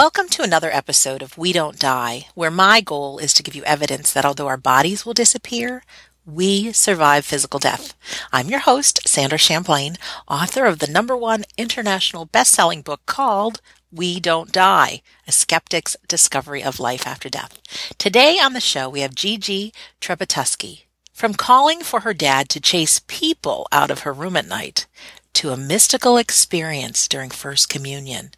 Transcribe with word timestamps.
Welcome 0.00 0.30
to 0.30 0.42
another 0.42 0.70
episode 0.72 1.20
of 1.20 1.36
We 1.36 1.52
Don't 1.52 1.78
Die, 1.78 2.26
where 2.34 2.50
my 2.50 2.80
goal 2.80 3.18
is 3.18 3.34
to 3.34 3.42
give 3.42 3.54
you 3.54 3.62
evidence 3.64 4.10
that 4.14 4.24
although 4.24 4.46
our 4.46 4.56
bodies 4.56 5.04
will 5.04 5.12
disappear, 5.12 5.82
we 6.24 6.72
survive 6.72 7.26
physical 7.26 7.60
death. 7.60 7.94
I'm 8.32 8.48
your 8.48 8.60
host, 8.60 9.06
Sandra 9.06 9.36
Champlain, 9.36 9.98
author 10.26 10.64
of 10.64 10.78
the 10.78 10.90
number 10.90 11.14
one 11.14 11.44
international 11.58 12.24
best-selling 12.24 12.80
book 12.80 13.02
called 13.04 13.60
We 13.92 14.20
Don't 14.20 14.50
Die, 14.50 15.02
A 15.28 15.32
Skeptic's 15.32 15.98
Discovery 16.08 16.64
of 16.64 16.80
Life 16.80 17.06
After 17.06 17.28
Death. 17.28 17.60
Today 17.98 18.38
on 18.38 18.54
the 18.54 18.60
show, 18.62 18.88
we 18.88 19.00
have 19.00 19.14
Gigi 19.14 19.70
Trebatoski. 20.00 20.84
From 21.12 21.34
calling 21.34 21.82
for 21.82 22.00
her 22.00 22.14
dad 22.14 22.48
to 22.48 22.58
chase 22.58 23.02
people 23.06 23.68
out 23.70 23.90
of 23.90 24.00
her 24.00 24.14
room 24.14 24.38
at 24.38 24.48
night, 24.48 24.86
to 25.34 25.50
a 25.50 25.58
mystical 25.58 26.16
experience 26.16 27.06
during 27.06 27.28
First 27.28 27.68
Communion, 27.68 28.30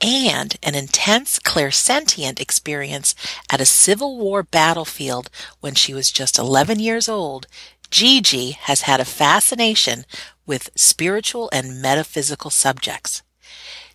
and 0.00 0.56
an 0.62 0.74
intense 0.74 1.38
clairsentient 1.38 2.40
experience 2.40 3.14
at 3.50 3.60
a 3.60 3.66
Civil 3.66 4.18
War 4.18 4.42
battlefield 4.42 5.30
when 5.60 5.74
she 5.74 5.92
was 5.92 6.10
just 6.10 6.38
11 6.38 6.78
years 6.78 7.08
old, 7.08 7.46
Gigi 7.90 8.52
has 8.52 8.82
had 8.82 9.00
a 9.00 9.04
fascination 9.04 10.04
with 10.46 10.70
spiritual 10.74 11.50
and 11.52 11.82
metaphysical 11.82 12.50
subjects. 12.50 13.22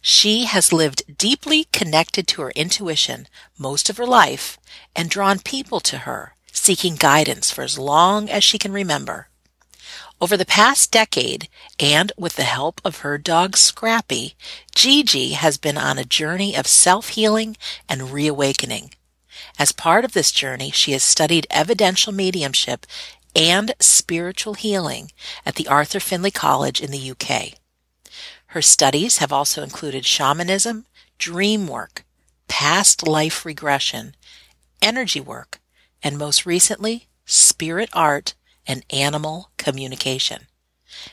She 0.02 0.46
has 0.46 0.72
lived 0.72 1.18
deeply 1.18 1.66
connected 1.73 2.27
to 2.27 2.44
her 2.44 2.52
intuition 2.52 3.27
most 3.58 3.90
of 3.90 3.98
her 3.98 4.05
life 4.05 4.60
and 4.96 5.10
drawn 5.10 5.40
people 5.40 5.80
to 5.80 5.99
her, 5.99 6.35
seeking 6.52 6.96
guidance 6.96 7.49
for 7.49 7.63
as 7.63 7.80
long 7.80 8.30
as 8.30 8.44
she 8.44 8.60
can 8.60 8.72
remember. 8.72 9.30
Over 10.22 10.38
the 10.38 10.46
past 10.46 10.92
decade, 10.92 11.50
and 11.78 12.14
with 12.18 12.38
the 12.38 12.44
help 12.44 12.80
of 12.85 12.99
her 12.99 13.18
dog 13.18 13.58
Scrappy, 13.58 14.35
Gigi 14.74 15.32
has 15.32 15.58
been 15.58 15.77
on 15.77 15.98
a 15.98 16.05
journey 16.05 16.55
of 16.55 16.68
self-healing 16.68 17.58
and 17.90 18.12
reawakening. 18.12 18.91
As 19.60 19.74
part 19.74 20.05
of 20.05 20.13
this 20.13 20.32
journey, 20.32 20.71
she 20.71 20.93
has 20.93 21.04
studied 21.04 21.48
evidential 21.49 22.13
mediumship 22.13 22.86
and 23.36 23.74
spiritual 23.82 24.54
healing 24.54 25.12
at 25.46 25.55
the 25.55 25.68
Arthur 25.68 25.99
Findlay 25.99 26.32
College 26.32 26.80
in 26.80 26.91
the 26.91 27.12
UK. 27.12 27.55
Her 28.48 28.62
studies 28.62 29.18
have 29.18 29.34
also 29.34 29.63
included 29.63 30.05
shamanism, 30.05 30.86
dream 31.18 31.68
work, 31.68 32.05
past 32.48 33.05
life 33.05 33.46
regression, 33.46 34.16
energy 34.82 35.20
work, 35.20 35.60
and 36.02 36.18
most 36.18 36.46
recently, 36.46 37.08
spirit 37.26 37.90
art 37.91 38.34
and 38.68 38.84
animal 38.90 39.52
communication. 39.58 40.48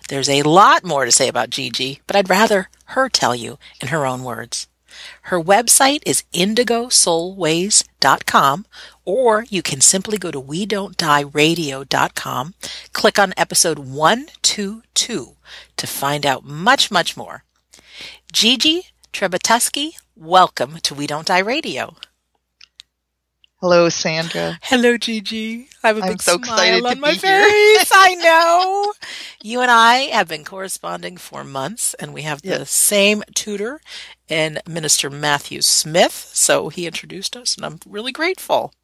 There's 0.09 0.29
a 0.29 0.43
lot 0.43 0.85
more 0.85 1.05
to 1.05 1.13
say 1.13 1.29
about 1.29 1.51
Gigi, 1.51 2.01
but 2.07 2.17
I'd 2.17 2.31
rather 2.31 2.69
her 2.87 3.09
tell 3.09 3.35
you 3.35 3.59
in 3.81 3.89
her 3.89 4.07
own 4.07 4.23
words. 4.23 4.69
Her 5.23 5.41
website 5.41 6.03
is 6.05 6.25
indigosoulways.com, 6.35 8.67
or 9.05 9.45
you 9.49 9.63
can 9.63 9.81
simply 9.81 10.19
go 10.19 10.31
to 10.31 10.39
we 10.39 10.67
don't 10.67 10.97
die 10.97 11.23
radio.com, 11.23 12.55
click 12.93 13.19
on 13.19 13.35
episode 13.37 13.79
122 13.79 15.37
to 15.77 15.87
find 15.87 16.27
out 16.27 16.45
much, 16.45 16.91
much 16.91 17.17
more. 17.17 17.45
Gigi 18.33 18.89
Trebatoski, 19.13 19.93
welcome 20.15 20.77
to 20.83 20.95
We 20.95 21.07
Don't 21.07 21.27
Die 21.27 21.39
Radio. 21.39 21.97
Hello, 23.63 23.89
Sandra. 23.89 24.61
Hello, 24.63 24.99
Gigi. 24.99 25.69
I 25.85 25.89
have 25.89 25.99
a 25.99 26.03
I'm 26.03 26.09
big 26.11 26.23
so 26.23 26.37
smile 26.37 26.37
excited 26.37 26.87
on 26.87 26.97
to 26.97 27.01
my 27.01 27.13
be 27.13 27.19
here. 27.19 27.55
face. 27.77 27.91
I 27.93 28.15
know. 28.17 28.93
You 29.43 29.61
and 29.63 29.71
I 29.71 30.11
have 30.13 30.29
been 30.29 30.45
corresponding 30.45 31.17
for 31.17 31.45
months, 31.45 31.95
and 31.95 32.13
we 32.13 32.23
have 32.23 32.43
the 32.43 32.49
Yes. 32.49 32.71
same 32.71 33.23
tutor 33.35 33.81
in 34.29 34.59
Minister 34.69 35.11
Matthew 35.11 35.63
Smith. 35.63 36.31
So 36.35 36.69
he 36.71 36.87
introduced 36.87 37.37
us, 37.37 37.57
and 37.57 37.65
I'm 37.65 37.79
really 37.87 38.13
grateful. 38.13 38.75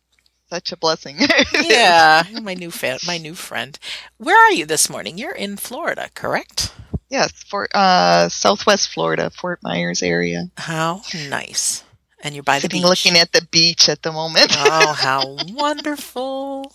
Such 0.50 0.72
a 0.72 0.76
blessing. 0.76 1.18
Yeah, 1.58 2.24
my 2.42 2.54
new 2.54 2.70
fan, 2.70 2.98
my 3.06 3.18
new 3.18 3.34
friend. 3.34 3.78
Where 4.18 4.36
are 4.38 4.52
you 4.52 4.64
this 4.66 4.88
morning? 4.88 5.18
You're 5.18 5.34
in 5.34 5.56
Florida, 5.56 6.08
correct? 6.14 6.72
yes, 7.10 7.32
for 7.44 7.68
uh, 7.74 8.28
Southwest 8.28 8.90
Florida, 8.92 9.30
Fort 9.30 9.60
Myers 9.62 10.02
area. 10.02 10.50
How 10.56 11.02
nice. 11.28 11.84
And 12.22 12.34
you're 12.34 12.42
by 12.42 12.58
the 12.58 12.68
beach. 12.68 12.82
looking 12.82 13.16
at 13.16 13.30
the 13.32 13.46
beach 13.50 13.88
at 13.88 14.02
the 14.02 14.10
moment. 14.10 14.48
oh, 14.56 14.92
how 14.92 15.36
wonderful. 15.54 16.72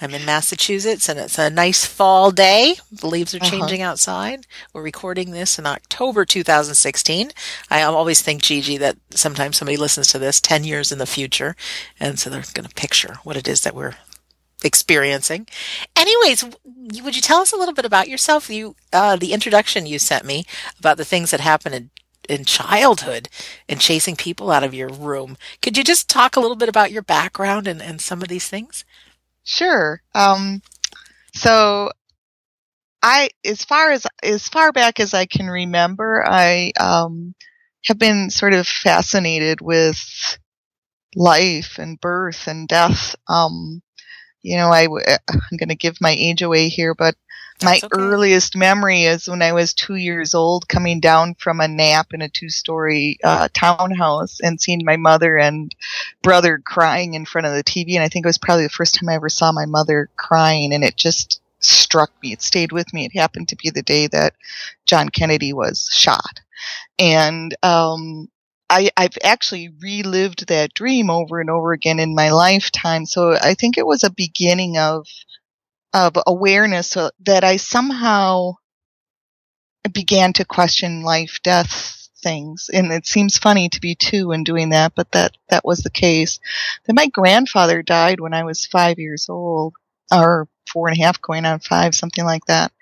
I'm 0.00 0.12
in 0.14 0.24
Massachusetts 0.24 1.08
and 1.08 1.20
it's 1.20 1.38
a 1.38 1.48
nice 1.50 1.84
fall 1.86 2.32
day. 2.32 2.74
The 2.90 3.06
leaves 3.06 3.32
are 3.34 3.38
Uh-huh. 3.38 3.48
changing 3.50 3.80
outside. 3.82 4.46
We're 4.72 4.82
recording 4.82 5.30
this 5.30 5.58
in 5.58 5.66
October 5.66 6.24
2016. 6.24 7.30
I 7.70 7.82
always 7.82 8.20
think, 8.22 8.42
Gigi, 8.42 8.76
that 8.78 8.96
sometimes 9.10 9.56
somebody 9.56 9.76
listens 9.76 10.08
to 10.08 10.18
this 10.18 10.40
10 10.40 10.64
years 10.64 10.90
in 10.90 10.98
the 10.98 11.06
future. 11.06 11.54
And 12.00 12.18
so 12.18 12.28
they're 12.28 12.42
going 12.52 12.68
to 12.68 12.74
picture 12.74 13.18
what 13.22 13.36
it 13.36 13.46
is 13.46 13.60
that 13.60 13.76
we're 13.76 13.94
experiencing. 14.64 15.46
Anyways, 15.96 16.44
would 17.02 17.14
you 17.16 17.22
tell 17.22 17.40
us 17.40 17.52
a 17.52 17.56
little 17.56 17.74
bit 17.74 17.84
about 17.84 18.08
yourself? 18.08 18.50
You, 18.50 18.74
uh, 18.92 19.14
the 19.16 19.32
introduction 19.32 19.86
you 19.86 19.98
sent 20.00 20.24
me 20.24 20.44
about 20.80 20.96
the 20.96 21.04
things 21.04 21.30
that 21.30 21.40
happened 21.40 21.90
in 22.28 22.44
childhood 22.44 23.28
and 23.68 23.80
chasing 23.80 24.16
people 24.16 24.50
out 24.50 24.64
of 24.64 24.74
your 24.74 24.88
room. 24.88 25.36
Could 25.60 25.76
you 25.76 25.84
just 25.84 26.08
talk 26.08 26.36
a 26.36 26.40
little 26.40 26.56
bit 26.56 26.68
about 26.68 26.92
your 26.92 27.02
background 27.02 27.66
and, 27.66 27.82
and 27.82 28.00
some 28.00 28.22
of 28.22 28.28
these 28.28 28.48
things? 28.48 28.84
sure. 29.44 30.02
Um, 30.14 30.62
so 31.34 31.90
I, 33.02 33.30
as 33.44 33.64
far 33.64 33.90
as 33.90 34.06
as 34.22 34.48
far 34.48 34.72
back 34.72 35.00
as 35.00 35.14
I 35.14 35.26
can 35.26 35.48
remember, 35.48 36.24
I 36.26 36.72
um, 36.78 37.34
have 37.86 37.98
been 37.98 38.30
sort 38.30 38.54
of 38.54 38.66
fascinated 38.66 39.60
with 39.60 39.98
life 41.16 41.78
and 41.78 42.00
birth 42.00 42.46
and 42.46 42.68
death. 42.68 43.16
Um, 43.28 43.82
you 44.42 44.56
know, 44.56 44.68
I, 44.68 44.86
I'm 45.30 45.58
going 45.58 45.68
to 45.68 45.76
give 45.76 46.00
my 46.00 46.10
age 46.10 46.42
away 46.42 46.68
here, 46.68 46.94
but 46.94 47.14
my 47.62 47.80
okay. 47.82 47.88
earliest 47.92 48.56
memory 48.56 49.04
is 49.04 49.28
when 49.28 49.42
I 49.42 49.52
was 49.52 49.74
two 49.74 49.96
years 49.96 50.34
old, 50.34 50.68
coming 50.68 51.00
down 51.00 51.34
from 51.34 51.60
a 51.60 51.68
nap 51.68 52.12
in 52.12 52.22
a 52.22 52.28
two-story 52.28 53.18
uh, 53.24 53.48
townhouse 53.54 54.40
and 54.40 54.60
seeing 54.60 54.84
my 54.84 54.96
mother 54.96 55.36
and 55.36 55.74
brother 56.22 56.60
crying 56.64 57.14
in 57.14 57.24
front 57.24 57.46
of 57.46 57.54
the 57.54 57.64
TV. 57.64 57.94
And 57.94 58.02
I 58.02 58.08
think 58.08 58.24
it 58.24 58.28
was 58.28 58.38
probably 58.38 58.64
the 58.64 58.70
first 58.70 58.94
time 58.94 59.08
I 59.08 59.14
ever 59.14 59.28
saw 59.28 59.52
my 59.52 59.66
mother 59.66 60.08
crying, 60.16 60.72
and 60.72 60.84
it 60.84 60.96
just 60.96 61.40
struck 61.60 62.10
me. 62.22 62.32
It 62.32 62.42
stayed 62.42 62.72
with 62.72 62.92
me. 62.92 63.04
It 63.04 63.16
happened 63.16 63.48
to 63.48 63.56
be 63.56 63.70
the 63.70 63.82
day 63.82 64.06
that 64.08 64.34
John 64.86 65.08
Kennedy 65.08 65.52
was 65.52 65.88
shot, 65.92 66.40
and 66.98 67.56
um, 67.62 68.28
I, 68.72 68.90
I've 68.96 69.18
actually 69.22 69.70
relived 69.80 70.48
that 70.48 70.72
dream 70.72 71.10
over 71.10 71.40
and 71.40 71.50
over 71.50 71.72
again 71.72 71.98
in 71.98 72.14
my 72.14 72.30
lifetime. 72.30 73.04
So 73.04 73.34
I 73.34 73.52
think 73.52 73.76
it 73.76 73.86
was 73.86 74.02
a 74.02 74.10
beginning 74.10 74.78
of 74.78 75.06
of 75.92 76.16
awareness 76.26 76.96
that 77.24 77.44
I 77.44 77.56
somehow 77.56 78.54
began 79.92 80.32
to 80.34 80.44
question 80.44 81.02
life, 81.02 81.40
death 81.42 82.08
things. 82.22 82.70
And 82.72 82.92
it 82.92 83.06
seems 83.06 83.38
funny 83.38 83.68
to 83.70 83.80
be 83.80 83.94
two 83.94 84.32
and 84.32 84.44
doing 84.46 84.70
that, 84.70 84.94
but 84.94 85.10
that, 85.12 85.36
that 85.50 85.64
was 85.64 85.80
the 85.80 85.90
case. 85.90 86.38
Then 86.86 86.94
my 86.94 87.08
grandfather 87.08 87.82
died 87.82 88.20
when 88.20 88.32
I 88.32 88.44
was 88.44 88.64
five 88.64 88.98
years 88.98 89.28
old, 89.28 89.74
or 90.12 90.48
four 90.72 90.88
and 90.88 90.98
a 90.98 91.02
half 91.02 91.20
going 91.20 91.44
on 91.44 91.60
five, 91.60 91.94
something 91.94 92.24
like 92.24 92.44
that. 92.46 92.72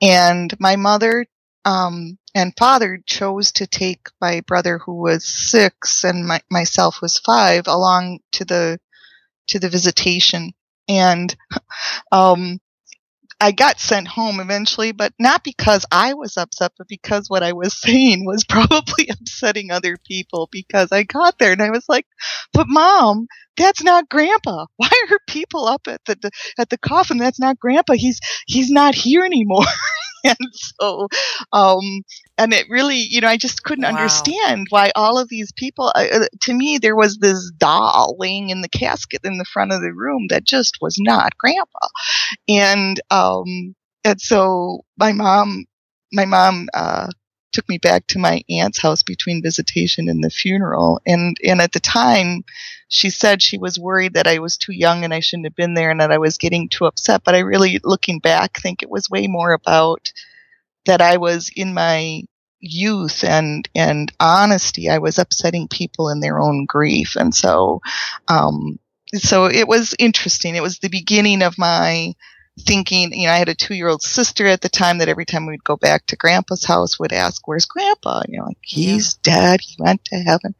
And 0.00 0.54
my 0.58 0.76
mother, 0.76 1.26
um, 1.64 2.18
and 2.34 2.54
father 2.58 3.02
chose 3.04 3.52
to 3.52 3.66
take 3.66 4.08
my 4.20 4.40
brother 4.46 4.78
who 4.78 4.94
was 4.94 5.24
six 5.24 6.04
and 6.04 6.26
my, 6.26 6.40
myself 6.50 7.02
was 7.02 7.18
five 7.18 7.66
along 7.66 8.20
to 8.32 8.44
the, 8.44 8.80
to 9.48 9.58
the 9.58 9.68
visitation. 9.68 10.54
And 10.88 11.34
um, 12.12 12.58
I 13.40 13.52
got 13.52 13.80
sent 13.80 14.08
home 14.08 14.40
eventually, 14.40 14.92
but 14.92 15.14
not 15.20 15.44
because 15.44 15.86
I 15.92 16.14
was 16.14 16.36
upset, 16.38 16.72
but 16.78 16.88
because 16.88 17.30
what 17.30 17.44
I 17.44 17.52
was 17.54 17.74
saying 17.80 18.26
was 18.26 18.44
probably 18.44 19.08
upsetting 19.12 19.72
other 19.72 19.98
people. 20.06 20.48
Because 20.52 20.92
I 20.92 21.04
got 21.04 21.38
there 21.38 21.52
and 21.52 21.62
I 21.62 21.70
was 21.70 21.86
like, 21.88 22.06
"But 22.54 22.68
mom, 22.68 23.28
that's 23.56 23.84
not 23.84 24.10
grandpa. 24.10 24.66
Why 24.78 24.90
are 25.10 25.18
people 25.28 25.66
up 25.66 25.82
at 25.88 26.02
the, 26.06 26.32
at 26.58 26.70
the 26.70 26.78
coffin? 26.78 27.18
That's 27.18 27.40
not 27.40 27.60
grandpa. 27.60 27.94
He's 27.94 28.20
he's 28.48 28.70
not 28.72 28.96
here 28.96 29.24
anymore." 29.24 29.66
and 30.24 30.36
so, 30.52 31.08
um, 31.52 32.02
and 32.38 32.52
it 32.52 32.66
really, 32.68 32.96
you 32.96 33.20
know, 33.20 33.28
I 33.28 33.36
just 33.36 33.62
couldn't 33.62 33.84
Wow. 33.84 33.84
understand 33.84 34.66
why 34.70 34.90
all 34.96 35.18
of 35.18 35.28
these 35.28 35.52
people. 35.56 35.92
Uh, 35.94 36.06
uh, 36.12 36.26
to 36.42 36.54
me, 36.54 36.78
there 36.78 36.96
was 36.96 37.18
this 37.18 37.50
doll 37.58 38.16
laying 38.18 38.50
in 38.50 38.60
the 38.62 38.68
casket 38.68 39.20
in 39.24 39.38
the 39.38 39.44
front 39.44 39.72
of 39.72 39.80
the 39.80 39.92
room 39.92 40.26
that 40.30 40.44
just 40.44 40.78
was 40.80 40.96
not 40.98 41.36
grandpa 41.38 41.88
and 42.48 43.00
um 43.10 43.74
and 44.04 44.20
so 44.20 44.80
my 44.98 45.12
mom 45.12 45.64
my 46.12 46.24
mom 46.24 46.68
uh 46.74 47.08
took 47.52 47.68
me 47.68 47.78
back 47.78 48.06
to 48.08 48.18
my 48.18 48.42
aunt's 48.50 48.80
house 48.80 49.02
between 49.02 49.42
visitation 49.42 50.08
and 50.08 50.22
the 50.22 50.30
funeral. 50.30 51.00
And 51.06 51.36
and 51.44 51.60
at 51.60 51.72
the 51.72 51.80
time 51.80 52.44
she 52.88 53.10
said 53.10 53.42
she 53.42 53.58
was 53.58 53.78
worried 53.78 54.14
that 54.14 54.26
I 54.26 54.38
was 54.38 54.56
too 54.56 54.72
young 54.72 55.04
and 55.04 55.12
I 55.12 55.20
shouldn't 55.20 55.46
have 55.46 55.56
been 55.56 55.74
there 55.74 55.90
and 55.90 56.00
that 56.00 56.12
I 56.12 56.18
was 56.18 56.38
getting 56.38 56.68
too 56.68 56.86
upset. 56.86 57.22
But 57.24 57.34
I 57.34 57.40
really 57.40 57.80
looking 57.84 58.18
back 58.18 58.58
think 58.58 58.82
it 58.82 58.90
was 58.90 59.10
way 59.10 59.26
more 59.26 59.52
about 59.52 60.12
that 60.86 61.00
I 61.00 61.18
was 61.18 61.50
in 61.54 61.74
my 61.74 62.22
youth 62.60 63.22
and 63.24 63.68
and 63.74 64.12
honesty, 64.20 64.88
I 64.88 64.98
was 64.98 65.18
upsetting 65.18 65.68
people 65.68 66.08
in 66.10 66.20
their 66.20 66.40
own 66.40 66.66
grief, 66.66 67.16
and 67.16 67.34
so 67.34 67.80
um, 68.28 68.78
so 69.14 69.46
it 69.46 69.68
was 69.68 69.94
interesting. 69.98 70.56
It 70.56 70.62
was 70.62 70.78
the 70.78 70.88
beginning 70.88 71.42
of 71.42 71.58
my 71.58 72.14
thinking, 72.58 73.12
you 73.12 73.26
know, 73.26 73.32
I 73.32 73.38
had 73.38 73.48
a 73.48 73.54
two 73.54 73.74
year 73.74 73.88
old 73.88 74.02
sister 74.02 74.46
at 74.46 74.60
the 74.60 74.68
time 74.68 74.98
that 74.98 75.08
every 75.08 75.24
time 75.24 75.46
we'd 75.46 75.64
go 75.64 75.76
back 75.76 76.06
to 76.06 76.16
grandpa's 76.16 76.64
house 76.64 76.98
would 76.98 77.12
ask, 77.12 77.46
where's 77.46 77.64
grandpa? 77.64 78.20
And, 78.20 78.32
you 78.32 78.38
know, 78.38 78.46
like, 78.46 78.58
he's 78.62 79.18
yeah. 79.26 79.34
dead. 79.34 79.60
He 79.60 79.76
went 79.78 80.04
to 80.06 80.16
heaven. 80.16 80.54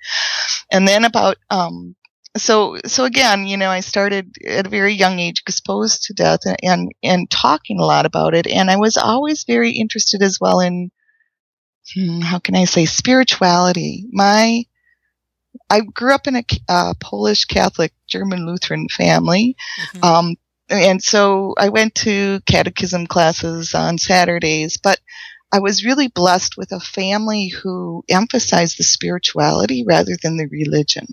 And 0.70 0.86
then 0.86 1.04
about, 1.04 1.36
um, 1.50 1.94
so, 2.36 2.78
so 2.86 3.04
again, 3.04 3.46
you 3.46 3.56
know, 3.56 3.70
I 3.70 3.80
started 3.80 4.34
at 4.46 4.66
a 4.66 4.70
very 4.70 4.94
young 4.94 5.18
age 5.18 5.40
exposed 5.40 6.04
to 6.04 6.14
death 6.14 6.40
and, 6.44 6.56
and, 6.62 6.92
and 7.02 7.30
talking 7.30 7.80
a 7.80 7.84
lot 7.84 8.06
about 8.06 8.34
it. 8.34 8.46
And 8.46 8.70
I 8.70 8.76
was 8.76 8.96
always 8.96 9.44
very 9.44 9.72
interested 9.72 10.22
as 10.22 10.38
well 10.40 10.60
in, 10.60 10.90
hmm, 11.94 12.20
how 12.20 12.38
can 12.38 12.54
I 12.54 12.64
say, 12.64 12.86
spirituality. 12.86 14.06
My, 14.12 14.64
I 15.70 15.80
grew 15.80 16.14
up 16.14 16.26
in 16.26 16.36
a 16.36 16.44
uh, 16.68 16.94
Polish 17.00 17.44
Catholic 17.46 17.92
German 18.06 18.46
Lutheran 18.46 18.88
family. 18.88 19.56
Mm-hmm. 19.94 20.04
Um, 20.04 20.36
and 20.70 21.02
so 21.02 21.54
I 21.58 21.68
went 21.70 21.94
to 21.96 22.40
catechism 22.46 23.06
classes 23.06 23.74
on 23.74 23.98
Saturdays, 23.98 24.76
but 24.76 25.00
I 25.52 25.60
was 25.60 25.84
really 25.84 26.08
blessed 26.08 26.56
with 26.56 26.72
a 26.72 26.80
family 26.80 27.48
who 27.48 28.04
emphasized 28.08 28.78
the 28.78 28.84
spirituality 28.84 29.84
rather 29.86 30.16
than 30.22 30.36
the 30.36 30.46
religion. 30.46 31.06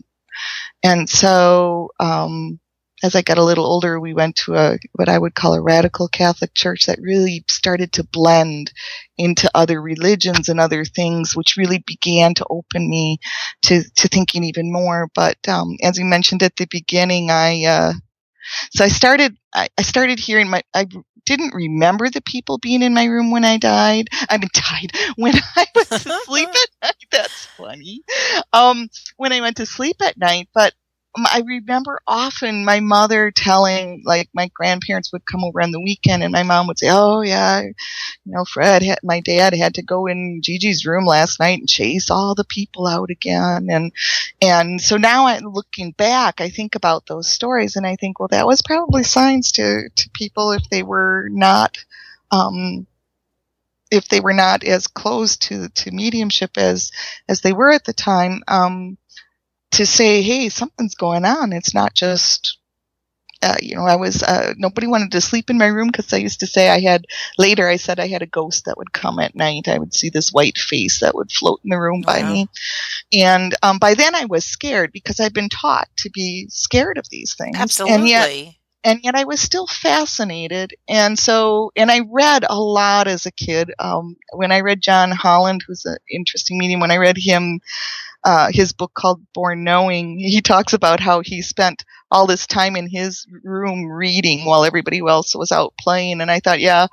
And 0.84 1.10
so, 1.10 1.90
um, 2.00 2.60
as 3.04 3.16
I 3.16 3.22
got 3.22 3.38
a 3.38 3.44
little 3.44 3.66
older, 3.66 4.00
we 4.00 4.14
went 4.14 4.38
to 4.38 4.56
a 4.56 4.80
what 4.94 5.10
I 5.10 5.18
would 5.18 5.36
call 5.36 5.54
a 5.54 5.62
radical 5.62 6.08
Catholic 6.08 6.54
church 6.54 6.86
that 6.86 7.00
really 7.02 7.44
started 7.50 7.92
to 7.94 8.04
blend 8.04 8.72
into 9.18 9.50
other 9.54 9.82
religions 9.82 10.50
and 10.50 10.60
other 10.60 10.86
things, 10.86 11.36
which 11.36 11.58
really 11.58 11.84
began 11.86 12.34
to 12.36 12.46
open 12.50 12.90
me 12.90 13.20
to 13.64 13.84
to 13.98 14.08
thinking 14.08 14.44
even 14.44 14.72
more. 14.72 15.10
But 15.14 15.38
um, 15.48 15.76
as 15.84 15.98
you 15.98 16.06
mentioned 16.06 16.42
at 16.44 16.56
the 16.58 16.68
beginning, 16.70 17.30
I 17.30 17.66
uh, 17.66 17.94
so 18.72 18.84
I 18.86 18.88
started, 18.88 19.36
I, 19.56 19.70
I 19.78 19.82
started 19.82 20.20
hearing 20.20 20.50
my, 20.50 20.62
I 20.74 20.88
didn't 21.26 21.54
remember 21.56 22.10
the 22.10 22.22
people 22.22 22.58
being 22.58 22.82
in 22.82 22.94
my 22.94 23.06
room 23.06 23.32
when 23.32 23.46
I 23.46 23.58
died. 23.58 24.10
I 24.30 24.38
mean, 24.38 24.50
died 24.54 24.92
when 25.16 25.34
I 25.56 25.66
was 25.74 25.92
asleep 26.06 26.50
at 26.50 26.70
night. 26.84 27.06
That's 27.12 27.48
funny. 27.58 28.02
Um, 28.54 28.90
when 29.18 29.32
I 29.32 29.42
went 29.42 29.58
to 29.58 29.66
sleep 29.66 29.98
at 30.02 30.18
night, 30.18 30.50
but 30.54 30.74
I 31.18 31.44
remember 31.46 32.02
often 32.08 32.66
my 32.66 32.80
mother 32.82 33.32
telling, 33.32 34.04
like, 34.06 34.30
my 34.34 34.50
grandparents 34.54 35.14
would 35.14 35.26
come 35.26 35.44
over 35.44 35.62
on 35.62 35.72
the 35.72 35.82
weekend 35.82 36.24
and 36.24 36.32
my 36.34 36.44
mom 36.44 36.68
would 36.68 36.80
say, 36.80 36.90
Oh, 36.92 37.22
yeah, 37.22 37.62
you 37.62 37.74
know, 38.26 38.46
Fred, 38.46 38.84
had, 38.84 39.00
my 39.04 39.22
dad 39.22 39.54
had 39.54 39.76
to 39.76 39.84
go 39.84 40.08
in 40.08 40.42
Gigi's 40.44 40.86
room 40.86 41.06
last 41.06 41.40
night 41.40 41.60
and 41.60 41.70
chase 41.70 42.10
all 42.12 42.36
the 42.36 42.46
people 42.46 42.88
out 42.88 43.10
again. 43.12 43.68
And, 43.70 43.92
and 44.42 44.82
so 44.82 44.98
now 44.98 45.28
I, 45.28 45.40
looking 45.40 45.92
back, 45.92 46.42
I 46.42 46.50
think 46.50 46.76
about 46.76 47.08
those 47.08 47.30
stories 47.30 47.76
and 47.76 47.88
I 47.88 47.96
think, 47.96 48.20
well, 48.20 48.30
that 48.30 48.48
was 48.48 48.62
probably 48.62 49.04
signs 49.04 49.54
to, 49.54 49.90
to 49.96 50.10
people 50.14 50.52
if 50.52 50.70
they 50.70 50.84
were 50.84 51.28
not, 51.32 51.78
um, 52.32 52.88
if 53.92 54.10
they 54.10 54.20
were 54.20 54.34
not 54.34 54.64
as 54.64 54.88
close 54.88 55.38
to, 55.38 55.70
to 55.70 55.92
mediumship 55.92 56.58
as, 56.58 56.92
as 57.30 57.42
they 57.42 57.54
were 57.54 57.72
at 57.72 57.86
the 57.86 57.94
time, 57.94 58.44
um, 58.48 58.98
to 59.76 59.86
say, 59.86 60.22
hey, 60.22 60.50
something's 60.50 60.96
going 60.96 61.26
on. 61.26 61.54
It's 61.54 61.74
not 61.74 61.94
just, 61.94 62.58
uh, 63.42 63.56
you 63.62 63.76
know, 63.76 63.86
I 63.86 63.96
was, 63.96 64.24
uh, 64.24 64.54
nobody 64.58 64.88
wanted 64.88 65.12
to 65.12 65.22
sleep 65.22 65.50
in 65.50 65.58
my 65.58 65.68
room 65.68 65.88
because 65.88 66.12
I 66.14 66.18
used 66.18 66.40
to 66.40 66.48
say 66.48 66.70
I 66.70 66.80
had, 66.80 67.06
later 67.38 67.68
I 67.68 67.76
said 67.76 68.00
I 68.00 68.08
had 68.08 68.22
a 68.22 68.28
ghost 68.28 68.66
that 68.66 68.78
would 68.78 68.94
come 68.94 69.20
at 69.20 69.36
night. 69.36 69.68
I 69.68 69.78
would 69.78 69.94
see 69.94 70.10
this 70.10 70.32
white 70.32 70.58
face 70.58 71.00
that 71.02 71.16
would 71.16 71.32
float 71.32 71.60
in 71.64 71.70
the 71.70 71.80
room 71.80 72.02
by 72.02 72.24
me. 72.24 72.48
And 73.14 73.54
um, 73.62 73.78
by 73.78 73.94
then 73.94 74.16
I 74.16 74.26
was 74.26 74.46
scared 74.46 74.92
because 74.92 75.20
I'd 75.20 75.34
been 75.34 75.50
taught 75.50 75.90
to 75.98 76.10
be 76.10 76.48
scared 76.50 76.98
of 76.98 77.10
these 77.10 77.36
things. 77.36 77.58
Absolutely. 77.58 77.96
And 77.96 78.08
yet, 78.08 78.56
and 78.84 79.00
yet 79.04 79.16
I 79.16 79.24
was 79.24 79.40
still 79.42 79.68
fascinated. 79.68 80.76
And 80.88 81.18
so, 81.18 81.72
and 81.76 81.92
I 81.92 82.02
read 82.12 82.46
a 82.48 82.60
lot 82.60 83.08
as 83.08 83.26
a 83.26 83.32
kid. 83.32 83.72
Um, 83.80 84.16
when 84.34 84.52
I 84.52 84.62
read 84.62 84.82
John 84.82 85.12
Holland, 85.12 85.64
who's 85.68 85.86
an 85.86 85.98
interesting 86.10 86.58
medium, 86.58 86.80
when 86.80 86.92
I 86.92 86.98
read 86.98 87.18
him, 87.18 87.60
uh, 88.26 88.50
his 88.52 88.74
book 88.74 88.92
called 88.96 89.22
Born 89.34 89.64
Knowing, 89.64 90.18
he 90.18 90.42
talks 90.42 90.74
about 90.74 91.00
how 91.00 91.22
he 91.22 91.44
spent 91.44 91.86
all 92.10 92.26
this 92.26 92.48
time 92.48 92.76
in 92.76 92.90
his 92.90 93.26
room 93.44 93.86
reading 93.86 94.46
while 94.46 94.66
everybody 94.66 95.00
else 95.00 95.36
was 95.36 95.52
out 95.52 95.74
playing. 95.80 96.22
And 96.22 96.32
I 96.32 96.40
thought, 96.40 96.60
yeah, 96.60 96.88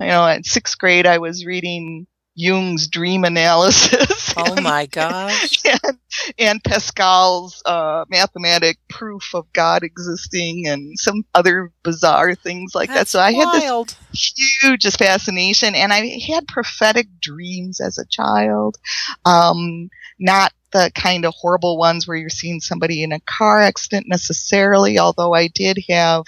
you 0.00 0.08
know, 0.08 0.26
in 0.26 0.42
sixth 0.42 0.76
grade, 0.76 1.06
I 1.06 1.18
was 1.18 1.46
reading 1.46 2.08
Jung's 2.34 2.88
dream 2.88 3.24
analysis. 3.24 4.22
Oh 4.36 4.54
and, 4.54 4.64
my 4.64 4.86
gosh. 4.86 5.62
And, 5.64 5.98
and 6.38 6.64
Pascal's 6.64 7.62
uh, 7.66 8.04
mathematic 8.08 8.78
proof 8.88 9.32
of 9.32 9.52
God 9.52 9.84
existing 9.84 10.66
and 10.66 10.98
some 10.98 11.22
other 11.34 11.70
bizarre 11.84 12.34
things 12.34 12.74
like 12.74 12.88
That's 12.88 13.12
that. 13.12 13.18
So 13.18 13.20
I 13.20 13.32
wild. 13.32 13.92
had 13.92 13.98
this 14.10 14.58
huge 14.60 14.96
fascination 14.96 15.76
and 15.76 15.92
I 15.92 16.18
had 16.26 16.48
prophetic 16.48 17.06
dreams 17.20 17.80
as 17.80 17.96
a 17.96 18.06
child. 18.06 18.76
Um, 19.24 19.88
not 20.18 20.52
the 20.74 20.90
kind 20.94 21.24
of 21.24 21.32
horrible 21.34 21.78
ones 21.78 22.06
where 22.06 22.16
you're 22.16 22.28
seeing 22.28 22.60
somebody 22.60 23.02
in 23.02 23.12
a 23.12 23.20
car 23.20 23.62
accident 23.62 24.06
necessarily, 24.08 24.98
although 24.98 25.32
I 25.32 25.46
did 25.46 25.78
have 25.88 26.24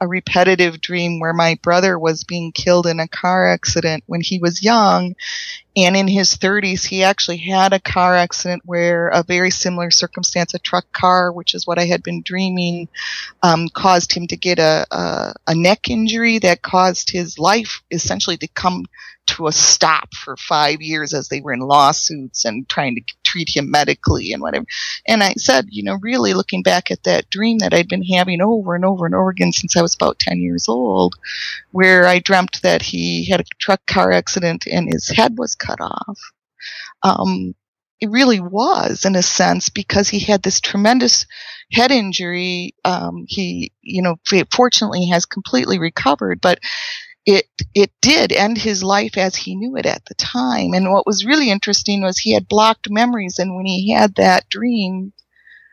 a 0.00 0.08
repetitive 0.08 0.80
dream 0.80 1.18
where 1.20 1.32
my 1.32 1.58
brother 1.62 1.98
was 1.98 2.24
being 2.24 2.52
killed 2.52 2.86
in 2.86 3.00
a 3.00 3.08
car 3.08 3.48
accident 3.48 4.04
when 4.06 4.20
he 4.20 4.38
was 4.38 4.62
young. 4.62 5.14
And 5.76 5.96
in 5.96 6.08
his 6.08 6.36
30s, 6.36 6.84
he 6.84 7.04
actually 7.04 7.38
had 7.38 7.72
a 7.72 7.80
car 7.80 8.16
accident 8.16 8.62
where 8.64 9.08
a 9.08 9.22
very 9.22 9.50
similar 9.50 9.90
circumstance, 9.90 10.54
a 10.54 10.58
truck 10.58 10.90
car, 10.92 11.32
which 11.32 11.54
is 11.54 11.66
what 11.66 11.78
I 11.78 11.86
had 11.86 12.02
been 12.02 12.22
dreaming, 12.22 12.88
um, 13.42 13.68
caused 13.68 14.12
him 14.12 14.26
to 14.28 14.36
get 14.36 14.58
a, 14.58 14.86
a, 14.90 15.34
a 15.48 15.54
neck 15.54 15.88
injury 15.88 16.38
that 16.40 16.62
caused 16.62 17.10
his 17.10 17.38
life 17.38 17.82
essentially 17.90 18.36
to 18.38 18.48
come 18.48 18.86
to 19.28 19.46
a 19.46 19.52
stop 19.52 20.14
for 20.14 20.36
five 20.36 20.80
years 20.80 21.12
as 21.12 21.28
they 21.28 21.40
were 21.40 21.52
in 21.52 21.60
lawsuits 21.60 22.44
and 22.44 22.68
trying 22.68 22.94
to 22.94 23.02
treat 23.28 23.54
him 23.54 23.70
medically 23.70 24.32
and 24.32 24.42
whatever. 24.42 24.64
And 25.06 25.22
I 25.22 25.34
said, 25.34 25.66
you 25.68 25.82
know, 25.82 25.98
really 26.00 26.34
looking 26.34 26.62
back 26.62 26.90
at 26.90 27.02
that 27.04 27.28
dream 27.30 27.58
that 27.58 27.74
I'd 27.74 27.88
been 27.88 28.04
having 28.04 28.40
over 28.40 28.74
and 28.74 28.84
over 28.84 29.06
and 29.06 29.14
over 29.14 29.30
again 29.30 29.52
since 29.52 29.76
I 29.76 29.82
was 29.82 29.94
about 29.94 30.18
10 30.18 30.40
years 30.40 30.68
old, 30.68 31.14
where 31.70 32.06
I 32.06 32.18
dreamt 32.18 32.60
that 32.62 32.82
he 32.82 33.28
had 33.28 33.40
a 33.40 33.44
truck 33.60 33.84
car 33.86 34.12
accident 34.12 34.64
and 34.70 34.88
his 34.92 35.08
head 35.08 35.36
was 35.38 35.54
cut 35.54 35.80
off. 35.80 36.18
Um, 37.02 37.54
it 38.00 38.10
really 38.10 38.40
was 38.40 39.04
in 39.04 39.16
a 39.16 39.22
sense 39.22 39.68
because 39.68 40.08
he 40.08 40.20
had 40.20 40.42
this 40.42 40.60
tremendous 40.60 41.26
head 41.72 41.90
injury. 41.90 42.74
Um, 42.84 43.24
he, 43.28 43.72
you 43.82 44.02
know, 44.02 44.16
fortunately 44.52 45.06
has 45.06 45.26
completely 45.26 45.78
recovered, 45.78 46.40
but 46.40 46.60
it 47.28 47.46
it 47.74 47.92
did 48.00 48.32
end 48.32 48.56
his 48.56 48.82
life 48.82 49.18
as 49.18 49.36
he 49.36 49.54
knew 49.54 49.76
it 49.76 49.84
at 49.84 50.02
the 50.06 50.14
time. 50.14 50.72
And 50.72 50.90
what 50.90 51.06
was 51.06 51.26
really 51.26 51.50
interesting 51.50 52.00
was 52.00 52.16
he 52.18 52.32
had 52.32 52.48
blocked 52.48 52.88
memories, 52.90 53.38
and 53.38 53.54
when 53.54 53.66
he 53.66 53.92
had 53.92 54.14
that 54.14 54.48
dream, 54.48 55.12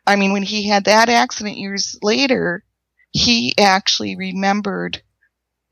I 0.06 0.18
mean, 0.18 0.34
when 0.34 0.44
he 0.44 0.68
had 0.68 0.84
that 0.86 1.08
accident 1.08 1.58
years 1.58 1.98
later, 2.04 2.66
he 3.14 3.56
actually 3.58 4.18
remembered 4.18 5.02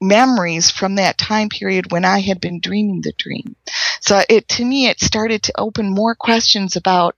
memories 0.02 0.72
from 0.72 0.96
that 0.96 1.18
time 1.18 1.50
period 1.50 1.92
when 1.92 2.06
I 2.06 2.22
had 2.22 2.40
been 2.40 2.62
dreaming 2.62 3.02
the 3.02 3.14
dream. 3.18 3.58
So 4.02 4.24
it 4.30 4.48
to 4.50 4.66
me 4.66 4.88
it 4.88 5.02
started 5.02 5.44
to 5.44 5.60
open 5.60 5.94
more 5.94 6.16
questions 6.16 6.78
about 6.78 7.18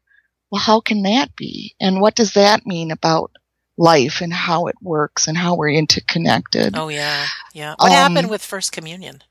well 0.52 0.62
how 0.62 0.80
can 0.82 1.04
that 1.04 1.36
be 1.36 1.76
and 1.80 2.02
what 2.02 2.16
does 2.16 2.34
that 2.34 2.66
mean 2.66 2.92
about 2.92 3.32
life 3.78 4.22
and 4.22 4.34
how 4.34 4.68
it 4.68 4.76
works 4.82 5.28
and 5.28 5.38
how 5.38 5.56
we're 5.56 5.70
interconnected. 5.70 6.76
Oh 6.78 6.90
yeah, 6.90 7.26
yeah. 7.54 7.76
What 7.78 7.92
um, 7.92 7.98
happened 7.98 8.30
with 8.30 8.44
First 8.44 8.72
Communion? 8.72 9.22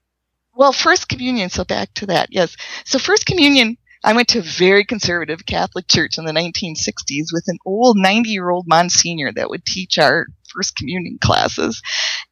Well, 0.54 0.72
First 0.72 1.08
Communion. 1.08 1.50
So 1.50 1.64
back 1.64 1.92
to 1.94 2.06
that. 2.06 2.28
Yes. 2.30 2.56
So 2.84 2.98
First 2.98 3.26
Communion. 3.26 3.76
I 4.06 4.12
went 4.12 4.28
to 4.28 4.40
a 4.40 4.42
very 4.42 4.84
conservative 4.84 5.46
Catholic 5.46 5.88
church 5.88 6.18
in 6.18 6.26
the 6.26 6.32
1960s 6.32 7.32
with 7.32 7.44
an 7.46 7.56
old 7.64 7.96
90 7.96 8.28
year 8.28 8.50
old 8.50 8.68
Monsignor 8.68 9.32
that 9.32 9.48
would 9.48 9.64
teach 9.64 9.96
our 9.96 10.26
First 10.54 10.76
Communion 10.76 11.18
classes. 11.22 11.82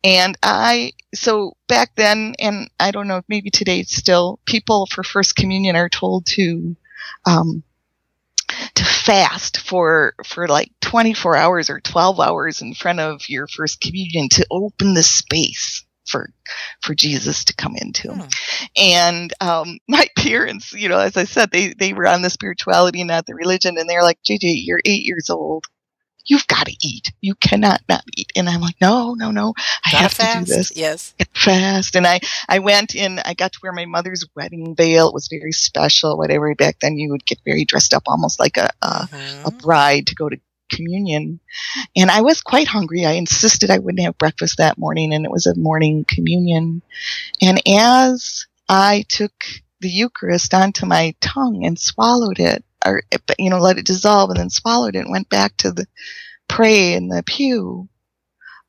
And 0.04 0.37
I, 0.42 0.92
so 1.14 1.57
back 1.69 1.95
then, 1.97 2.35
and 2.38 2.69
I 2.78 2.90
don't 2.90 3.09
know, 3.09 3.23
maybe 3.26 3.50
today 3.50 3.85
still, 3.85 4.38
people 4.45 4.87
for 4.87 5.02
First 5.02 5.35
Communion 5.35 5.75
are 5.75 5.88
told 5.88 6.26
to, 6.26 6.76
um, 7.25 7.62
to 8.75 8.85
fast 8.85 9.59
for 9.59 10.14
for 10.25 10.49
like 10.49 10.71
24 10.80 11.37
hours 11.37 11.71
or 11.71 11.80
12 11.80 12.21
hours 12.21 12.62
in 12.62 12.75
front 12.75 13.00
of 13.00 13.28
your 13.28 13.47
first 13.47 13.80
communion 13.80 14.28
to 14.30 14.47
open 14.50 14.94
the 14.94 15.02
space 15.02 15.85
for 16.06 16.30
for 16.82 16.94
Jesus 16.94 17.44
to 17.47 17.54
come 17.54 17.75
into. 17.76 18.12
Hmm. 18.12 18.28
And 18.76 19.35
um, 19.40 19.78
my 19.88 20.06
parents, 20.16 20.73
you 20.73 20.88
know, 20.88 20.99
as 20.99 21.16
I 21.16 21.25
said, 21.25 21.50
they 21.50 21.75
they 21.75 21.92
were 21.92 22.06
on 22.06 22.23
the 22.23 22.30
spirituality, 22.30 23.02
not 23.04 23.26
the 23.26 23.35
religion, 23.35 23.78
and 23.78 23.88
they're 23.88 24.02
like, 24.02 24.18
JJ, 24.23 24.62
you're 24.64 24.80
eight 24.85 25.04
years 25.04 25.30
old. 25.30 25.66
You've 26.26 26.47
got 26.47 26.67
to 26.67 26.76
eat. 26.83 27.12
You 27.21 27.35
cannot 27.35 27.81
not 27.88 28.05
eat. 28.17 28.31
And 28.37 28.49
I'm 28.49 28.61
like, 28.61 28.76
no, 28.81 29.14
no, 29.14 29.31
no. 29.31 29.55
I 29.85 29.91
Gotta 29.93 30.02
have 30.02 30.12
fast. 30.12 30.47
to 30.49 30.52
do 30.52 30.59
this. 30.59 30.73
Yes. 30.76 31.14
Get 31.19 31.29
Fast. 31.35 31.97
And 31.97 32.07
I, 32.07 32.21
I 32.49 32.59
went 32.61 32.95
in, 32.95 33.19
I 33.25 33.35
got 33.35 33.52
to 33.52 33.59
wear 33.62 33.73
my 33.73 33.85
mother's 33.87 34.25
wedding 34.37 34.75
veil. 34.76 35.09
It 35.09 35.14
was 35.14 35.29
very 35.29 35.52
special, 35.52 36.17
whatever. 36.17 36.55
Back 36.55 36.76
then 36.81 36.97
you 36.99 37.11
would 37.11 37.26
get 37.26 37.38
very 37.45 37.64
dressed 37.64 37.95
up 37.95 38.05
almost 38.07 38.38
like 38.41 38.57
a, 38.57 38.71
a, 38.83 39.09
a 39.45 39.50
Mhm. 39.52 39.59
bride 39.59 40.07
to 40.09 40.14
go 40.14 40.29
to 40.29 40.38
communion. 40.71 41.41
And 41.97 42.11
I 42.11 42.23
was 42.23 42.41
quite 42.41 42.67
hungry. 42.69 43.05
I 43.05 43.12
insisted 43.12 43.71
I 43.71 43.79
wouldn't 43.79 44.05
have 44.05 44.17
breakfast 44.19 44.59
that 44.59 44.79
morning 44.79 45.12
and 45.12 45.25
it 45.25 45.31
was 45.31 45.47
a 45.47 45.55
morning 45.55 46.05
communion. 46.09 46.83
And 47.41 47.61
as 47.69 48.47
I 48.69 49.05
took 49.09 49.33
the 49.81 49.91
Eucharist 49.91 50.55
onto 50.55 50.87
my 50.87 51.14
tongue 51.21 51.64
and 51.67 51.79
swallowed 51.79 52.38
it, 52.38 52.64
or, 52.84 53.02
you 53.38 53.50
know, 53.50 53.58
let 53.58 53.78
it 53.78 53.86
dissolve 53.86 54.30
and 54.30 54.38
then 54.38 54.50
swallowed 54.50 54.96
it 54.96 55.00
and 55.00 55.10
went 55.10 55.28
back 55.28 55.56
to 55.58 55.72
the 55.72 55.86
pray 56.48 56.94
in 56.94 57.08
the 57.08 57.22
pew, 57.24 57.88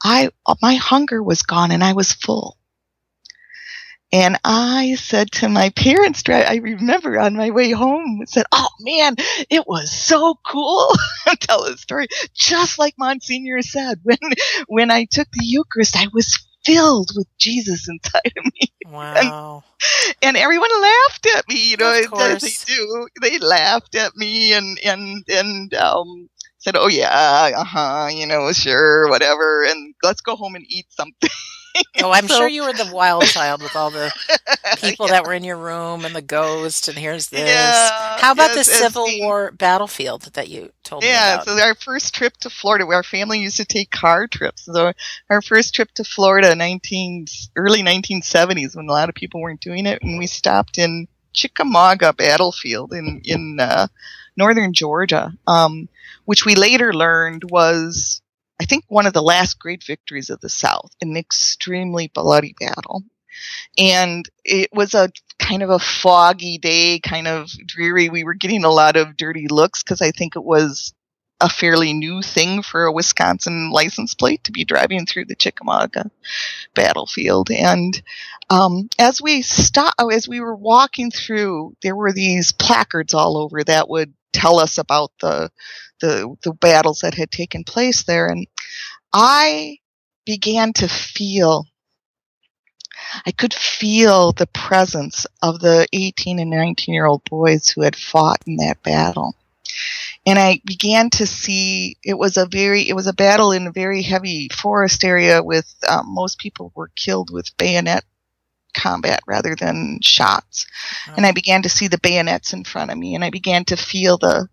I, 0.04 0.30
my 0.62 0.76
hunger 0.76 1.24
was 1.24 1.44
gone 1.44 1.72
and 1.72 1.84
I 1.84 1.94
was 1.94 2.12
full. 2.14 2.58
And 4.14 4.40
I 4.44 4.96
said 5.00 5.32
to 5.34 5.50
my 5.50 5.70
parents, 5.72 6.22
I 6.30 6.58
remember 6.58 7.20
on 7.20 7.36
my 7.36 7.50
way 7.50 7.72
home, 7.72 8.22
said, 8.28 8.46
"Oh 8.52 8.68
man, 8.80 9.16
it 9.50 9.66
was 9.68 9.92
so 9.92 10.36
cool." 10.46 10.92
Tell 11.40 11.64
a 11.64 11.76
story, 11.78 12.08
just 12.36 12.78
like 12.78 12.94
Monsignor 13.00 13.64
said. 13.64 14.00
When 14.04 14.20
when 14.68 14.92
I 14.92 15.06
took 15.10 15.28
the 15.32 15.44
Eucharist, 15.44 15.98
I 15.98 16.08
was 16.14 16.38
filled 16.66 17.12
with 17.16 17.28
Jesus 17.40 17.88
inside 17.90 18.34
of 18.38 18.46
me, 18.46 18.74
Wow. 18.86 19.66
and 20.24 20.38
everyone 20.38 20.70
laughed 20.82 21.28
at 21.38 21.46
me. 21.50 21.72
You 21.72 21.78
know, 21.78 21.92
Of 21.92 22.02
as 22.04 22.10
course. 22.10 22.44
they 22.44 22.58
do. 22.66 23.08
They 23.22 23.40
laughed 23.40 23.96
at 23.96 24.16
me 24.16 24.54
and 24.54 24.80
and 24.86 25.24
and 25.30 25.74
um, 25.76 26.30
said, 26.60 26.76
"Oh 26.78 26.90
yeah, 26.90 27.54
uh 27.58 27.64
huh, 27.64 28.10
you 28.12 28.28
know, 28.28 28.52
sure, 28.54 29.10
whatever, 29.10 29.66
and 29.66 29.96
let's 30.04 30.22
go 30.22 30.36
home 30.36 30.56
and 30.56 30.66
eat 30.70 30.88
something." 30.92 31.30
Oh, 32.02 32.12
I'm 32.12 32.28
So- 32.28 32.38
sure 32.38 32.48
you 32.48 32.64
were 32.64 32.74
the 32.74 32.92
wild 32.94 33.26
child 33.26 33.62
with 33.62 33.76
all 33.76 33.90
the 33.92 34.12
people 34.82 35.08
that 35.08 35.26
were 35.26 35.34
in 35.34 35.44
your 35.44 35.58
room 35.58 36.06
and 36.06 36.16
the 36.16 36.22
ghost 36.22 36.88
and 36.88 36.98
here's 36.98 37.30
this. 37.30 37.48
Yeah, 37.48 38.18
How 38.20 38.32
about 38.32 38.56
yes, 38.56 38.68
the 38.68 38.74
Civil 38.74 39.06
the- 39.08 39.20
War 39.22 39.52
battlefield 39.52 40.24
that 40.34 40.50
you 40.50 40.72
told 40.84 41.04
me 41.04 41.10
Yeah, 41.10 41.42
so 41.42 41.60
our 41.60 41.76
first 41.76 42.14
trip 42.14 42.36
to 42.38 42.50
Florida, 42.50 42.86
where 42.86 42.98
our 42.98 43.04
family 43.04 43.40
used 43.40 43.58
to 43.58 43.66
take 43.66 43.92
car 43.92 44.28
trips. 44.28 44.66
So 44.66 44.94
our 45.30 45.42
first 45.42 45.74
trip 45.74 45.92
to 45.96 46.04
Florida, 46.04 46.56
19 46.56 47.26
early 47.56 47.82
1970s, 47.84 48.76
when 48.76 48.88
a 48.88 48.92
lot 48.92 49.10
of 49.10 49.16
people 49.16 49.42
weren't 49.42 49.62
doing 49.62 49.86
it, 49.86 50.02
and 50.02 50.18
we 50.18 50.28
stopped 50.28 50.78
in 50.78 51.08
Chickamauga 51.34 52.14
Battlefield 52.14 52.94
in 52.94 53.22
in 53.26 53.58
uh, 53.60 53.88
northern 54.38 54.74
Georgia, 54.74 55.32
um, 55.48 55.88
which 56.26 56.46
we 56.46 56.56
later 56.56 56.94
learned 56.94 57.44
was, 57.50 58.22
I 58.64 58.66
think, 58.66 58.86
one 58.88 59.06
of 59.06 59.12
the 59.12 59.22
last 59.22 59.60
great 59.60 59.84
victories 59.84 60.30
of 60.30 60.40
the 60.40 60.48
South, 60.48 60.90
an 61.02 61.18
extremely 61.18 62.08
bloody 62.08 62.56
battle. 62.58 63.04
And 63.78 64.28
it 64.46 64.70
was 64.72 64.94
a 64.94 65.10
kind 65.38 65.64
of 65.64 65.70
a 65.70 65.80
foggy 65.80 66.60
day, 66.60 67.00
kind 67.00 67.28
of 67.28 67.52
dreary. 67.66 68.08
We 68.08 68.24
were 68.24 68.36
getting 68.36 68.64
a 68.64 68.70
lot 68.70 68.96
of 68.96 69.18
dirty 69.18 69.48
looks 69.50 69.84
because 69.84 70.02
I 70.02 70.12
think 70.12 70.38
it 70.38 70.44
was 70.46 70.94
a 71.42 71.50
fairly 71.50 71.92
new 71.92 72.22
thing 72.22 72.62
for 72.62 72.86
a 72.86 72.94
Wisconsin 72.94 73.70
license 73.70 74.14
plate 74.14 74.46
to 74.46 74.54
be 74.54 74.64
driving 74.64 75.06
through 75.06 75.26
the 75.26 75.36
Chickamauga 75.36 76.10
battlefield. 76.74 77.52
And 77.52 78.02
um, 78.50 78.88
as 78.98 79.22
we 79.22 79.42
stop, 79.42 79.94
as 80.10 80.26
we 80.26 80.40
were 80.40 80.56
walking 80.56 81.12
through, 81.12 81.76
there 81.84 81.98
were 81.98 82.14
these 82.14 82.54
placards 82.54 83.14
all 83.14 83.36
over 83.36 83.62
that 83.66 83.90
would 83.90 84.14
tell 84.34 84.60
us 84.60 84.78
about 84.78 85.12
the 85.22 85.50
the 86.02 86.36
the 86.44 86.54
battles 86.54 87.00
that 87.00 87.14
had 87.14 87.32
taken 87.32 87.64
place 87.64 88.04
there. 88.04 88.28
And 88.28 88.48
I 89.14 89.78
began 90.26 90.74
to 90.74 90.88
feel. 90.88 91.66
I 93.26 93.32
could 93.32 93.54
feel 93.54 94.32
the 94.32 94.48
presence 94.48 95.26
of 95.42 95.60
the 95.60 95.88
18 95.94 96.40
and 96.40 96.50
19 96.50 96.94
year 96.94 97.06
old 97.06 97.24
boys 97.30 97.68
who 97.68 97.82
had 97.82 97.96
fought 97.96 98.40
in 98.46 98.58
that 98.58 98.82
battle 98.84 99.36
and 100.26 100.40
I 100.40 100.62
began 100.66 101.10
to 101.12 101.26
see 101.26 101.98
it 102.04 102.18
was 102.18 102.38
a 102.38 102.46
very 102.46 102.88
it 102.88 102.94
was 102.94 103.08
a 103.08 103.14
battle 103.14 103.52
in 103.52 103.68
a 103.68 103.72
very 103.72 104.02
heavy 104.02 104.50
forest 104.50 105.04
area 105.04 105.44
with 105.44 105.74
um, 105.90 106.14
most 106.14 106.40
people 106.40 106.72
were 106.76 106.92
killed 106.96 107.30
with 107.32 107.56
bayonet 107.58 108.04
combat 108.74 109.22
rather 109.28 109.56
than 109.56 110.00
shots. 110.02 110.66
And 111.16 111.26
I 111.26 111.32
began 111.32 111.62
to 111.64 111.70
see 111.70 111.88
the 111.88 112.00
bayonets 112.00 112.54
in 112.54 112.64
front 112.64 112.92
of 112.92 112.98
me 112.98 113.16
and 113.16 113.24
I 113.24 113.30
began 113.30 113.66
to 113.66 113.78
feel 113.78 114.18
the 114.18 114.48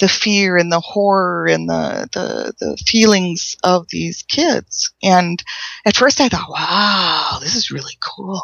the 0.00 0.08
fear 0.08 0.56
and 0.56 0.72
the 0.72 0.80
horror 0.80 1.46
and 1.46 1.68
the 1.68 2.08
the, 2.12 2.52
the 2.58 2.76
feelings 2.86 3.56
of 3.62 3.86
these 3.90 4.22
kids. 4.24 4.92
And 5.02 5.42
at 5.86 5.96
first 5.96 6.20
I 6.20 6.28
thought 6.28 6.50
wow 6.50 7.38
this 7.40 7.54
is 7.54 7.70
really 7.70 7.96
cool. 8.02 8.42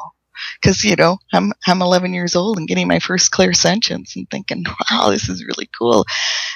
Because 0.60 0.84
you 0.84 0.96
know 0.96 1.18
I'm 1.32 1.52
I'm 1.66 1.82
11 1.82 2.14
years 2.14 2.34
old 2.34 2.58
and 2.58 2.68
getting 2.68 2.88
my 2.88 2.99
first 2.99 3.30
clairsentience 3.30 4.16
and 4.16 4.28
thinking 4.30 4.64
wow 4.90 5.10
this 5.10 5.28
is 5.28 5.44
really 5.44 5.68
cool. 5.78 6.04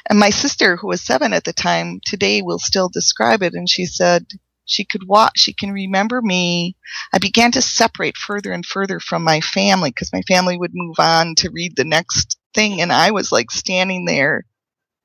And 0.08 0.18
my 0.18 0.30
sister, 0.30 0.76
who 0.76 0.88
was 0.88 1.00
seven 1.00 1.32
at 1.32 1.44
the 1.44 1.52
time, 1.52 2.00
today 2.04 2.42
will 2.42 2.58
still 2.58 2.88
describe 2.88 3.42
it. 3.42 3.54
And 3.54 3.68
she 3.68 3.86
said 3.86 4.26
she 4.66 4.84
could 4.84 5.06
watch, 5.06 5.32
she 5.36 5.52
can 5.52 5.72
remember 5.72 6.20
me. 6.22 6.76
I 7.12 7.18
began 7.18 7.52
to 7.52 7.62
separate 7.62 8.16
further 8.16 8.52
and 8.52 8.64
further 8.64 9.00
from 9.00 9.22
my 9.24 9.40
family 9.40 9.90
because 9.90 10.12
my 10.12 10.22
family 10.22 10.56
would 10.56 10.72
move 10.74 10.96
on 10.98 11.34
to 11.36 11.50
read 11.50 11.76
the 11.76 11.84
next 11.84 12.38
thing. 12.54 12.80
And 12.80 12.92
I 12.92 13.10
was 13.10 13.30
like 13.30 13.50
standing 13.50 14.04
there 14.04 14.44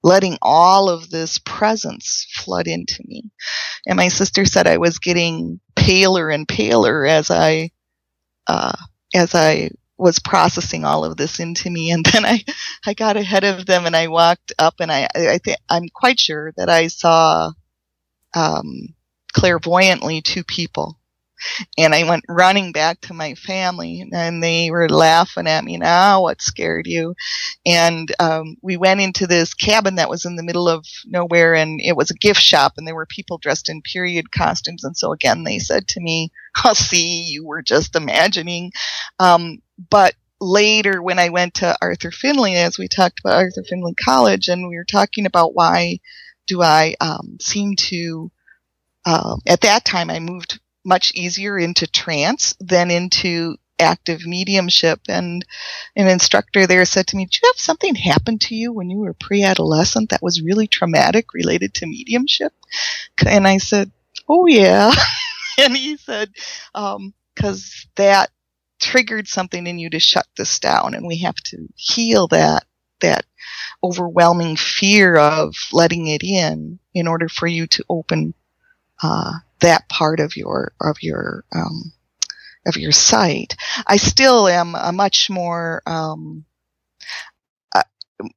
letting 0.04 0.38
all 0.42 0.90
of 0.90 1.10
this 1.10 1.40
presence 1.40 2.26
flood 2.36 2.68
into 2.68 3.04
me. 3.06 3.24
And 3.86 3.98
my 3.98 4.08
sister 4.08 4.46
said 4.46 4.68
I 4.68 4.78
was 4.78 5.00
getting 5.00 5.60
paler 5.76 6.30
and 6.30 6.48
paler 6.48 7.06
as 7.06 7.30
I, 7.30 7.72
uh, 8.48 8.76
as 9.14 9.36
I 9.36 9.72
was 9.98 10.20
processing 10.20 10.86
all 10.86 11.04
of 11.04 11.18
this 11.18 11.40
into 11.40 11.70
me. 11.70 11.92
And 11.92 12.06
then 12.06 12.26
I, 12.26 12.44
I 12.86 12.94
got 12.94 13.18
ahead 13.18 13.44
of 13.44 13.66
them 13.66 13.86
and 13.86 13.96
I 13.96 14.08
walked 14.08 14.54
up 14.58 14.76
and 14.80 14.92
I, 14.92 15.10
I, 15.16 15.30
I 15.32 15.38
think 15.40 15.58
I'm 15.70 15.90
quite 15.94 16.20
sure 16.20 16.54
that 16.56 16.70
I 16.70 16.88
saw, 16.88 17.52
um, 18.34 18.96
clairvoyantly 19.40 20.22
to 20.22 20.44
people. 20.44 21.00
And 21.78 21.96
I 21.96 22.04
went 22.04 22.26
running 22.28 22.74
back 22.74 23.00
to 23.02 23.14
my 23.14 23.34
family 23.36 24.06
and 24.12 24.44
they 24.44 24.72
were 24.72 24.90
laughing 24.90 25.48
at 25.48 25.64
me. 25.64 25.78
Now, 25.78 26.24
what 26.24 26.42
scared 26.42 26.86
you? 26.86 27.16
And, 27.66 28.14
um, 28.20 28.58
we 28.62 28.76
went 28.76 29.00
into 29.00 29.26
this 29.26 29.54
cabin 29.54 29.96
that 29.96 30.10
was 30.10 30.26
in 30.26 30.36
the 30.36 30.44
middle 30.44 30.68
of 30.68 30.86
nowhere 31.06 31.56
and 31.56 31.80
it 31.82 31.96
was 31.96 32.12
a 32.12 32.16
gift 32.16 32.42
shop 32.42 32.74
and 32.76 32.86
there 32.86 32.96
were 32.96 33.06
people 33.06 33.38
dressed 33.38 33.70
in 33.70 33.82
period 33.82 34.34
costumes. 34.34 34.84
And 34.84 34.98
so 34.98 35.14
again, 35.14 35.46
they 35.46 35.60
said 35.60 35.88
to 35.90 36.02
me, 36.02 36.30
I'll 36.58 36.76
see, 36.76 37.24
you 37.24 37.46
were 37.46 37.62
just 37.62 37.96
imagining. 37.96 38.74
Um, 39.18 39.62
but 39.90 40.16
later 40.42 41.02
when 41.02 41.20
I 41.20 41.30
went 41.30 41.54
to 41.56 41.78
Arthur 41.82 42.12
Findlay, 42.12 42.56
as 42.56 42.78
we 42.78 42.90
talked 42.90 43.22
about 43.22 43.38
Arthur 43.38 43.64
Findlay 43.64 43.94
College, 43.94 44.50
and 44.50 44.68
we 44.68 44.76
were 44.76 44.84
talking 44.84 45.26
about 45.26 45.56
why 45.56 46.00
do 46.48 46.62
I 46.62 46.96
um, 47.00 47.38
seem 47.40 47.76
to, 47.78 48.32
um, 49.06 49.42
at 49.48 49.62
that 49.62 49.86
time 49.86 50.10
I 50.10 50.20
moved 50.20 50.60
much 50.86 51.14
easier 51.14 51.58
into 51.58 51.88
trance 51.88 52.56
than 52.60 52.92
into 52.92 53.58
active 53.80 54.26
mediumship. 54.26 55.00
And 55.08 55.46
an 55.96 56.08
instructor 56.08 56.68
there 56.68 56.86
said 56.86 57.08
to 57.08 57.18
me, 57.18 57.26
Did 57.26 57.40
you 57.42 57.50
have 57.50 57.60
something 57.60 57.96
happen 57.96 58.38
to 58.40 58.56
you 58.56 58.74
when 58.74 58.90
you 58.90 59.00
were 59.00 59.14
pre 59.14 59.44
adolescent 59.44 60.10
that 60.10 60.22
was 60.22 60.42
really 60.42 60.68
traumatic 60.68 61.34
related 61.34 61.74
to 61.76 61.88
mediumship? 61.88 62.54
And 63.26 63.48
I 63.48 63.58
said, 63.58 63.92
Oh, 64.28 64.46
yeah. 64.46 64.92
and 65.58 65.76
he 65.76 65.98
said, 65.98 66.32
Because 66.74 67.88
that 67.96 68.30
triggered 68.80 69.28
something 69.28 69.68
in 69.68 69.80
you 69.80 69.90
to 69.90 70.00
shut 70.00 70.26
this 70.38 70.60
down 70.60 70.94
and 70.94 71.06
we 71.06 71.18
have 71.18 71.36
to 71.36 71.68
heal 71.76 72.28
that 72.30 72.64
that 73.02 73.26
overwhelming 73.84 74.56
fear 74.56 75.18
of 75.18 75.54
letting 75.72 76.08
it 76.08 76.24
in 76.24 76.80
in 76.94 77.08
order 77.08 77.28
for 77.28 77.48
you 77.48 77.68
to 77.68 77.84
open 77.90 78.34
uh, 79.02 79.34
that 79.62 79.88
part 79.90 80.20
of 80.20 80.36
your 80.36 80.74
of 80.82 80.98
your 81.02 81.44
um, 81.54 81.94
of 82.66 82.78
your 82.78 82.92
sight. 82.92 83.56
I 83.88 83.98
still 83.98 84.48
am 84.48 84.76
a 84.76 84.92
much 84.92 85.30
more 85.30 85.82
um, 85.86 86.46
uh, 87.76 87.84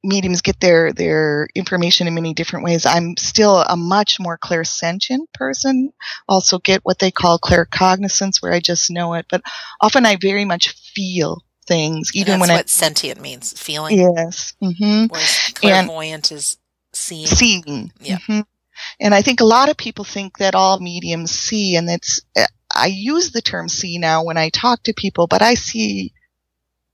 mediums 0.03 0.41
get 0.41 0.59
their 0.59 0.93
their 0.93 1.47
information 1.55 2.07
in 2.07 2.15
many 2.15 2.33
different 2.33 2.65
ways. 2.65 2.85
I'm 2.85 3.15
still 3.17 3.61
a 3.61 3.75
much 3.77 4.19
more 4.19 4.37
clairsentient 4.37 5.31
person. 5.33 5.91
Also 6.27 6.59
get 6.59 6.83
what 6.83 6.99
they 6.99 7.11
call 7.11 7.39
claircognizance, 7.39 8.41
where 8.41 8.53
I 8.53 8.59
just 8.59 8.89
know 8.89 9.13
it, 9.13 9.25
but 9.29 9.41
often 9.81 10.05
I 10.05 10.17
very 10.17 10.45
much 10.45 10.69
feel 10.93 11.43
things, 11.65 12.11
even 12.13 12.39
that's 12.39 12.49
when 12.49 12.57
what 12.57 12.69
sentient 12.69 13.21
means, 13.21 13.53
feeling. 13.53 13.99
I 13.99 14.11
yes, 14.15 14.53
hmm 14.61 15.05
Whereas 15.07 15.51
clairvoyant 15.53 16.31
is 16.31 16.57
seeing. 16.93 17.27
seeing. 17.27 17.91
Yeah. 18.01 18.19
hmm 18.27 18.41
And 18.99 19.13
I 19.13 19.21
think 19.21 19.39
a 19.39 19.45
lot 19.45 19.69
of 19.69 19.77
people 19.77 20.05
think 20.05 20.37
that 20.37 20.55
all 20.55 20.79
mediums 20.79 21.31
see, 21.31 21.75
and 21.75 21.89
it's, 21.89 22.21
I 22.75 22.87
use 22.87 23.31
the 23.31 23.41
term 23.41 23.69
see 23.69 23.97
now 23.97 24.23
when 24.23 24.37
I 24.37 24.49
talk 24.49 24.83
to 24.83 24.93
people, 24.93 25.27
but 25.27 25.41
I 25.41 25.53
see 25.53 26.13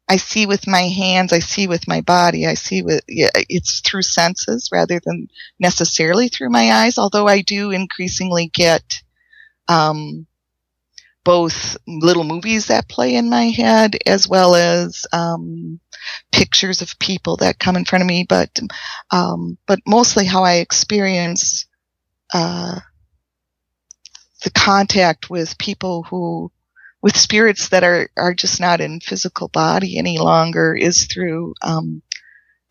I 0.10 0.18
see 0.18 0.48
with 0.48 0.66
my 0.66 0.82
hands, 0.82 1.32
I 1.32 1.38
see 1.38 1.68
with 1.68 1.88
my 1.88 2.02
body, 2.02 2.48
I 2.48 2.56
see 2.56 2.82
with, 2.82 3.02
yeah, 3.08 3.30
it's 3.36 3.82
through 3.82 4.02
senses 4.02 4.70
rather 4.72 5.00
than 5.06 5.28
necessarily 5.60 6.30
through 6.30 6.50
my 6.50 6.72
eyes, 6.72 6.98
although 6.98 7.28
I 7.28 7.42
do 7.42 7.70
increasingly 7.70 8.50
get, 8.52 8.82
um, 9.68 10.26
both 11.24 11.78
little 11.88 12.24
movies 12.24 12.68
that 12.68 12.90
play 12.90 13.14
in 13.14 13.30
my 13.30 13.50
head 13.50 13.98
as 14.08 14.28
well 14.28 14.56
as 14.56 15.06
um, 15.14 15.80
pictures 16.32 16.82
of 16.82 16.98
people 16.98 17.38
that 17.38 17.60
come 17.60 17.76
in 17.76 17.86
front 17.86 18.02
of 18.02 18.08
me, 18.08 18.26
but 18.28 18.58
um, 19.12 19.60
but 19.68 19.80
mostly 19.86 20.26
how 20.26 20.44
I 20.44 20.56
experience 20.56 21.68
uh, 22.34 22.80
the 24.44 24.52
contact 24.52 25.30
with 25.30 25.58
people 25.58 26.04
who 26.04 26.52
with 27.02 27.18
spirits 27.18 27.70
that 27.70 27.84
are 27.84 28.10
are 28.18 28.34
just 28.34 28.60
not 28.60 28.82
in 28.82 29.00
physical 29.00 29.48
body 29.48 29.98
any 29.98 30.18
longer 30.18 30.76
is 30.76 31.06
through 31.06 31.54
um, 31.62 32.02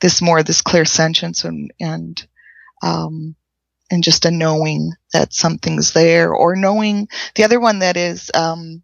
this 0.00 0.20
more 0.22 0.42
this 0.42 0.62
clear 0.62 0.84
clairsentience 0.84 1.44
and 1.44 1.72
and 1.80 2.26
um, 2.82 3.34
and 3.90 4.04
just 4.04 4.24
a 4.26 4.30
knowing 4.30 4.92
that 5.12 5.32
something's 5.32 5.92
there 5.92 6.32
or 6.32 6.54
knowing 6.56 7.08
the 7.34 7.44
other 7.44 7.58
one 7.58 7.80
that 7.80 7.96
is 7.96 8.30
um, 8.34 8.82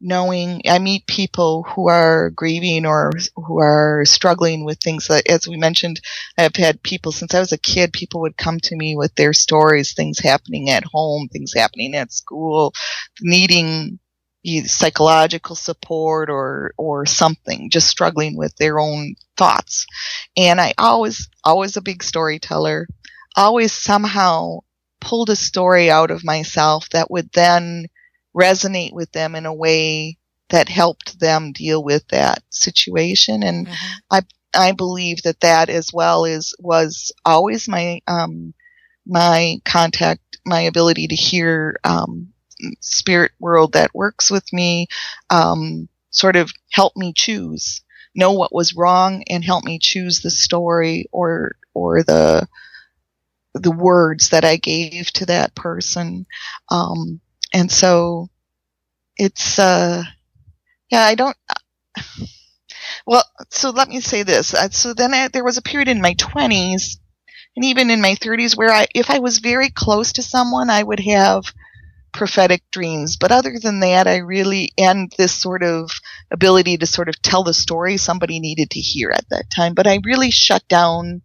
knowing 0.00 0.62
I 0.68 0.78
meet 0.78 1.06
people 1.06 1.64
who 1.64 1.88
are 1.88 2.30
grieving 2.30 2.86
or 2.86 3.10
who 3.36 3.58
are 3.58 4.04
struggling 4.04 4.64
with 4.64 4.78
things 4.78 5.08
that, 5.08 5.28
as 5.28 5.48
we 5.48 5.56
mentioned, 5.56 6.00
I've 6.36 6.54
had 6.56 6.82
people 6.82 7.12
since 7.12 7.34
I 7.34 7.40
was 7.40 7.52
a 7.52 7.58
kid, 7.58 7.92
people 7.92 8.20
would 8.20 8.36
come 8.36 8.58
to 8.60 8.76
me 8.76 8.96
with 8.96 9.14
their 9.16 9.32
stories, 9.32 9.94
things 9.94 10.18
happening 10.18 10.70
at 10.70 10.84
home, 10.84 11.28
things 11.28 11.52
happening 11.54 11.94
at 11.94 12.12
school, 12.12 12.72
needing 13.20 13.98
psychological 14.64 15.56
support 15.56 16.30
or, 16.30 16.72
or 16.78 17.04
something, 17.04 17.68
just 17.70 17.88
struggling 17.88 18.36
with 18.36 18.54
their 18.56 18.78
own 18.78 19.14
thoughts. 19.36 19.84
And 20.36 20.60
I 20.60 20.74
always, 20.78 21.28
always 21.44 21.76
a 21.76 21.82
big 21.82 22.02
storyteller, 22.02 22.86
always 23.36 23.72
somehow 23.72 24.60
pulled 25.00 25.30
a 25.30 25.36
story 25.36 25.90
out 25.90 26.10
of 26.10 26.24
myself 26.24 26.88
that 26.90 27.10
would 27.10 27.30
then 27.32 27.86
resonate 28.36 28.92
with 28.92 29.10
them 29.12 29.34
in 29.34 29.46
a 29.46 29.54
way 29.54 30.18
that 30.50 30.68
helped 30.68 31.20
them 31.20 31.52
deal 31.52 31.82
with 31.82 32.06
that 32.08 32.42
situation. 32.50 33.42
And 33.42 33.66
mm-hmm. 33.66 33.98
I, 34.10 34.22
I 34.54 34.72
believe 34.72 35.22
that 35.22 35.40
that 35.40 35.68
as 35.68 35.92
well 35.92 36.24
is, 36.24 36.54
was 36.58 37.12
always 37.24 37.68
my, 37.68 38.00
um, 38.06 38.54
my 39.06 39.56
contact, 39.64 40.38
my 40.46 40.62
ability 40.62 41.08
to 41.08 41.14
hear, 41.14 41.78
um, 41.84 42.28
spirit 42.80 43.32
world 43.38 43.74
that 43.74 43.94
works 43.94 44.30
with 44.30 44.50
me, 44.52 44.88
um, 45.30 45.88
sort 46.10 46.36
of 46.36 46.50
help 46.70 46.96
me 46.96 47.12
choose, 47.14 47.82
know 48.14 48.32
what 48.32 48.54
was 48.54 48.74
wrong 48.74 49.22
and 49.28 49.44
help 49.44 49.64
me 49.64 49.78
choose 49.78 50.20
the 50.20 50.30
story 50.30 51.06
or, 51.12 51.56
or 51.74 52.02
the, 52.02 52.48
the 53.54 53.70
words 53.70 54.30
that 54.30 54.44
I 54.44 54.56
gave 54.56 55.10
to 55.12 55.26
that 55.26 55.54
person. 55.54 56.26
Um, 56.70 57.20
and 57.58 57.70
so 57.72 58.28
it's, 59.16 59.58
uh, 59.58 60.04
yeah, 60.90 61.02
I 61.02 61.14
don't, 61.16 61.36
well, 63.06 63.24
so 63.50 63.70
let 63.70 63.88
me 63.88 64.00
say 64.00 64.22
this. 64.22 64.54
Uh, 64.54 64.70
so 64.70 64.94
then 64.94 65.12
I, 65.12 65.28
there 65.28 65.44
was 65.44 65.58
a 65.58 65.62
period 65.62 65.88
in 65.88 66.00
my 66.00 66.14
20s 66.14 66.98
and 67.56 67.64
even 67.64 67.90
in 67.90 68.00
my 68.00 68.14
30s 68.14 68.56
where 68.56 68.72
I, 68.72 68.86
if 68.94 69.10
I 69.10 69.18
was 69.18 69.38
very 69.38 69.70
close 69.70 70.12
to 70.12 70.22
someone, 70.22 70.70
I 70.70 70.84
would 70.84 71.00
have 71.00 71.52
prophetic 72.12 72.62
dreams. 72.70 73.16
But 73.16 73.32
other 73.32 73.58
than 73.60 73.80
that, 73.80 74.06
I 74.06 74.18
really, 74.18 74.70
and 74.78 75.12
this 75.18 75.34
sort 75.34 75.64
of 75.64 75.90
ability 76.30 76.78
to 76.78 76.86
sort 76.86 77.08
of 77.08 77.20
tell 77.20 77.42
the 77.42 77.52
story 77.52 77.96
somebody 77.96 78.38
needed 78.38 78.70
to 78.70 78.80
hear 78.80 79.10
at 79.10 79.28
that 79.30 79.50
time. 79.50 79.74
But 79.74 79.88
I 79.88 79.98
really 80.04 80.30
shut 80.30 80.66
down 80.68 81.22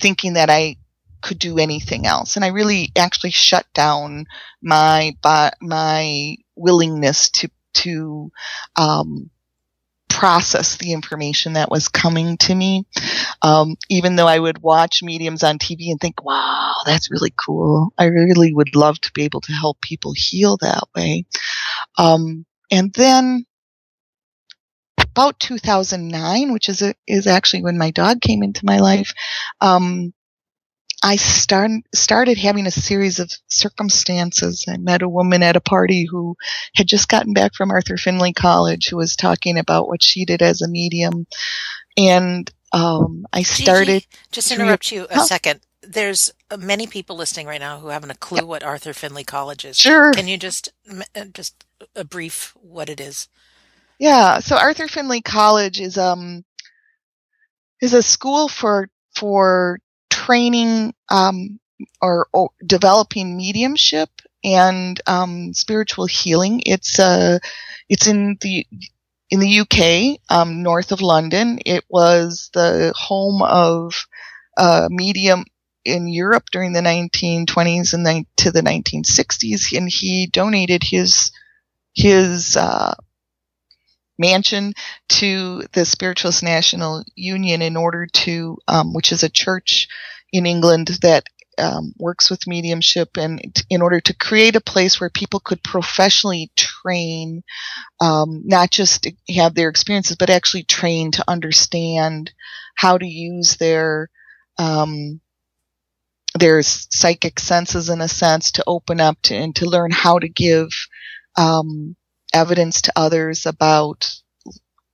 thinking 0.00 0.34
that 0.34 0.50
I 0.50 0.76
could 1.20 1.38
do 1.38 1.58
anything 1.58 2.06
else. 2.06 2.36
And 2.36 2.44
I 2.44 2.48
really 2.48 2.92
actually 2.96 3.30
shut 3.30 3.66
down 3.74 4.26
my, 4.62 5.16
my 5.60 6.36
willingness 6.56 7.30
to, 7.30 7.50
to, 7.74 8.32
um, 8.76 9.30
process 10.18 10.76
the 10.78 10.92
information 10.92 11.52
that 11.52 11.70
was 11.70 11.88
coming 11.88 12.36
to 12.38 12.52
me. 12.52 12.84
Um, 13.42 13.76
even 13.88 14.16
though 14.16 14.26
I 14.26 14.38
would 14.38 14.60
watch 14.60 15.00
mediums 15.00 15.44
on 15.44 15.58
TV 15.58 15.90
and 15.90 16.00
think, 16.00 16.24
wow, 16.24 16.72
that's 16.84 17.10
really 17.10 17.32
cool. 17.36 17.92
I 17.96 18.06
really 18.06 18.52
would 18.52 18.74
love 18.74 19.00
to 19.02 19.12
be 19.14 19.22
able 19.22 19.40
to 19.42 19.52
help 19.52 19.80
people 19.80 20.12
heal 20.16 20.56
that 20.56 20.82
way. 20.96 21.24
Um, 21.98 22.46
and 22.70 22.92
then 22.94 23.46
about 24.98 25.38
2009, 25.40 26.52
which 26.52 26.68
is 26.68 26.82
a, 26.82 26.94
is 27.06 27.26
actually 27.26 27.62
when 27.62 27.78
my 27.78 27.90
dog 27.90 28.20
came 28.20 28.42
into 28.42 28.66
my 28.66 28.78
life, 28.78 29.12
um, 29.60 30.12
I 31.02 31.16
start, 31.16 31.70
started 31.94 32.38
having 32.38 32.66
a 32.66 32.72
series 32.72 33.20
of 33.20 33.32
circumstances. 33.46 34.64
I 34.68 34.78
met 34.78 35.02
a 35.02 35.08
woman 35.08 35.42
at 35.42 35.56
a 35.56 35.60
party 35.60 36.04
who 36.10 36.36
had 36.74 36.88
just 36.88 37.08
gotten 37.08 37.32
back 37.32 37.54
from 37.54 37.70
Arthur 37.70 37.96
Findlay 37.96 38.32
College 38.32 38.88
who 38.88 38.96
was 38.96 39.14
talking 39.14 39.58
about 39.58 39.88
what 39.88 40.02
she 40.02 40.24
did 40.24 40.42
as 40.42 40.60
a 40.60 40.68
medium. 40.68 41.26
And 41.96 42.50
um, 42.72 43.26
I 43.32 43.42
started. 43.42 44.02
Gigi, 44.02 44.06
just 44.32 44.50
interrupt 44.50 44.90
you 44.90 45.06
a 45.10 45.20
second. 45.20 45.60
There's 45.82 46.32
many 46.58 46.86
people 46.86 47.16
listening 47.16 47.46
right 47.46 47.60
now 47.60 47.78
who 47.78 47.88
haven't 47.88 48.10
a 48.10 48.16
clue 48.16 48.38
yep. 48.38 48.46
what 48.46 48.62
Arthur 48.62 48.92
Findlay 48.92 49.24
College 49.24 49.64
is. 49.64 49.78
Sure. 49.78 50.12
Can 50.12 50.26
you 50.28 50.36
just 50.36 50.68
uh, 51.14 51.24
just 51.32 51.64
a 51.94 52.04
brief 52.04 52.54
what 52.60 52.88
it 52.88 53.00
is? 53.00 53.28
Yeah. 53.98 54.40
So 54.40 54.56
Arthur 54.56 54.88
Findlay 54.88 55.20
College 55.20 55.80
is 55.80 55.96
um 55.96 56.44
is 57.80 57.94
a 57.94 58.02
school 58.02 58.48
for 58.48 58.88
for 59.14 59.78
training 60.28 60.92
um, 61.08 61.58
or, 62.02 62.28
or, 62.34 62.50
developing 62.66 63.36
mediumship 63.36 64.10
and 64.44 65.00
um, 65.06 65.54
spiritual 65.54 66.04
healing. 66.04 66.62
It's 66.66 66.98
uh, 66.98 67.38
it's 67.88 68.06
in 68.06 68.36
the 68.42 68.66
in 69.30 69.40
the 69.40 69.60
UK, 69.60 70.20
um, 70.30 70.62
north 70.62 70.92
of 70.92 71.00
London. 71.00 71.58
It 71.64 71.84
was 71.88 72.50
the 72.52 72.92
home 72.94 73.42
of 73.42 74.06
uh, 74.58 74.88
medium 74.90 75.44
in 75.84 76.08
Europe 76.08 76.44
during 76.52 76.72
the 76.72 76.80
1920s 76.80 77.94
and 77.94 78.04
then 78.04 78.26
to 78.36 78.50
the 78.50 78.60
1960s, 78.60 79.74
and 79.76 79.88
he 79.88 80.26
donated 80.26 80.82
his 80.82 81.32
his 81.94 82.54
uh, 82.54 82.94
mansion 84.18 84.74
to 85.08 85.62
the 85.72 85.84
Spiritualist 85.84 86.42
National 86.42 87.04
Union 87.14 87.62
in 87.62 87.76
order 87.76 88.06
to, 88.06 88.58
um, 88.66 88.92
which 88.92 89.12
is 89.12 89.22
a 89.22 89.28
church 89.28 89.88
in 90.32 90.46
England 90.46 90.88
that 91.02 91.24
um, 91.58 91.92
works 91.98 92.30
with 92.30 92.46
mediumship 92.46 93.16
and 93.16 93.40
t- 93.54 93.64
in 93.68 93.82
order 93.82 94.00
to 94.00 94.14
create 94.14 94.56
a 94.56 94.60
place 94.60 95.00
where 95.00 95.10
people 95.10 95.40
could 95.40 95.62
professionally 95.62 96.50
train, 96.56 97.42
um, 98.00 98.42
not 98.44 98.70
just 98.70 99.06
have 99.34 99.54
their 99.54 99.68
experiences, 99.68 100.16
but 100.16 100.30
actually 100.30 100.62
train 100.62 101.10
to 101.12 101.24
understand 101.26 102.32
how 102.76 102.96
to 102.96 103.06
use 103.06 103.56
their 103.56 104.08
um, 104.58 105.20
their 106.34 106.62
psychic 106.62 107.40
senses 107.40 107.88
in 107.88 108.00
a 108.00 108.08
sense 108.08 108.52
to 108.52 108.64
open 108.66 109.00
up 109.00 109.16
to 109.22 109.34
and 109.34 109.56
to 109.56 109.66
learn 109.66 109.90
how 109.90 110.18
to 110.18 110.28
give 110.28 110.68
um, 111.36 111.96
evidence 112.32 112.82
to 112.82 112.92
others 112.94 113.46
about 113.46 114.08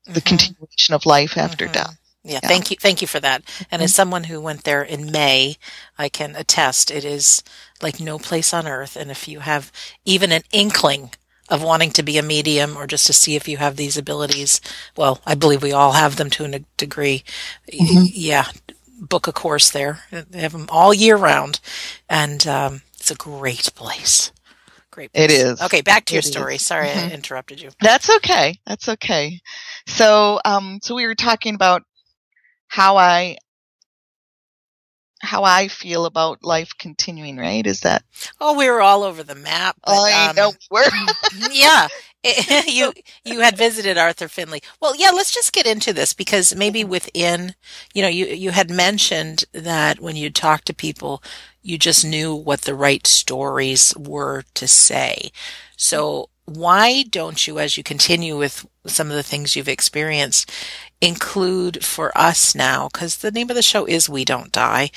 the 0.07 0.13
mm-hmm. 0.13 0.21
continuation 0.21 0.95
of 0.95 1.07
life 1.07 1.37
after 1.37 1.65
mm-hmm. 1.65 1.75
death. 1.75 1.99
Yeah, 2.25 2.41
yeah, 2.43 2.49
thank 2.49 2.71
you, 2.71 2.77
thank 2.81 3.03
you 3.03 3.07
for 3.07 3.21
that. 3.21 3.43
And 3.71 3.79
mm-hmm. 3.79 3.83
as 3.83 3.95
someone 3.95 4.25
who 4.25 4.41
went 4.41 4.65
there 4.65 4.83
in 4.83 5.13
May, 5.13 5.57
I 5.99 6.09
can 6.09 6.35
attest 6.35 6.91
it 6.91 7.05
is 7.05 7.43
like 7.83 8.01
no 8.01 8.19
place 8.19 8.55
on 8.55 8.67
earth. 8.67 8.97
And 8.97 9.11
if 9.11 9.29
you 9.29 9.41
have 9.41 9.71
even 10.07 10.33
an 10.33 10.43
inkling 10.51 11.11
of 11.51 11.63
wanting 11.63 11.91
to 11.91 12.03
be 12.03 12.17
a 12.17 12.23
medium 12.23 12.77
or 12.77 12.87
just 12.87 13.07
to 13.07 13.13
see 13.13 13.37
if 13.37 13.47
you 13.47 13.59
have 13.59 13.77
these 13.77 13.99
abilities, 13.99 14.61
well, 14.97 15.21
I 15.27 15.35
believe 15.35 15.63
we 15.63 15.73
all 15.73 15.93
have 15.93 16.17
them 16.17 16.31
to 16.31 16.45
a 16.45 16.61
degree. 16.79 17.25
Mm-hmm. 17.71 18.05
Yeah, 18.13 18.47
book 18.99 19.27
a 19.27 19.33
course 19.33 19.71
there. 19.71 20.01
They 20.11 20.41
have 20.41 20.53
them 20.53 20.67
all 20.71 20.95
year 20.95 21.17
round, 21.17 21.61
and 22.09 22.47
um, 22.47 22.83
it's 22.95 23.11
a 23.11 23.15
great 23.15 23.75
place. 23.75 24.33
Great. 24.91 25.13
Place. 25.13 25.25
It 25.25 25.31
is. 25.31 25.61
Okay, 25.61 25.83
back 25.83 26.05
to 26.07 26.15
your 26.15 26.23
story. 26.23 26.55
Is. 26.55 26.65
Sorry, 26.65 26.87
mm-hmm. 26.87 27.11
I 27.11 27.13
interrupted 27.13 27.61
you. 27.61 27.71
That's 27.81 28.09
okay. 28.17 28.55
That's 28.67 28.89
okay. 28.89 29.41
So, 29.87 30.41
um, 30.45 30.79
so 30.83 30.95
we 30.95 31.07
were 31.07 31.17
talking 31.17 31.55
about 31.55 31.83
how 32.75 32.97
I 32.97 33.37
how 35.21 35.45
I 35.45 35.69
feel 35.69 36.07
about 36.07 36.43
life 36.43 36.73
continuing, 36.77 37.37
right? 37.37 37.65
Is 37.65 37.81
that? 37.81 38.03
Oh, 38.41 38.59
we 38.59 38.69
were 38.69 38.83
all 38.83 39.05
over 39.05 39.23
the 39.23 39.37
map. 39.37 39.77
But, 39.87 39.93
I 39.93 40.31
um, 40.31 40.37
know. 40.37 40.53
We're 40.73 40.83
yeah. 41.53 41.87
you 42.67 42.93
you 43.25 43.41
had 43.41 43.57
visited 43.57 43.97
Arthur 43.97 44.27
Findlay. 44.27 44.61
Well, 44.81 44.97
yeah. 44.97 45.13
Let's 45.13 45.33
just 45.33 45.53
get 45.53 45.69
into 45.69 45.93
this 45.93 46.15
because 46.15 46.57
maybe 46.57 46.81
mm-hmm. 46.81 46.91
within, 46.91 47.55
you 47.95 48.03
know, 48.03 48.09
you 48.09 48.27
you 48.27 48.51
had 48.51 48.71
mentioned 48.71 49.45
that 49.53 50.01
when 50.01 50.17
you 50.17 50.29
talk 50.29 50.65
to 50.65 50.75
people, 50.75 51.23
you 51.63 51.79
just 51.79 52.05
knew 52.05 52.35
what 52.35 52.63
the 52.63 52.75
right 52.75 53.07
stories 53.07 53.95
were 53.97 54.43
to 54.55 54.67
say. 54.67 55.31
So 55.77 56.29
why 56.47 57.05
don't 57.05 57.47
you, 57.47 57.59
as 57.59 57.77
you 57.77 57.83
continue 57.83 58.37
with 58.37 58.67
some 58.87 59.11
of 59.11 59.17
the 59.17 59.23
things 59.23 59.57
you've 59.57 59.69
experienced, 59.69 60.51
include 61.01 61.85
for 61.85 62.17
us 62.17 62.55
now, 62.55 62.89
because 62.93 63.17
the 63.17 63.31
name 63.31 63.51
of 63.51 63.57
the 63.57 63.63
show 63.63 63.87
is 63.87 64.09
We 64.09 64.25
Don't 64.25 64.53
Die, 64.53 64.91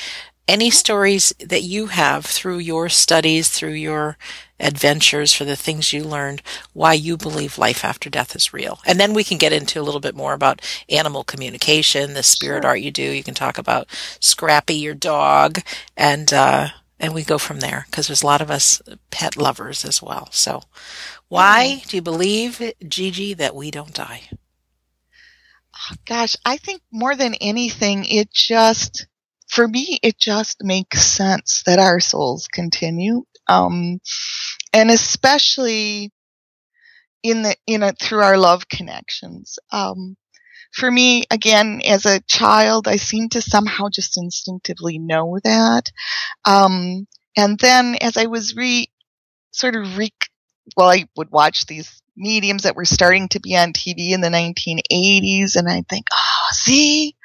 any 0.47 0.69
stories 0.69 1.33
that 1.39 1.63
you 1.63 1.87
have 1.87 2.25
through 2.25 2.59
your 2.59 2.87
studies, 2.87 3.49
through 3.49 3.73
your 3.73 4.17
adventures, 4.59 5.33
for 5.33 5.43
the 5.43 5.57
things 5.57 5.91
you 5.91 6.03
learned, 6.03 6.41
why 6.73 6.93
you 6.93 7.17
believe 7.17 7.57
life 7.57 7.83
after 7.83 8.09
death 8.09 8.35
is 8.35 8.53
real. 8.53 8.79
And 8.85 8.99
then 8.99 9.13
we 9.13 9.25
can 9.25 9.37
get 9.37 9.51
into 9.51 9.79
a 9.79 9.83
little 9.83 9.99
bit 9.99 10.15
more 10.15 10.33
about 10.33 10.61
animal 10.89 11.23
communication, 11.25 12.13
the 12.13 12.23
spirit 12.23 12.63
sure. 12.63 12.69
art 12.69 12.79
you 12.81 12.91
do. 12.91 13.03
You 13.03 13.23
can 13.23 13.33
talk 13.33 13.57
about 13.57 13.87
Scrappy, 14.21 14.75
your 14.75 14.95
dog, 14.95 15.59
and, 15.97 16.31
uh, 16.31 16.69
and 16.99 17.13
we 17.13 17.23
go 17.23 17.37
from 17.37 17.59
there 17.59 17.85
because 17.89 18.07
there's 18.07 18.23
a 18.23 18.25
lot 18.25 18.41
of 18.41 18.51
us 18.51 18.81
pet 19.11 19.37
lovers 19.37 19.85
as 19.85 20.01
well. 20.01 20.29
So, 20.31 20.63
why 21.27 21.83
do 21.87 21.97
you 21.97 22.01
believe, 22.01 22.61
Gigi, 22.87 23.33
that 23.35 23.55
we 23.55 23.71
don't 23.71 23.93
die? 23.93 24.29
Oh, 25.75 25.95
gosh, 26.05 26.35
I 26.45 26.57
think 26.57 26.81
more 26.91 27.15
than 27.15 27.35
anything, 27.35 28.05
it 28.05 28.31
just 28.31 29.07
for 29.47 29.67
me, 29.67 29.99
it 30.03 30.17
just 30.17 30.63
makes 30.63 31.01
sense 31.01 31.63
that 31.65 31.79
our 31.79 31.99
souls 31.99 32.47
continue. 32.47 33.23
Um, 33.47 33.99
and 34.73 34.91
especially 34.91 36.11
in 37.23 37.43
the, 37.43 37.55
in 37.65 37.81
a, 37.83 37.93
through 37.93 38.21
our 38.21 38.37
love 38.37 38.67
connections. 38.67 39.57
Um, 39.71 40.17
for 40.73 40.89
me, 40.89 41.23
again, 41.31 41.81
as 41.85 42.05
a 42.05 42.21
child, 42.21 42.87
I 42.87 42.97
seem 42.97 43.29
to 43.29 43.41
somehow 43.41 43.89
just 43.89 44.17
instinctively 44.17 44.99
know 44.99 45.39
that. 45.43 45.91
Um, 46.45 47.07
and 47.35 47.59
then 47.59 47.95
as 48.01 48.17
I 48.17 48.25
was 48.25 48.55
re, 48.55 48.89
sort 49.51 49.75
of 49.75 49.97
re, 49.97 50.11
well, 50.75 50.89
I 50.89 51.07
would 51.15 51.31
watch 51.31 51.65
these 51.65 52.01
mediums 52.15 52.63
that 52.63 52.75
were 52.75 52.85
starting 52.85 53.29
to 53.29 53.39
be 53.39 53.55
on 53.55 53.73
TV 53.73 54.11
in 54.11 54.21
the 54.21 54.29
1980s, 54.29 55.55
and 55.55 55.69
I'd 55.69 55.87
think, 55.87 56.07
oh, 56.11 56.47
see, 56.51 57.15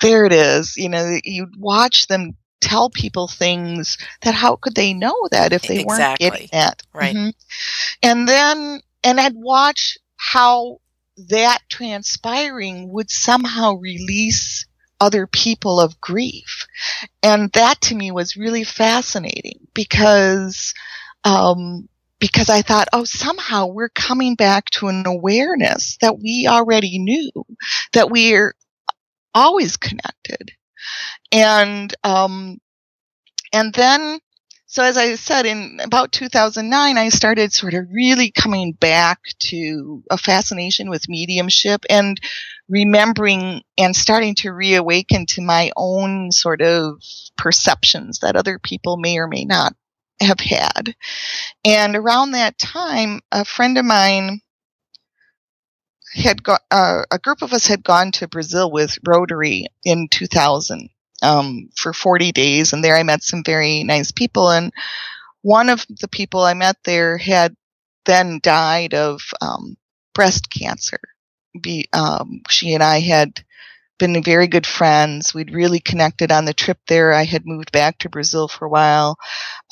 there 0.00 0.24
it 0.24 0.32
is. 0.32 0.76
You 0.76 0.88
know, 0.88 1.18
you'd 1.24 1.58
watch 1.58 2.06
them 2.06 2.36
tell 2.60 2.90
people 2.90 3.28
things 3.28 3.98
that 4.22 4.34
how 4.34 4.56
could 4.56 4.74
they 4.74 4.94
know 4.94 5.28
that 5.30 5.52
if 5.52 5.62
they 5.62 5.80
exactly. 5.80 6.26
weren't 6.26 6.34
getting 6.34 6.48
that? 6.52 6.82
Right. 6.92 7.14
Mm-hmm. 7.14 7.28
And 8.02 8.28
then, 8.28 8.80
and 9.04 9.20
I'd 9.20 9.36
watch 9.36 9.98
how 10.16 10.78
that 11.16 11.60
transpiring 11.68 12.90
would 12.92 13.10
somehow 13.10 13.74
release 13.74 14.66
other 15.00 15.26
people 15.26 15.80
of 15.80 16.00
grief. 16.00 16.66
And 17.22 17.50
that 17.52 17.80
to 17.82 17.94
me 17.94 18.10
was 18.10 18.36
really 18.36 18.64
fascinating 18.64 19.66
because, 19.74 20.74
um, 21.24 21.88
because 22.18 22.48
I 22.48 22.62
thought, 22.62 22.88
oh, 22.92 23.04
somehow 23.04 23.66
we're 23.66 23.90
coming 23.90 24.36
back 24.36 24.70
to 24.70 24.88
an 24.88 25.06
awareness 25.06 25.98
that 26.00 26.18
we 26.18 26.46
already 26.48 26.98
knew, 26.98 27.30
that 27.92 28.10
we're 28.10 28.54
always 29.34 29.76
connected. 29.76 30.52
And, 31.32 31.94
um, 32.04 32.58
and 33.52 33.72
then, 33.74 34.18
so 34.76 34.82
as 34.82 34.98
I 34.98 35.14
said, 35.14 35.46
in 35.46 35.80
about 35.82 36.12
2009, 36.12 36.98
I 36.98 37.08
started 37.08 37.50
sort 37.50 37.72
of 37.72 37.86
really 37.90 38.30
coming 38.30 38.72
back 38.72 39.20
to 39.44 40.02
a 40.10 40.18
fascination 40.18 40.90
with 40.90 41.08
mediumship 41.08 41.86
and 41.88 42.20
remembering 42.68 43.62
and 43.78 43.96
starting 43.96 44.34
to 44.34 44.52
reawaken 44.52 45.24
to 45.30 45.40
my 45.40 45.72
own 45.78 46.30
sort 46.30 46.60
of 46.60 47.02
perceptions 47.38 48.18
that 48.18 48.36
other 48.36 48.58
people 48.58 48.98
may 48.98 49.16
or 49.16 49.28
may 49.28 49.46
not 49.46 49.72
have 50.20 50.40
had. 50.40 50.94
And 51.64 51.96
around 51.96 52.32
that 52.32 52.58
time, 52.58 53.20
a 53.32 53.46
friend 53.46 53.78
of 53.78 53.86
mine 53.86 54.42
had 56.12 56.42
got 56.42 56.60
uh, 56.70 57.04
a 57.10 57.18
group 57.18 57.40
of 57.40 57.54
us 57.54 57.66
had 57.66 57.82
gone 57.82 58.12
to 58.12 58.28
Brazil 58.28 58.70
with 58.70 58.98
Rotary 59.06 59.68
in 59.86 60.08
2000 60.10 60.90
um, 61.22 61.68
for 61.76 61.92
40 61.92 62.32
days, 62.32 62.72
and 62.72 62.84
there 62.84 62.96
I 62.96 63.02
met 63.02 63.22
some 63.22 63.42
very 63.44 63.84
nice 63.84 64.10
people. 64.10 64.50
And 64.50 64.72
one 65.42 65.68
of 65.68 65.84
the 66.00 66.08
people 66.08 66.40
I 66.40 66.54
met 66.54 66.76
there 66.84 67.16
had 67.18 67.54
then 68.04 68.40
died 68.42 68.94
of 68.94 69.20
um, 69.40 69.76
breast 70.14 70.50
cancer. 70.50 71.00
Be, 71.60 71.88
um, 71.92 72.42
she 72.48 72.74
and 72.74 72.82
I 72.82 73.00
had 73.00 73.44
been 73.98 74.22
very 74.22 74.46
good 74.46 74.66
friends. 74.66 75.32
We'd 75.32 75.52
really 75.54 75.80
connected 75.80 76.30
on 76.30 76.44
the 76.44 76.52
trip 76.52 76.78
there. 76.86 77.12
I 77.12 77.24
had 77.24 77.46
moved 77.46 77.72
back 77.72 77.98
to 77.98 78.10
Brazil 78.10 78.46
for 78.48 78.66
a 78.66 78.70
while, 78.70 79.16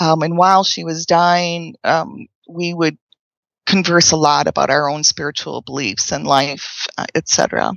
um, 0.01 0.23
and 0.23 0.39
while 0.39 0.65
she 0.65 0.83
was 0.83 1.07
dying, 1.07 1.75
um, 1.85 2.27
we 2.49 2.73
would 2.73 2.97
converse 3.67 4.13
a 4.13 4.17
lot 4.17 4.47
about 4.47 4.71
our 4.71 4.91
own 4.91 5.05
spiritual 5.05 5.63
beliefs 5.63 6.13
and 6.13 6.27
life, 6.27 6.87
uh, 6.99 7.07
etc. 7.15 7.73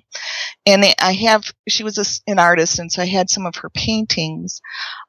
And 0.66 0.86
I 1.00 1.14
have, 1.14 1.52
she 1.68 1.84
was 1.84 1.98
a, 1.98 2.30
an 2.30 2.40
artist, 2.40 2.80
and 2.80 2.92
so 2.92 3.02
I 3.02 3.06
had 3.06 3.30
some 3.30 3.46
of 3.46 3.56
her 3.58 3.70
paintings. 3.70 4.62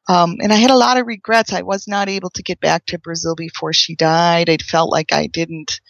Um, 0.09 0.37
and 0.41 0.53
I 0.53 0.57
had 0.57 0.71
a 0.71 0.77
lot 0.77 0.97
of 0.97 1.07
regrets. 1.07 1.53
I 1.53 1.63
was 1.63 1.89
not 1.89 2.09
able 2.09 2.31
to 2.31 2.43
get 2.43 2.61
back 2.61 2.87
to 2.87 2.99
Brazil 2.99 3.35
before 3.35 3.73
she 3.73 3.97
died. 3.97 4.49
I 4.49 4.57
felt 4.59 4.91
like 4.91 5.13
I 5.13 5.27
didn't 5.27 5.81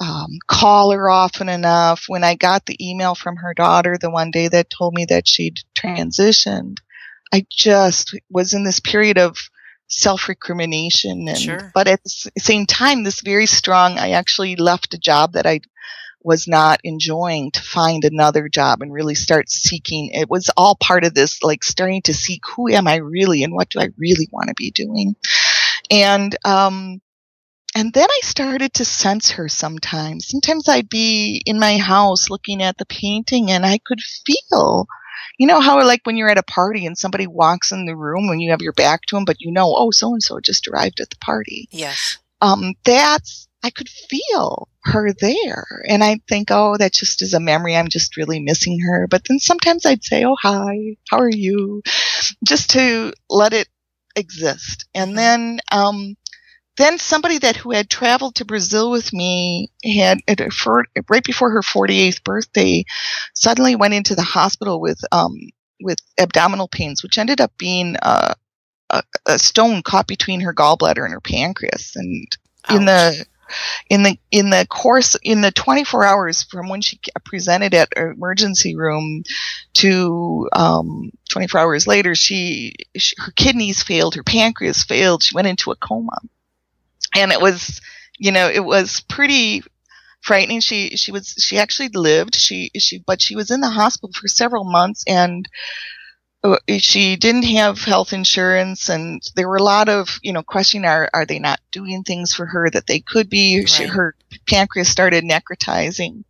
um, 0.00 0.38
call 0.46 0.92
her 0.92 1.10
often 1.10 1.48
enough. 1.48 2.04
When 2.06 2.22
I 2.22 2.34
got 2.34 2.66
the 2.66 2.76
email 2.86 3.14
from 3.14 3.36
her 3.36 3.54
daughter 3.54 3.96
the 3.98 4.10
one 4.10 4.30
day 4.30 4.48
that 4.48 4.70
told 4.70 4.94
me 4.94 5.06
that 5.06 5.26
she'd 5.26 5.58
transitioned, 5.76 6.76
I 7.32 7.46
just 7.50 8.16
was 8.30 8.54
in 8.54 8.64
this 8.64 8.80
period 8.80 9.18
of 9.18 9.38
self-recrimination 9.88 11.28
and 11.28 11.38
sure. 11.38 11.70
but 11.74 11.88
at 11.88 12.02
the 12.04 12.30
same 12.38 12.66
time 12.66 13.02
this 13.02 13.20
very 13.20 13.46
strong 13.46 13.98
i 13.98 14.10
actually 14.10 14.54
left 14.56 14.94
a 14.94 14.98
job 14.98 15.32
that 15.32 15.46
i 15.46 15.60
was 16.22 16.46
not 16.46 16.80
enjoying 16.84 17.50
to 17.50 17.62
find 17.62 18.04
another 18.04 18.48
job 18.48 18.82
and 18.82 18.92
really 18.92 19.14
start 19.14 19.48
seeking 19.48 20.10
it 20.12 20.28
was 20.28 20.50
all 20.56 20.76
part 20.76 21.04
of 21.04 21.14
this 21.14 21.42
like 21.42 21.64
starting 21.64 22.02
to 22.02 22.12
seek 22.12 22.42
who 22.54 22.68
am 22.68 22.86
i 22.86 22.96
really 22.96 23.42
and 23.42 23.54
what 23.54 23.70
do 23.70 23.80
i 23.80 23.88
really 23.96 24.28
want 24.30 24.48
to 24.48 24.54
be 24.54 24.70
doing 24.70 25.16
and 25.90 26.36
um 26.44 27.00
and 27.74 27.92
then 27.92 28.08
I 28.10 28.20
started 28.22 28.74
to 28.74 28.84
sense 28.84 29.30
her 29.32 29.48
sometimes. 29.48 30.26
Sometimes 30.26 30.68
I'd 30.68 30.88
be 30.88 31.42
in 31.46 31.60
my 31.60 31.76
house 31.76 32.30
looking 32.30 32.62
at 32.62 32.78
the 32.78 32.86
painting 32.86 33.50
and 33.50 33.64
I 33.64 33.78
could 33.78 34.00
feel 34.00 34.88
you 35.36 35.46
know 35.46 35.60
how 35.60 35.84
like 35.84 36.00
when 36.04 36.16
you're 36.16 36.30
at 36.30 36.38
a 36.38 36.42
party 36.42 36.86
and 36.86 36.96
somebody 36.96 37.26
walks 37.26 37.72
in 37.72 37.86
the 37.86 37.96
room 37.96 38.28
when 38.28 38.40
you 38.40 38.50
have 38.50 38.62
your 38.62 38.72
back 38.72 39.02
to 39.06 39.16
them, 39.16 39.24
but 39.24 39.40
you 39.40 39.50
know, 39.52 39.74
oh, 39.76 39.90
so 39.90 40.12
and 40.12 40.22
so 40.22 40.40
just 40.40 40.68
arrived 40.68 41.00
at 41.00 41.10
the 41.10 41.16
party. 41.16 41.68
Yes. 41.70 42.18
Um, 42.40 42.74
that's 42.84 43.48
I 43.62 43.70
could 43.70 43.88
feel 43.88 44.68
her 44.84 45.12
there, 45.12 45.84
and 45.88 46.04
I 46.04 46.20
think, 46.28 46.48
oh, 46.50 46.76
that 46.76 46.92
just 46.92 47.22
is 47.22 47.34
a 47.34 47.40
memory. 47.40 47.76
I'm 47.76 47.88
just 47.88 48.16
really 48.16 48.38
missing 48.38 48.78
her. 48.80 49.08
But 49.08 49.24
then 49.28 49.40
sometimes 49.40 49.84
I'd 49.84 50.04
say, 50.04 50.24
oh, 50.24 50.36
hi, 50.40 50.96
how 51.10 51.18
are 51.18 51.30
you, 51.30 51.82
just 52.44 52.70
to 52.70 53.12
let 53.28 53.52
it 53.52 53.68
exist. 54.14 54.86
And 54.94 55.10
mm-hmm. 55.10 55.16
then 55.16 55.60
um, 55.72 56.16
then 56.78 56.98
somebody 56.98 57.38
that 57.38 57.56
who 57.56 57.72
had 57.72 57.90
traveled 57.90 58.36
to 58.36 58.44
Brazil 58.44 58.90
with 58.90 59.12
me 59.12 59.70
had 59.84 60.20
right 61.08 61.24
before 61.24 61.50
her 61.50 61.60
48th 61.60 62.22
birthday 62.22 62.84
suddenly 63.34 63.76
went 63.76 63.94
into 63.94 64.14
the 64.14 64.22
hospital 64.22 64.80
with 64.80 65.00
um, 65.12 65.36
with 65.80 65.98
abdominal 66.18 66.68
pains, 66.68 67.02
which 67.02 67.18
ended 67.18 67.40
up 67.40 67.52
being 67.58 67.96
a, 68.02 68.34
a, 68.90 69.02
a, 69.26 69.38
stone 69.38 69.82
caught 69.82 70.06
between 70.06 70.40
her 70.40 70.54
gallbladder 70.54 71.04
and 71.04 71.12
her 71.12 71.20
pancreas. 71.20 71.94
And 71.94 72.26
Ouch. 72.68 72.76
in 72.76 72.84
the 72.84 73.26
in 73.88 74.02
the 74.02 74.18
in 74.30 74.50
the 74.50 74.66
course 74.68 75.16
in 75.22 75.40
the 75.40 75.50
24 75.50 76.04
hours 76.04 76.42
from 76.44 76.68
when 76.68 76.80
she 76.80 77.00
presented 77.24 77.74
at 77.74 77.88
emergency 77.96 78.76
room 78.76 79.22
to 79.74 80.48
um, 80.52 81.10
24 81.30 81.60
hours 81.60 81.86
later, 81.86 82.14
she, 82.14 82.74
she 82.96 83.14
her 83.18 83.32
kidneys 83.32 83.82
failed, 83.82 84.14
her 84.14 84.22
pancreas 84.22 84.84
failed, 84.84 85.22
she 85.22 85.34
went 85.34 85.48
into 85.48 85.70
a 85.70 85.76
coma 85.76 86.18
and 87.14 87.32
it 87.32 87.40
was, 87.40 87.80
you 88.18 88.32
know, 88.32 88.48
it 88.48 88.64
was 88.64 89.00
pretty 89.00 89.62
frightening. 90.20 90.60
She 90.60 90.96
she 90.96 91.12
was 91.12 91.34
she 91.38 91.58
actually 91.58 91.88
lived. 91.88 92.34
She 92.34 92.70
she 92.78 93.02
but 93.06 93.20
she 93.20 93.36
was 93.36 93.50
in 93.50 93.60
the 93.60 93.70
hospital 93.70 94.10
for 94.12 94.28
several 94.28 94.64
months 94.64 95.04
and 95.06 95.48
uh, 96.44 96.56
she 96.78 97.16
didn't 97.16 97.42
have 97.42 97.82
health 97.82 98.12
insurance 98.12 98.88
and 98.88 99.20
there 99.34 99.48
were 99.48 99.56
a 99.56 99.62
lot 99.62 99.88
of 99.88 100.20
you 100.22 100.32
know 100.32 100.42
questioning 100.42 100.84
are 100.84 101.10
are 101.12 101.26
they 101.26 101.40
not 101.40 101.58
doing 101.72 102.04
things 102.04 102.32
for 102.32 102.46
her 102.46 102.70
that 102.70 102.86
they 102.86 103.00
could 103.00 103.28
be 103.28 103.58
right. 103.58 103.68
she, 103.68 103.84
her 103.84 104.14
pancreas 104.46 104.88
started 104.88 105.24
necrotizing 105.24 106.22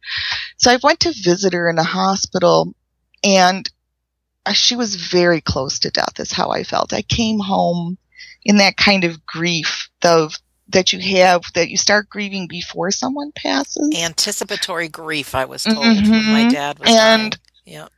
so 0.56 0.70
i 0.70 0.78
went 0.82 1.00
to 1.00 1.12
visit 1.12 1.52
her 1.52 1.68
in 1.68 1.76
the 1.76 1.82
hospital 1.82 2.74
and 3.22 3.68
uh, 4.46 4.52
she 4.52 4.74
was 4.74 4.94
very 4.94 5.42
close 5.42 5.78
to 5.78 5.90
death 5.90 6.18
is 6.18 6.32
how 6.32 6.48
i 6.48 6.62
felt 6.62 6.94
i 6.94 7.02
came 7.02 7.38
home 7.38 7.98
in 8.44 8.56
that 8.56 8.78
kind 8.78 9.04
of 9.04 9.26
grief 9.26 9.90
of 10.02 10.38
that 10.68 10.92
you 10.92 11.00
have 11.16 11.42
that 11.54 11.68
you 11.68 11.76
start 11.76 12.08
grieving 12.08 12.46
before 12.46 12.90
someone 12.90 13.32
passes. 13.32 13.94
Anticipatory 13.96 14.88
grief, 14.88 15.34
I 15.34 15.46
was 15.46 15.64
told 15.64 15.78
mm-hmm. 15.78 16.10
when 16.10 16.26
my 16.26 16.48
dad 16.50 16.78
was 16.78 16.88
and 16.88 17.32
dying. 17.32 17.32
Yeah. 17.64 17.88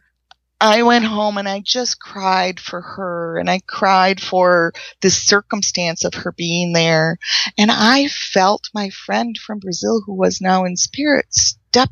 I 0.62 0.82
went 0.82 1.06
home 1.06 1.38
and 1.38 1.48
I 1.48 1.60
just 1.60 2.00
cried 2.00 2.60
for 2.60 2.82
her 2.82 3.38
and 3.38 3.48
I 3.48 3.60
cried 3.60 4.20
for 4.20 4.74
the 5.00 5.10
circumstance 5.10 6.04
of 6.04 6.12
her 6.12 6.32
being 6.32 6.74
there. 6.74 7.18
And 7.56 7.70
I 7.72 8.08
felt 8.08 8.68
my 8.74 8.90
friend 8.90 9.38
from 9.38 9.60
Brazil 9.60 10.02
who 10.04 10.14
was 10.14 10.42
now 10.42 10.64
in 10.64 10.76
spirit 10.76 11.26
step 11.30 11.88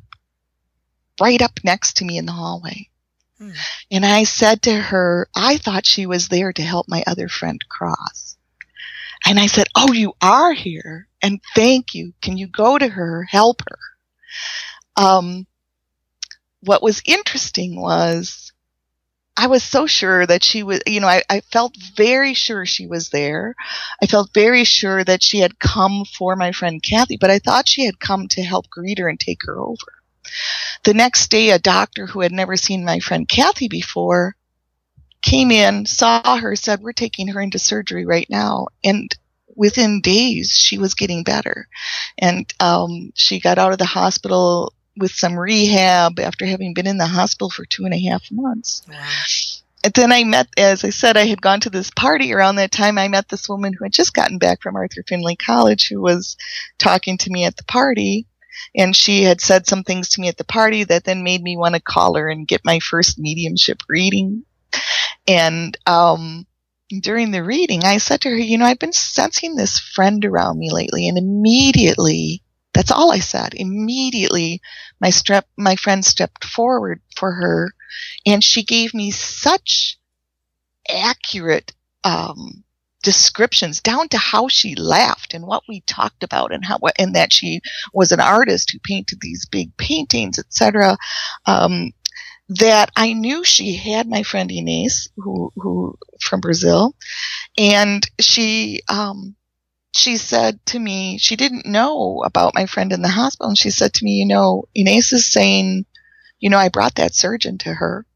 right 1.19 1.41
up 1.41 1.61
next 1.65 1.97
to 1.99 2.05
me 2.05 2.19
in 2.19 2.27
the 2.27 2.33
hallway. 2.33 2.91
Hmm. 3.39 3.53
And 3.91 4.05
I 4.05 4.25
said 4.25 4.63
to 4.63 4.75
her, 4.75 5.29
I 5.35 5.57
thought 5.57 5.87
she 5.87 6.05
was 6.05 6.29
there 6.29 6.53
to 6.53 6.63
help 6.63 6.89
my 6.89 7.03
other 7.07 7.29
friend 7.29 7.61
cross. 7.71 8.28
And 9.27 9.39
I 9.39 9.47
said, 9.47 9.67
Oh, 9.77 9.93
you 9.93 10.15
are 10.23 10.53
here 10.53 11.09
and 11.23 11.41
thank 11.55 11.95
you. 11.95 12.13
Can 12.23 12.37
you 12.37 12.47
go 12.47 12.79
to 12.79 12.89
her, 12.89 13.25
help 13.25 13.63
her? 13.69 13.79
Um, 14.97 15.47
what 16.61 16.83
was 16.83 17.03
interesting 17.07 17.81
was 17.81 18.53
I 19.37 19.47
was 19.47 19.63
so 19.63 19.87
sure 19.87 20.27
that 20.27 20.43
she 20.43 20.65
was, 20.65 20.81
you 20.85 21.01
know, 21.01 21.07
I, 21.07 21.23
I, 21.31 21.41
felt 21.41 21.77
very 21.97 22.35
sure 22.35 22.67
she 22.67 22.89
was 22.89 23.11
there. 23.11 23.55
I 24.03 24.07
felt 24.07 24.35
very 24.35 24.65
sure 24.65 25.05
that 25.05 25.23
she 25.23 25.39
had 25.39 25.61
come 25.61 26.05
for 26.05 26.35
my 26.35 26.51
friend 26.51 26.83
Kathy, 26.83 27.17
but 27.21 27.31
I 27.31 27.39
thought 27.39 27.69
she 27.69 27.85
had 27.85 28.01
come 28.01 28.27
to 28.29 28.43
help 28.43 28.69
greet 28.69 28.99
her 28.99 29.09
and 29.09 29.19
take 29.19 29.39
her 29.45 29.57
over. 29.61 29.77
The 30.83 30.93
next 30.93 31.31
day, 31.31 31.51
a 31.51 31.61
doctor 31.61 32.07
who 32.07 32.21
had 32.21 32.33
never 32.33 32.57
seen 32.57 32.85
my 32.85 32.99
friend 32.99 33.29
Kathy 33.29 33.69
before 33.69 34.35
came 35.23 35.51
in, 35.51 35.87
saw 35.87 36.39
her, 36.39 36.57
said, 36.57 36.81
We're 36.81 36.93
taking 36.93 37.29
her 37.29 37.41
into 37.41 37.59
surgery 37.59 38.05
right 38.05 38.29
now. 38.31 38.69
And 38.85 39.15
within 39.57 40.01
days, 40.01 40.51
she 40.51 40.79
was 40.79 40.95
getting 40.95 41.25
better. 41.25 41.69
And 42.17 42.53
um, 42.61 43.13
she 43.15 43.41
got 43.41 43.59
out 43.59 43.73
of 43.73 43.79
the 43.79 43.85
hospital 43.85 44.73
with 44.97 45.13
some 45.13 45.39
rehab 45.39 46.19
after 46.19 46.47
having 46.47 46.75
been 46.75 46.87
in 46.87 46.99
the 46.99 47.07
hospital 47.07 47.51
for 47.51 47.65
two 47.65 47.85
and 47.85 47.95
a 47.95 48.09
half 48.09 48.31
months. 48.31 48.83
Wow. 48.89 49.07
And 49.85 49.95
then 49.95 50.13
I 50.13 50.25
met, 50.25 50.49
as 50.59 50.83
I 50.85 50.91
said, 50.91 51.17
I 51.17 51.27
had 51.27 51.41
gone 51.41 51.61
to 51.61 51.71
this 51.71 51.91
party 51.91 52.35
around 52.35 52.57
that 52.57 52.73
time. 52.73 52.99
I 52.99 53.07
met 53.09 53.29
this 53.29 53.49
woman 53.49 53.73
who 53.73 53.85
had 53.85 53.93
just 53.93 54.13
gotten 54.13 54.39
back 54.39 54.61
from 54.61 54.77
Arthur 54.77 55.05
Findlay 55.09 55.37
College 55.37 55.89
who 55.89 56.01
was 56.01 56.37
talking 56.79 57.17
to 57.19 57.31
me 57.31 57.45
at 57.45 57.57
the 57.57 57.65
party. 57.65 58.27
And 58.75 58.95
she 58.95 59.23
had 59.23 59.41
said 59.41 59.69
some 59.69 59.85
things 59.85 60.09
to 60.11 60.21
me 60.21 60.27
at 60.29 60.37
the 60.37 60.45
party 60.45 60.83
that 60.85 61.05
then 61.05 61.23
made 61.23 61.43
me 61.43 61.57
want 61.57 61.77
to 61.77 61.81
call 61.81 62.17
her 62.17 62.29
and 62.29 62.49
get 62.49 62.65
my 62.65 62.81
first 62.81 63.19
mediumship 63.19 63.79
reading. 63.89 64.45
And, 65.27 65.77
um, 65.87 66.47
during 67.03 67.33
the 67.33 67.45
reading, 67.45 67.85
I 67.85 67.99
said 67.99 68.23
to 68.23 68.31
her, 68.31 68.37
you 68.37 68.57
know, 68.57 68.65
I've 68.65 68.79
been 68.79 68.95
sensing 68.95 69.57
this 69.57 69.79
friend 69.79 70.25
around 70.25 70.59
me 70.59 70.71
lately. 70.73 71.07
And 71.07 71.19
immediately 71.19 72.43
that's 72.79 72.93
all 72.93 73.11
I 73.11 73.19
said. 73.19 73.55
Immediately, 73.57 74.61
my 75.01 75.11
step, 75.11 75.49
my 75.57 75.75
friend 75.75 76.05
stepped 76.05 76.45
forward 76.45 77.01
for 77.17 77.33
her, 77.33 77.73
and 78.25 78.43
she 78.45 78.63
gave 78.63 78.95
me 78.95 79.11
such 79.11 79.99
accurate 80.89 81.73
um, 82.05 82.63
descriptions 83.03 83.81
down 83.81 84.09
to 84.11 84.19
how 84.19 84.47
she 84.47 84.77
laughed 84.77 85.35
and 85.35 85.45
what 85.45 85.65
we 85.69 85.81
talked 85.89 86.23
about 86.23 86.53
and 86.53 86.65
how 86.65 86.79
and 86.99 87.17
that 87.17 87.33
she 87.33 87.61
was 87.93 88.13
an 88.13 88.21
artist 88.21 88.71
who 88.71 88.79
painted 88.85 89.19
these 89.21 89.45
big 89.51 89.77
paintings, 89.77 90.39
etc. 90.39 90.97
Um, 91.47 91.91
that 92.51 92.91
I 92.97 93.13
knew 93.13 93.45
she 93.45 93.75
had 93.75 94.09
my 94.09 94.23
friend 94.23 94.51
Inês, 94.51 95.09
who 95.17 95.53
who 95.57 95.99
from 96.21 96.41
Brazil, 96.41 96.95
and 97.59 98.09
she 98.21 98.83
um, 98.89 99.37
she 99.95 100.17
said 100.17 100.65
to 100.67 100.79
me, 100.79 101.19
she 101.19 101.37
didn't 101.37 101.67
know 101.67 102.23
about 102.25 102.55
my 102.55 102.67
friend 102.67 102.93
in 102.93 103.03
the 103.03 103.09
hospital. 103.09 103.49
And 103.49 103.59
she 103.59 103.71
said 103.71 103.95
to 103.95 104.05
me, 104.05 104.13
you 104.13 104.27
know, 104.27 104.65
Inês 104.77 105.13
is 105.13 105.31
saying, 105.31 105.87
you 106.39 106.51
know, 106.51 106.59
I 106.59 106.69
brought 106.69 106.97
that 106.97 107.15
surgeon 107.15 107.59
to 107.59 107.75
her. 107.75 108.07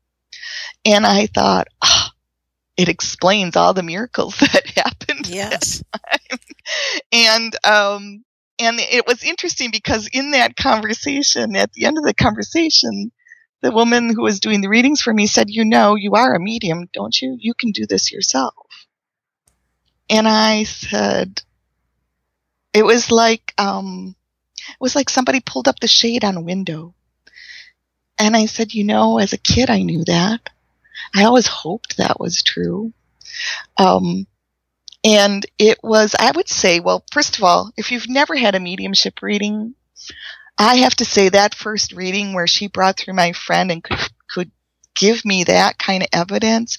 And 0.84 1.06
I 1.06 1.26
thought, 1.26 1.68
oh, 1.82 2.08
it 2.76 2.88
explains 2.88 3.56
all 3.56 3.74
the 3.74 3.82
miracles 3.82 4.36
that 4.40 4.66
happened. 4.76 5.28
Yes. 5.28 5.82
and, 7.12 7.56
um, 7.64 8.24
and 8.58 8.78
it 8.78 9.06
was 9.06 9.24
interesting 9.24 9.70
because 9.70 10.08
in 10.12 10.32
that 10.32 10.56
conversation, 10.56 11.56
at 11.56 11.72
the 11.72 11.86
end 11.86 11.98
of 11.98 12.04
the 12.04 12.14
conversation, 12.14 13.10
the 13.62 13.70
woman 13.70 14.12
who 14.14 14.22
was 14.22 14.40
doing 14.40 14.60
the 14.60 14.68
readings 14.68 15.00
for 15.00 15.14
me 15.14 15.26
said, 15.26 15.48
you 15.48 15.64
know, 15.64 15.94
you 15.94 16.12
are 16.12 16.34
a 16.34 16.40
medium, 16.40 16.88
don't 16.92 17.20
you? 17.22 17.36
You 17.40 17.54
can 17.54 17.70
do 17.70 17.86
this 17.86 18.12
yourself. 18.12 18.54
And 20.10 20.28
I 20.28 20.64
said, 20.64 21.42
it 22.74 22.84
was 22.84 23.10
like 23.10 23.54
um, 23.58 24.16
it 24.68 24.76
was 24.80 24.94
like 24.94 25.08
somebody 25.08 25.40
pulled 25.40 25.68
up 25.68 25.80
the 25.80 25.86
shade 25.86 26.24
on 26.24 26.36
a 26.36 26.42
window. 26.42 26.94
And 28.18 28.36
I 28.36 28.46
said, 28.46 28.74
you 28.74 28.84
know, 28.84 29.18
as 29.18 29.32
a 29.32 29.38
kid, 29.38 29.70
I 29.70 29.82
knew 29.82 30.04
that. 30.04 30.50
I 31.14 31.24
always 31.24 31.46
hoped 31.46 31.96
that 31.96 32.20
was 32.20 32.42
true. 32.42 32.92
Um, 33.78 34.26
and 35.04 35.44
it 35.58 35.78
was, 35.82 36.14
I 36.18 36.30
would 36.30 36.48
say, 36.48 36.80
well, 36.80 37.04
first 37.10 37.38
of 37.38 37.44
all, 37.44 37.72
if 37.76 37.90
you've 37.90 38.08
never 38.08 38.36
had 38.36 38.54
a 38.54 38.60
mediumship 38.60 39.22
reading, 39.22 39.74
I 40.62 40.76
have 40.76 40.94
to 40.96 41.04
say 41.04 41.28
that 41.28 41.54
first 41.54 41.92
reading 41.92 42.32
where 42.32 42.46
she 42.46 42.68
brought 42.68 42.98
through 42.98 43.14
my 43.14 43.32
friend 43.32 43.70
and 43.70 43.82
could, 43.82 43.98
could 44.28 44.50
give 44.94 45.24
me 45.24 45.44
that 45.44 45.78
kind 45.78 46.02
of 46.02 46.08
evidence, 46.12 46.78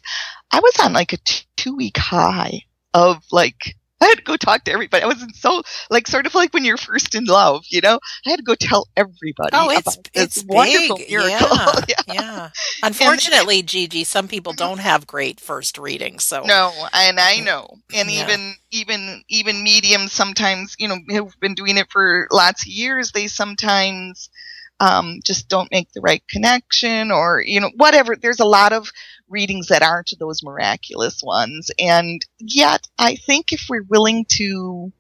I 0.51 0.59
was 0.59 0.73
on 0.81 0.93
like 0.93 1.13
a 1.13 1.17
t- 1.17 1.45
two 1.57 1.75
week 1.75 1.97
high 1.97 2.63
of 2.93 3.23
like 3.31 3.75
I 4.03 4.07
had 4.07 4.17
to 4.17 4.23
go 4.23 4.37
talk 4.37 4.65
to 4.65 4.71
everybody. 4.71 5.03
I 5.03 5.07
was 5.07 5.21
in 5.21 5.33
so 5.33 5.61
like 5.89 6.07
sort 6.07 6.25
of 6.25 6.35
like 6.35 6.53
when 6.53 6.65
you're 6.65 6.77
first 6.77 7.15
in 7.15 7.25
love, 7.25 7.65
you 7.69 7.81
know. 7.81 7.99
I 8.25 8.29
had 8.29 8.37
to 8.37 8.43
go 8.43 8.55
tell 8.55 8.87
everybody. 8.95 9.51
Oh, 9.53 9.69
it's 9.69 9.97
it's 10.13 10.43
wonderful 10.43 10.97
big. 10.97 11.09
miracle. 11.09 11.57
Yeah, 11.87 11.95
yeah. 12.07 12.13
yeah. 12.13 12.49
Unfortunately, 12.81 13.59
and, 13.59 13.67
Gigi, 13.67 14.03
some 14.03 14.27
people 14.27 14.53
don't 14.53 14.79
have 14.79 15.07
great 15.07 15.39
first 15.39 15.77
readings. 15.77 16.23
So 16.23 16.43
no, 16.43 16.71
and 16.93 17.19
I 17.19 17.39
know, 17.39 17.67
and 17.93 18.09
yeah. 18.09 18.23
even 18.23 18.55
even 18.71 19.23
even 19.29 19.63
mediums 19.63 20.11
sometimes, 20.11 20.75
you 20.79 20.87
know, 20.87 20.97
have 21.11 21.39
been 21.39 21.55
doing 21.55 21.77
it 21.77 21.87
for 21.89 22.27
lots 22.31 22.63
of 22.63 22.67
years. 22.67 23.11
They 23.11 23.27
sometimes 23.27 24.29
um, 24.79 25.19
just 25.23 25.47
don't 25.49 25.71
make 25.71 25.91
the 25.91 26.01
right 26.01 26.23
connection 26.27 27.11
or, 27.11 27.41
you 27.45 27.61
know, 27.61 27.71
whatever. 27.75 28.15
There's 28.15 28.39
a 28.39 28.45
lot 28.45 28.73
of 28.73 28.91
readings 29.29 29.67
that 29.67 29.83
aren't 29.83 30.13
those 30.19 30.43
miraculous 30.43 31.21
ones. 31.23 31.71
And 31.79 32.25
yet 32.39 32.87
I 32.97 33.15
think 33.15 33.53
if 33.53 33.67
we're 33.69 33.85
willing 33.87 34.25
to, 34.37 34.91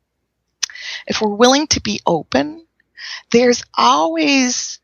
if 1.07 1.21
we're 1.21 1.35
willing 1.35 1.67
to 1.67 1.81
be 1.81 1.99
open, 2.05 2.65
there's 3.31 3.63
always, 3.77 4.79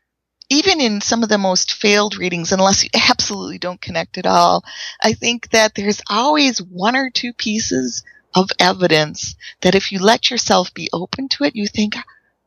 even 0.48 0.80
in 0.80 1.00
some 1.00 1.22
of 1.22 1.28
the 1.28 1.38
most 1.38 1.72
failed 1.72 2.16
readings, 2.16 2.52
unless 2.52 2.84
you 2.84 2.90
absolutely 3.08 3.58
don't 3.58 3.80
connect 3.80 4.18
at 4.18 4.26
all, 4.26 4.64
I 5.02 5.12
think 5.14 5.50
that 5.50 5.74
there's 5.74 6.02
always 6.08 6.60
one 6.60 6.96
or 6.96 7.10
two 7.10 7.32
pieces 7.32 8.04
of 8.34 8.50
evidence 8.58 9.34
that 9.62 9.74
if 9.74 9.92
you 9.92 9.98
let 9.98 10.30
yourself 10.30 10.72
be 10.74 10.88
open 10.92 11.28
to 11.28 11.44
it, 11.44 11.56
you 11.56 11.66
think, 11.66 11.94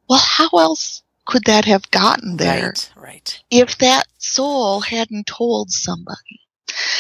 well, 0.08 0.20
how 0.20 0.50
else 0.54 1.03
could 1.26 1.44
that 1.46 1.66
have 1.66 1.90
gotten 1.92 2.38
there? 2.38 2.68
Right, 2.68 2.92
right. 2.96 3.44
If 3.50 3.78
that 3.80 4.08
soul 4.18 4.82
hadn't 4.82 5.28
told 5.28 5.72
somebody. 5.72 6.42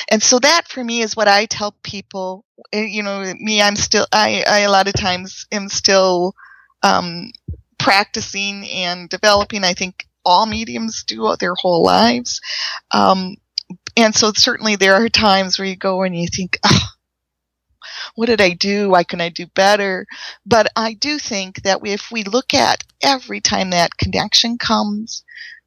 And 0.09 0.21
so 0.21 0.39
that 0.39 0.67
for 0.67 0.83
me 0.83 1.01
is 1.01 1.15
what 1.15 1.27
I 1.27 1.45
tell 1.45 1.75
people. 1.83 2.45
Eh, 2.71 2.85
you 2.85 3.03
know, 3.03 3.33
me, 3.39 3.61
I'm 3.61 3.75
still, 3.75 4.05
I, 4.11 4.43
I 4.47 4.59
a 4.59 4.71
lot 4.71 4.87
of 4.87 4.93
times 4.93 5.47
am 5.51 5.67
still, 5.69 6.35
um, 6.83 7.31
practicing 7.79 8.67
and 8.69 9.09
developing. 9.09 9.63
I 9.63 9.73
think 9.73 10.07
all 10.25 10.45
mediums 10.45 11.03
do 11.03 11.35
their 11.39 11.55
whole 11.55 11.83
lives. 11.83 12.39
Um, 12.91 13.35
and 13.97 14.15
so 14.15 14.31
certainly 14.35 14.75
there 14.75 14.95
are 14.95 15.09
times 15.09 15.57
where 15.57 15.67
you 15.67 15.75
go 15.75 16.03
and 16.03 16.15
you 16.15 16.27
think, 16.27 16.57
oh, 16.63 16.87
what 18.15 18.27
did 18.27 18.41
I 18.41 18.51
do? 18.51 18.89
Why 18.89 19.03
can 19.03 19.21
I 19.21 19.29
do 19.29 19.47
better? 19.47 20.05
But 20.45 20.67
I 20.75 20.93
do 20.93 21.17
think 21.17 21.63
that 21.63 21.79
if 21.83 22.11
we 22.11 22.23
look 22.23 22.53
at 22.53 22.83
every 23.01 23.41
time 23.41 23.71
that 23.71 23.97
connection 23.97 24.57
comes 24.57 25.23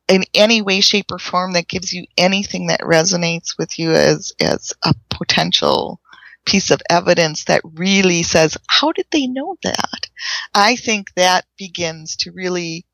in 0.09 0.25
any 0.35 0.63
way, 0.63 0.81
shape, 0.81 1.07
or 1.11 1.19
form 1.19 1.53
that 1.55 1.69
gives 1.69 1.93
you 1.93 2.07
anything 2.17 2.69
that 2.69 2.81
resonates 2.81 3.59
with 3.59 3.79
you 3.79 3.93
as, 3.93 4.33
as 4.41 4.73
a 4.85 4.95
potential 5.11 6.01
piece 6.45 6.71
of 6.71 6.81
evidence 6.89 7.45
that 7.45 7.61
really 7.75 8.23
says, 8.23 8.57
how 8.69 8.93
did 8.93 9.07
they 9.11 9.27
know 9.27 9.57
that? 9.65 10.07
I 10.55 10.77
think 10.77 11.13
that 11.15 11.45
begins 11.59 12.17
to 12.19 12.31
really 12.31 12.87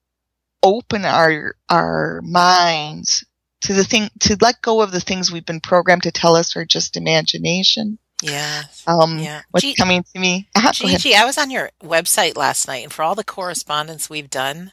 open 0.62 1.04
our, 1.04 1.56
our 1.68 2.22
minds 2.22 3.26
to 3.62 3.74
the 3.74 3.84
thing, 3.84 4.08
to 4.20 4.38
let 4.40 4.62
go 4.62 4.80
of 4.80 4.90
the 4.90 5.00
things 5.00 5.30
we've 5.30 5.44
been 5.44 5.60
programmed 5.60 6.04
to 6.04 6.10
tell 6.12 6.34
us 6.34 6.56
are 6.56 6.64
just 6.64 6.96
imagination 6.96 7.98
yeah. 8.22 8.62
Um, 8.86 9.18
yeah. 9.18 9.42
What's 9.50 9.64
G- 9.64 9.74
coming 9.74 10.04
to 10.14 10.20
me? 10.20 10.48
Uh-huh, 10.54 10.72
Gigi, 10.72 11.14
I 11.14 11.24
was 11.24 11.36
on 11.36 11.50
your 11.50 11.70
website 11.82 12.36
last 12.36 12.68
night, 12.68 12.84
and 12.84 12.92
for 12.92 13.02
all 13.02 13.14
the 13.14 13.24
correspondence 13.24 14.08
we've 14.08 14.30
done, 14.30 14.70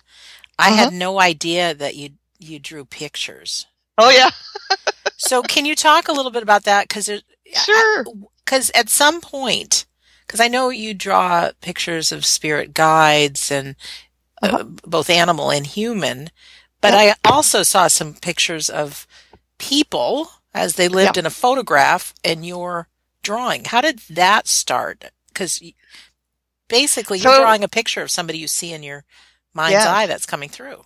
I 0.57 0.69
uh-huh. 0.69 0.75
had 0.85 0.93
no 0.93 1.19
idea 1.19 1.73
that 1.73 1.95
you 1.95 2.11
you 2.37 2.59
drew 2.59 2.85
pictures. 2.85 3.65
Oh 3.97 4.09
yeah. 4.09 4.29
so 5.17 5.41
can 5.41 5.65
you 5.65 5.75
talk 5.75 6.07
a 6.07 6.13
little 6.13 6.31
bit 6.31 6.43
about 6.43 6.63
that? 6.63 6.87
Because 6.87 7.09
sure. 7.53 8.05
Because 8.45 8.71
at 8.75 8.89
some 8.89 9.19
point, 9.19 9.85
because 10.25 10.39
I 10.39 10.47
know 10.47 10.69
you 10.69 10.93
draw 10.93 11.49
pictures 11.61 12.11
of 12.11 12.25
spirit 12.25 12.73
guides 12.73 13.51
and 13.51 13.75
uh, 14.41 14.45
uh-huh. 14.45 14.63
both 14.85 15.09
animal 15.09 15.51
and 15.51 15.65
human, 15.65 16.29
but 16.81 16.93
I 16.93 17.15
also 17.25 17.63
saw 17.63 17.87
some 17.87 18.13
pictures 18.13 18.69
of 18.69 19.07
people 19.57 20.29
as 20.53 20.75
they 20.75 20.87
lived 20.87 21.17
in 21.17 21.25
a 21.25 21.31
photograph 21.31 22.13
and 22.23 22.45
you're 22.45 22.87
drawing. 23.23 23.65
How 23.65 23.81
did 23.81 23.99
that 24.09 24.47
start? 24.47 25.05
Because 25.27 25.61
basically, 26.67 27.19
you're 27.19 27.35
drawing 27.35 27.63
a 27.63 27.67
picture 27.67 28.01
of 28.01 28.11
somebody 28.11 28.39
you 28.39 28.47
see 28.47 28.73
in 28.73 28.83
your 28.83 29.05
mind's 29.53 29.73
yes. 29.73 29.87
eye 29.87 30.05
that's 30.07 30.25
coming 30.25 30.49
through 30.49 30.83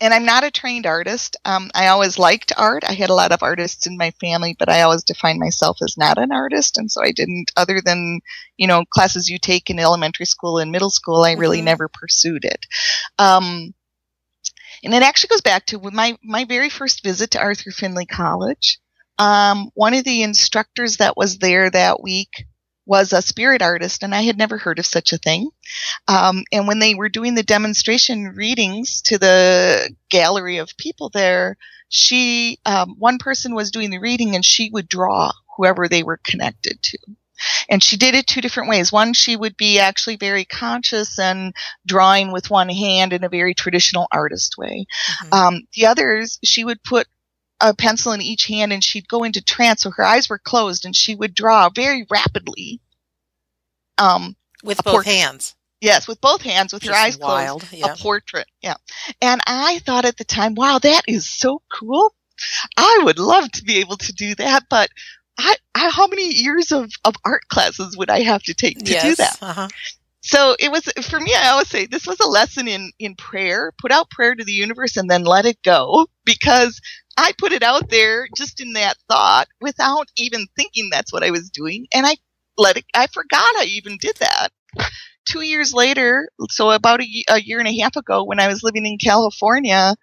and 0.00 0.12
I'm 0.12 0.24
not 0.24 0.44
a 0.44 0.50
trained 0.50 0.86
artist. 0.86 1.36
Um, 1.44 1.70
I 1.74 1.88
always 1.88 2.18
liked 2.18 2.52
art. 2.56 2.84
I 2.86 2.92
had 2.92 3.10
a 3.10 3.14
lot 3.14 3.32
of 3.32 3.42
artists 3.42 3.86
in 3.86 3.96
my 3.96 4.10
family, 4.20 4.54
but 4.58 4.68
I 4.68 4.82
always 4.82 5.02
defined 5.02 5.40
myself 5.40 5.78
as 5.82 5.96
not 5.96 6.18
an 6.18 6.32
artist, 6.32 6.76
and 6.76 6.90
so 6.90 7.02
I 7.02 7.12
didn't. 7.12 7.50
Other 7.56 7.80
than 7.80 8.20
you 8.56 8.66
know 8.66 8.84
classes 8.84 9.28
you 9.28 9.38
take 9.38 9.70
in 9.70 9.78
elementary 9.78 10.26
school 10.26 10.58
and 10.58 10.70
middle 10.70 10.90
school, 10.90 11.22
I 11.22 11.32
really 11.32 11.58
mm-hmm. 11.58 11.66
never 11.66 11.88
pursued 11.88 12.44
it. 12.44 12.66
Um, 13.18 13.74
and 14.84 14.94
it 14.94 15.02
actually 15.02 15.28
goes 15.28 15.40
back 15.40 15.66
to 15.66 15.90
my 15.90 16.16
my 16.22 16.44
very 16.44 16.68
first 16.68 17.02
visit 17.02 17.30
to 17.32 17.40
Arthur 17.40 17.70
Findlay 17.70 18.06
College. 18.06 18.78
Um, 19.18 19.70
one 19.74 19.94
of 19.94 20.04
the 20.04 20.22
instructors 20.22 20.98
that 20.98 21.16
was 21.16 21.38
there 21.38 21.70
that 21.70 22.02
week 22.02 22.46
was 22.86 23.12
a 23.12 23.20
spirit 23.20 23.62
artist, 23.62 24.02
and 24.02 24.14
I 24.14 24.22
had 24.22 24.38
never 24.38 24.58
heard 24.58 24.78
of 24.78 24.86
such 24.86 25.12
a 25.12 25.18
thing. 25.18 25.50
Um, 26.06 26.44
and 26.52 26.68
when 26.68 26.78
they 26.78 26.94
were 26.94 27.08
doing 27.08 27.34
the 27.34 27.42
demonstration 27.42 28.34
readings 28.36 29.02
to 29.02 29.18
the 29.18 29.92
gallery 30.08 30.58
of 30.58 30.76
people 30.78 31.10
there, 31.10 31.56
she, 31.88 32.58
um, 32.64 32.94
one 32.98 33.18
person 33.18 33.54
was 33.54 33.70
doing 33.70 33.90
the 33.90 33.98
reading, 33.98 34.34
and 34.34 34.44
she 34.44 34.70
would 34.72 34.88
draw 34.88 35.32
whoever 35.56 35.88
they 35.88 36.02
were 36.02 36.20
connected 36.22 36.80
to. 36.82 36.98
And 37.68 37.82
she 37.82 37.96
did 37.96 38.14
it 38.14 38.26
two 38.26 38.40
different 38.40 38.70
ways. 38.70 38.92
One, 38.92 39.12
she 39.12 39.36
would 39.36 39.56
be 39.56 39.78
actually 39.78 40.16
very 40.16 40.44
conscious 40.44 41.18
and 41.18 41.54
drawing 41.84 42.32
with 42.32 42.50
one 42.50 42.68
hand 42.68 43.12
in 43.12 43.24
a 43.24 43.28
very 43.28 43.52
traditional 43.52 44.06
artist 44.10 44.56
way. 44.56 44.86
Mm-hmm. 45.22 45.34
Um, 45.34 45.62
the 45.74 45.86
others, 45.86 46.38
she 46.42 46.64
would 46.64 46.82
put 46.82 47.06
a 47.60 47.74
pencil 47.74 48.12
in 48.12 48.22
each 48.22 48.46
hand 48.46 48.72
and 48.72 48.82
she'd 48.82 49.08
go 49.08 49.24
into 49.24 49.42
trance. 49.42 49.82
So 49.82 49.90
her 49.90 50.04
eyes 50.04 50.28
were 50.28 50.38
closed 50.38 50.84
and 50.84 50.94
she 50.94 51.14
would 51.14 51.34
draw 51.34 51.68
very 51.68 52.06
rapidly. 52.10 52.80
Um, 53.98 54.36
with 54.62 54.82
both 54.84 54.94
portrait. 54.94 55.14
hands. 55.14 55.54
Yes, 55.80 56.08
with 56.08 56.20
both 56.20 56.42
hands, 56.42 56.72
with 56.72 56.82
Just 56.82 56.94
her 56.94 57.04
eyes 57.06 57.18
wild, 57.18 57.62
closed. 57.62 57.74
Yeah. 57.74 57.92
A 57.92 57.96
portrait. 57.96 58.46
Yeah. 58.62 58.76
And 59.20 59.40
I 59.46 59.80
thought 59.80 60.04
at 60.04 60.16
the 60.16 60.24
time, 60.24 60.54
wow, 60.54 60.78
that 60.78 61.02
is 61.06 61.28
so 61.28 61.62
cool. 61.70 62.14
I 62.76 63.02
would 63.04 63.18
love 63.18 63.50
to 63.52 63.64
be 63.64 63.78
able 63.78 63.96
to 63.98 64.12
do 64.12 64.34
that, 64.36 64.64
but 64.68 64.90
I, 65.38 65.56
I 65.74 65.90
how 65.90 66.06
many 66.06 66.32
years 66.32 66.72
of, 66.72 66.90
of 67.04 67.14
art 67.24 67.42
classes 67.48 67.96
would 67.96 68.10
I 68.10 68.20
have 68.20 68.42
to 68.44 68.54
take 68.54 68.78
to 68.78 68.90
yes, 68.90 69.02
do 69.02 69.14
that? 69.16 69.38
Uh-huh. 69.42 69.68
So 70.22 70.56
it 70.58 70.72
was 70.72 70.84
for 71.08 71.20
me. 71.20 71.34
I 71.34 71.50
always 71.50 71.68
say 71.68 71.86
this 71.86 72.06
was 72.06 72.18
a 72.20 72.26
lesson 72.26 72.68
in 72.68 72.90
in 72.98 73.14
prayer. 73.14 73.72
Put 73.78 73.92
out 73.92 74.10
prayer 74.10 74.34
to 74.34 74.44
the 74.44 74.52
universe 74.52 74.96
and 74.96 75.10
then 75.10 75.24
let 75.24 75.46
it 75.46 75.62
go 75.62 76.08
because 76.24 76.80
I 77.16 77.32
put 77.38 77.52
it 77.52 77.62
out 77.62 77.88
there 77.88 78.28
just 78.36 78.60
in 78.60 78.74
that 78.74 78.96
thought 79.08 79.48
without 79.60 80.08
even 80.16 80.46
thinking 80.56 80.88
that's 80.90 81.12
what 81.12 81.24
I 81.24 81.30
was 81.30 81.50
doing. 81.50 81.86
And 81.94 82.06
I 82.06 82.16
let 82.58 82.76
it, 82.76 82.84
I 82.94 83.06
forgot 83.06 83.56
I 83.56 83.64
even 83.68 83.96
did 83.98 84.16
that. 84.16 84.48
Two 85.28 85.40
years 85.40 85.74
later, 85.74 86.28
so 86.50 86.70
about 86.70 87.00
a, 87.00 87.24
a 87.28 87.40
year 87.40 87.58
and 87.58 87.66
a 87.66 87.76
half 87.80 87.96
ago, 87.96 88.22
when 88.22 88.38
I 88.38 88.46
was 88.46 88.62
living 88.62 88.86
in 88.86 88.98
California, 88.98 89.96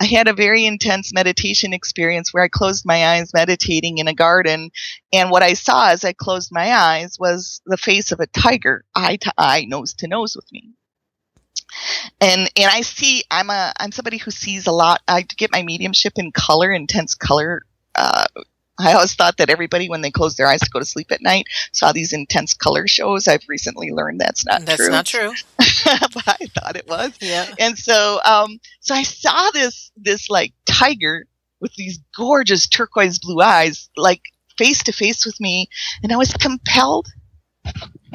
I 0.00 0.04
had 0.04 0.28
a 0.28 0.34
very 0.34 0.66
intense 0.66 1.12
meditation 1.12 1.72
experience 1.72 2.32
where 2.32 2.44
I 2.44 2.48
closed 2.48 2.84
my 2.86 3.08
eyes 3.08 3.34
meditating 3.34 3.98
in 3.98 4.06
a 4.06 4.14
garden. 4.14 4.70
And 5.12 5.30
what 5.30 5.42
I 5.42 5.54
saw 5.54 5.88
as 5.88 6.04
I 6.04 6.12
closed 6.12 6.50
my 6.52 6.72
eyes 6.72 7.16
was 7.18 7.60
the 7.66 7.76
face 7.76 8.12
of 8.12 8.20
a 8.20 8.28
tiger, 8.28 8.84
eye 8.94 9.16
to 9.16 9.32
eye, 9.36 9.64
nose 9.66 9.94
to 9.94 10.06
nose 10.06 10.36
with 10.36 10.46
me 10.52 10.74
and 12.20 12.50
and 12.56 12.70
I 12.70 12.82
see 12.82 13.24
I'm 13.30 13.50
a 13.50 13.72
I'm 13.78 13.92
somebody 13.92 14.18
who 14.18 14.30
sees 14.30 14.66
a 14.66 14.72
lot. 14.72 15.02
I 15.08 15.22
get 15.22 15.52
my 15.52 15.62
mediumship 15.62 16.14
in 16.16 16.32
color, 16.32 16.70
intense 16.70 17.14
color. 17.14 17.62
Uh, 17.94 18.26
I 18.80 18.92
always 18.92 19.14
thought 19.14 19.38
that 19.38 19.50
everybody, 19.50 19.88
when 19.88 20.02
they 20.02 20.10
close 20.10 20.36
their 20.36 20.46
eyes 20.46 20.60
to 20.60 20.70
go 20.70 20.78
to 20.78 20.84
sleep 20.84 21.10
at 21.10 21.20
night, 21.20 21.46
saw 21.72 21.92
these 21.92 22.12
intense 22.12 22.54
color 22.54 22.86
shows. 22.86 23.26
I've 23.26 23.42
recently 23.48 23.90
learned 23.90 24.20
that's 24.20 24.46
not 24.46 24.64
that's 24.64 24.76
true. 24.76 24.90
That's 24.90 25.14
not 25.14 25.20
true. 25.20 25.32
but 26.14 26.28
I 26.28 26.46
thought 26.46 26.76
it 26.76 26.86
was. 26.86 27.12
Yeah. 27.20 27.46
And 27.58 27.76
so, 27.76 28.20
um, 28.24 28.60
so 28.80 28.94
I 28.94 29.02
saw 29.02 29.50
this 29.50 29.90
this 29.96 30.30
like 30.30 30.52
tiger 30.64 31.26
with 31.60 31.74
these 31.74 31.98
gorgeous 32.16 32.68
turquoise 32.68 33.18
blue 33.18 33.40
eyes, 33.40 33.90
like 33.96 34.22
face 34.56 34.84
to 34.84 34.92
face 34.92 35.26
with 35.26 35.40
me, 35.40 35.68
and 36.02 36.12
I 36.12 36.16
was 36.16 36.32
compelled 36.34 37.08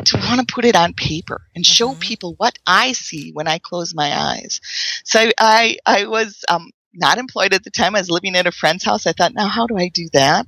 to 0.05 0.17
want 0.17 0.39
to 0.39 0.53
put 0.53 0.65
it 0.65 0.75
on 0.75 0.93
paper 0.93 1.41
and 1.55 1.65
show 1.65 1.89
mm-hmm. 1.89 1.99
people 1.99 2.35
what 2.37 2.57
I 2.65 2.93
see 2.93 3.31
when 3.31 3.47
I 3.47 3.59
close 3.59 3.93
my 3.93 4.11
eyes. 4.11 4.59
So 5.03 5.31
I, 5.39 5.77
I 5.85 6.05
was, 6.05 6.43
um, 6.49 6.71
not 6.93 7.17
employed 7.17 7.53
at 7.53 7.63
the 7.63 7.71
time. 7.71 7.95
I 7.95 7.99
was 7.99 8.09
living 8.09 8.35
at 8.35 8.47
a 8.47 8.51
friend's 8.51 8.83
house. 8.83 9.07
I 9.07 9.13
thought, 9.13 9.33
now 9.33 9.47
how 9.47 9.65
do 9.65 9.77
I 9.77 9.89
do 9.89 10.07
that? 10.13 10.45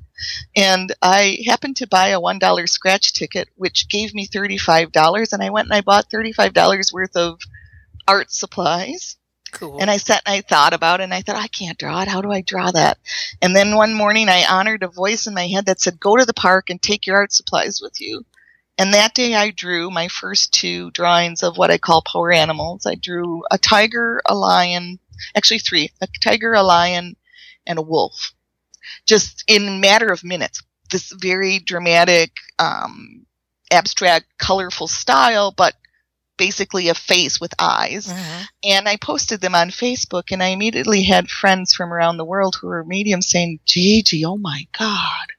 And 0.55 0.93
I 1.01 1.39
happened 1.45 1.77
to 1.77 1.87
buy 1.87 2.09
a 2.09 2.19
$1 2.19 2.69
scratch 2.69 3.13
ticket, 3.13 3.49
which 3.55 3.89
gave 3.89 4.13
me 4.13 4.27
$35. 4.27 5.33
And 5.33 5.43
I 5.43 5.49
went 5.49 5.67
and 5.67 5.73
I 5.73 5.81
bought 5.81 6.09
$35 6.09 6.93
worth 6.93 7.15
of 7.15 7.39
art 8.07 8.31
supplies. 8.31 9.17
Cool. 9.51 9.79
And 9.79 9.89
I 9.89 9.97
sat 9.97 10.21
and 10.25 10.35
I 10.35 10.41
thought 10.41 10.73
about 10.73 10.99
it 10.99 11.05
and 11.05 11.13
I 11.13 11.21
thought, 11.21 11.37
I 11.37 11.47
can't 11.47 11.77
draw 11.77 12.01
it. 12.01 12.07
How 12.07 12.21
do 12.21 12.31
I 12.31 12.41
draw 12.41 12.71
that? 12.71 12.97
And 13.41 13.55
then 13.55 13.75
one 13.75 13.93
morning 13.93 14.27
I 14.27 14.45
honored 14.49 14.83
a 14.83 14.87
voice 14.87 15.27
in 15.27 15.33
my 15.33 15.47
head 15.47 15.65
that 15.67 15.79
said, 15.79 15.99
go 15.99 16.17
to 16.17 16.25
the 16.25 16.33
park 16.33 16.69
and 16.69 16.81
take 16.81 17.07
your 17.07 17.15
art 17.15 17.31
supplies 17.31 17.79
with 17.81 18.01
you. 18.01 18.25
And 18.77 18.93
that 18.93 19.13
day 19.13 19.35
I 19.35 19.51
drew 19.51 19.89
my 19.89 20.09
first 20.09 20.53
two 20.53 20.91
drawings 20.91 21.43
of 21.43 21.57
what 21.57 21.71
I 21.71 21.77
call 21.77 22.01
power 22.01 22.31
animals. 22.31 22.85
I 22.85 22.95
drew 22.95 23.43
a 23.49 23.57
tiger, 23.57 24.21
a 24.25 24.35
lion, 24.35 24.99
actually 25.35 25.59
three, 25.59 25.91
a 26.01 26.07
tiger, 26.21 26.53
a 26.53 26.63
lion, 26.63 27.15
and 27.65 27.79
a 27.79 27.83
wolf. 27.83 28.33
Just 29.05 29.43
in 29.47 29.67
a 29.67 29.79
matter 29.79 30.07
of 30.07 30.23
minutes. 30.23 30.61
This 30.91 31.11
very 31.11 31.59
dramatic, 31.59 32.31
um, 32.59 33.25
abstract, 33.71 34.25
colorful 34.37 34.87
style, 34.87 35.51
but 35.51 35.73
basically 36.37 36.89
a 36.89 36.93
face 36.93 37.39
with 37.39 37.53
eyes. 37.57 38.07
Mm-hmm. 38.07 38.41
And 38.65 38.89
I 38.89 38.97
posted 38.97 39.39
them 39.39 39.55
on 39.55 39.69
Facebook 39.69 40.31
and 40.31 40.43
I 40.43 40.47
immediately 40.47 41.03
had 41.03 41.29
friends 41.29 41.73
from 41.73 41.93
around 41.93 42.17
the 42.17 42.25
world 42.25 42.57
who 42.59 42.67
were 42.67 42.83
mediums 42.83 43.29
saying, 43.29 43.61
Gigi, 43.65 44.25
oh 44.25 44.37
my 44.37 44.67
God 44.77 45.34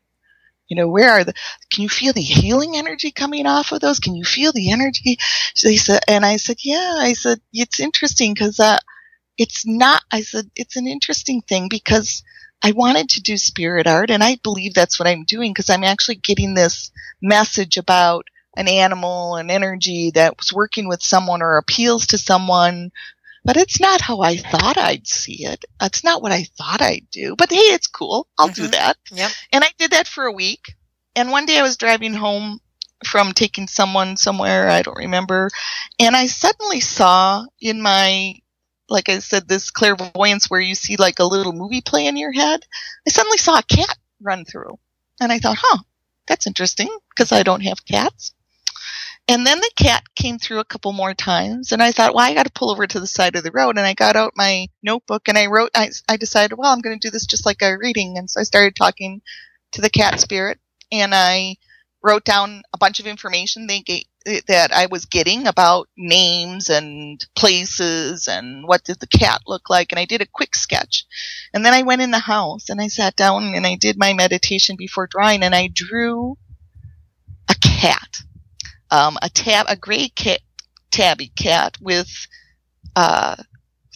you 0.68 0.76
know, 0.76 0.88
where 0.88 1.10
are 1.10 1.24
the, 1.24 1.34
can 1.70 1.82
you 1.82 1.88
feel 1.88 2.12
the 2.12 2.20
healing 2.20 2.76
energy 2.76 3.10
coming 3.12 3.46
off 3.46 3.72
of 3.72 3.80
those? 3.80 4.00
Can 4.00 4.14
you 4.14 4.24
feel 4.24 4.52
the 4.52 4.70
energy? 4.72 5.18
They 5.62 5.76
said, 5.76 6.02
and 6.08 6.24
I 6.24 6.36
said, 6.36 6.58
yeah, 6.62 6.96
I 6.98 7.12
said, 7.12 7.40
it's 7.52 7.80
interesting 7.80 8.34
because, 8.34 8.60
uh, 8.60 8.78
it's 9.38 9.66
not, 9.66 10.02
I 10.12 10.22
said, 10.22 10.50
it's 10.56 10.76
an 10.76 10.86
interesting 10.86 11.42
thing 11.42 11.68
because 11.68 12.22
I 12.62 12.72
wanted 12.72 13.10
to 13.10 13.20
do 13.20 13.36
spirit 13.36 13.86
art 13.86 14.10
and 14.10 14.24
I 14.24 14.38
believe 14.42 14.74
that's 14.74 14.98
what 14.98 15.08
I'm 15.08 15.24
doing 15.24 15.52
because 15.52 15.70
I'm 15.70 15.84
actually 15.84 16.16
getting 16.16 16.54
this 16.54 16.90
message 17.20 17.76
about 17.76 18.26
an 18.56 18.68
animal, 18.68 19.36
an 19.36 19.50
energy 19.50 20.10
that 20.14 20.38
was 20.38 20.52
working 20.52 20.88
with 20.88 21.02
someone 21.02 21.42
or 21.42 21.58
appeals 21.58 22.06
to 22.08 22.18
someone 22.18 22.90
but 23.46 23.56
it's 23.56 23.80
not 23.80 24.00
how 24.00 24.20
I 24.20 24.36
thought 24.36 24.76
I'd 24.76 25.06
see 25.06 25.46
it. 25.46 25.64
It's 25.80 26.04
not 26.04 26.20
what 26.20 26.32
I 26.32 26.44
thought 26.58 26.82
I'd 26.82 27.06
do. 27.10 27.36
But 27.36 27.50
hey, 27.50 27.56
it's 27.56 27.86
cool. 27.86 28.26
I'll 28.36 28.48
mm-hmm. 28.48 28.64
do 28.64 28.68
that. 28.68 28.96
Yep. 29.12 29.30
And 29.52 29.64
I 29.64 29.68
did 29.78 29.92
that 29.92 30.08
for 30.08 30.24
a 30.24 30.32
week. 30.32 30.74
And 31.14 31.30
one 31.30 31.46
day 31.46 31.58
I 31.58 31.62
was 31.62 31.76
driving 31.76 32.12
home 32.12 32.60
from 33.06 33.32
taking 33.32 33.68
someone 33.68 34.16
somewhere, 34.16 34.68
I 34.68 34.82
don't 34.82 34.98
remember, 34.98 35.50
and 35.98 36.16
I 36.16 36.26
suddenly 36.26 36.80
saw 36.80 37.44
in 37.60 37.80
my 37.82 38.34
like 38.88 39.08
I 39.08 39.18
said, 39.18 39.48
this 39.48 39.70
clairvoyance 39.70 40.48
where 40.48 40.60
you 40.60 40.74
see 40.74 40.96
like 40.96 41.18
a 41.18 41.24
little 41.24 41.52
movie 41.52 41.80
play 41.80 42.06
in 42.06 42.16
your 42.16 42.32
head. 42.32 42.60
I 43.06 43.10
suddenly 43.10 43.38
saw 43.38 43.58
a 43.58 43.62
cat 43.62 43.98
run 44.20 44.44
through. 44.44 44.78
And 45.20 45.32
I 45.32 45.38
thought, 45.38 45.58
huh, 45.60 45.78
that's 46.26 46.46
interesting 46.46 46.88
because 47.10 47.32
I 47.32 47.42
don't 47.42 47.62
have 47.62 47.84
cats. 47.84 48.32
And 49.28 49.44
then 49.44 49.58
the 49.58 49.70
cat 49.76 50.04
came 50.14 50.38
through 50.38 50.60
a 50.60 50.64
couple 50.64 50.92
more 50.92 51.12
times, 51.12 51.72
and 51.72 51.82
I 51.82 51.90
thought, 51.90 52.14
well, 52.14 52.24
I 52.24 52.34
got 52.34 52.46
to 52.46 52.52
pull 52.52 52.70
over 52.70 52.86
to 52.86 53.00
the 53.00 53.08
side 53.08 53.34
of 53.34 53.42
the 53.42 53.50
road. 53.50 53.76
And 53.76 53.84
I 53.84 53.94
got 53.94 54.14
out 54.14 54.34
my 54.36 54.68
notebook 54.84 55.26
and 55.26 55.36
I 55.36 55.46
wrote, 55.46 55.70
I, 55.74 55.90
I 56.08 56.16
decided, 56.16 56.56
well, 56.56 56.72
I'm 56.72 56.80
going 56.80 56.98
to 56.98 57.08
do 57.08 57.10
this 57.10 57.26
just 57.26 57.44
like 57.44 57.60
a 57.60 57.76
reading. 57.76 58.18
And 58.18 58.30
so 58.30 58.40
I 58.40 58.44
started 58.44 58.76
talking 58.76 59.22
to 59.72 59.80
the 59.80 59.90
cat 59.90 60.20
spirit, 60.20 60.60
and 60.92 61.12
I 61.12 61.56
wrote 62.02 62.24
down 62.24 62.62
a 62.72 62.78
bunch 62.78 63.00
of 63.00 63.06
information 63.06 63.66
they 63.66 63.80
gave, 63.80 64.04
that 64.46 64.72
I 64.72 64.86
was 64.86 65.06
getting 65.06 65.46
about 65.46 65.88
names 65.96 66.68
and 66.68 67.24
places 67.36 68.28
and 68.28 68.66
what 68.66 68.84
did 68.84 69.00
the 69.00 69.06
cat 69.06 69.40
look 69.46 69.70
like. 69.70 69.90
And 69.90 69.98
I 69.98 70.04
did 70.04 70.20
a 70.20 70.26
quick 70.26 70.54
sketch. 70.54 71.04
And 71.52 71.64
then 71.64 71.74
I 71.74 71.82
went 71.82 72.02
in 72.02 72.10
the 72.10 72.18
house 72.18 72.68
and 72.68 72.80
I 72.80 72.88
sat 72.88 73.16
down 73.16 73.54
and 73.54 73.66
I 73.66 73.76
did 73.76 73.98
my 73.98 74.12
meditation 74.14 74.76
before 74.76 75.08
drawing 75.08 75.42
and 75.42 75.54
I 75.54 75.68
drew 75.72 76.36
a 77.48 77.54
cat 77.60 78.22
um, 78.90 79.18
a 79.22 79.28
tab, 79.28 79.66
a 79.68 79.76
gray 79.76 80.08
cat, 80.08 80.40
tabby 80.90 81.28
cat 81.28 81.76
with 81.80 82.26
uh, 82.94 83.36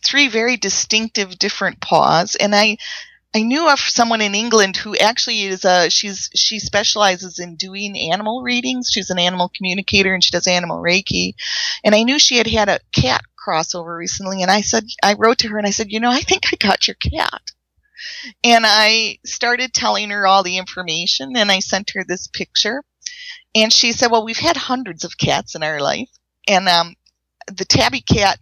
three 0.04 0.28
very 0.28 0.56
distinctive 0.56 1.38
different 1.38 1.80
paws, 1.80 2.36
and 2.36 2.54
I. 2.54 2.78
I 3.32 3.42
knew 3.42 3.68
of 3.68 3.78
someone 3.78 4.20
in 4.22 4.34
England 4.34 4.76
who 4.76 4.96
actually 4.96 5.42
is 5.42 5.64
a 5.64 5.88
she's 5.88 6.30
she 6.34 6.58
specializes 6.58 7.38
in 7.38 7.54
doing 7.54 7.96
animal 7.96 8.42
readings. 8.42 8.90
She's 8.90 9.08
an 9.10 9.20
animal 9.20 9.52
communicator 9.56 10.12
and 10.12 10.24
she 10.24 10.32
does 10.32 10.48
animal 10.48 10.82
reiki. 10.82 11.34
And 11.84 11.94
I 11.94 12.02
knew 12.02 12.18
she 12.18 12.38
had 12.38 12.48
had 12.48 12.68
a 12.68 12.80
cat 12.90 13.22
crossover 13.38 13.96
recently 13.96 14.42
and 14.42 14.50
I 14.50 14.62
said 14.62 14.82
I 15.00 15.14
wrote 15.14 15.38
to 15.38 15.48
her 15.50 15.58
and 15.58 15.66
I 15.66 15.70
said, 15.70 15.92
"You 15.92 16.00
know, 16.00 16.10
I 16.10 16.22
think 16.22 16.46
I 16.52 16.56
got 16.56 16.88
your 16.88 16.96
cat." 16.96 17.40
And 18.42 18.64
I 18.66 19.18
started 19.24 19.72
telling 19.72 20.10
her 20.10 20.26
all 20.26 20.42
the 20.42 20.58
information 20.58 21.36
and 21.36 21.52
I 21.52 21.60
sent 21.60 21.90
her 21.94 22.04
this 22.04 22.26
picture. 22.26 22.82
And 23.54 23.72
she 23.72 23.92
said, 23.92 24.10
well, 24.10 24.24
we've 24.24 24.38
had 24.38 24.56
hundreds 24.56 25.04
of 25.04 25.18
cats 25.18 25.54
in 25.54 25.62
our 25.62 25.80
life. 25.80 26.10
And, 26.48 26.68
um, 26.68 26.94
the 27.48 27.64
tabby 27.64 28.00
cat 28.00 28.38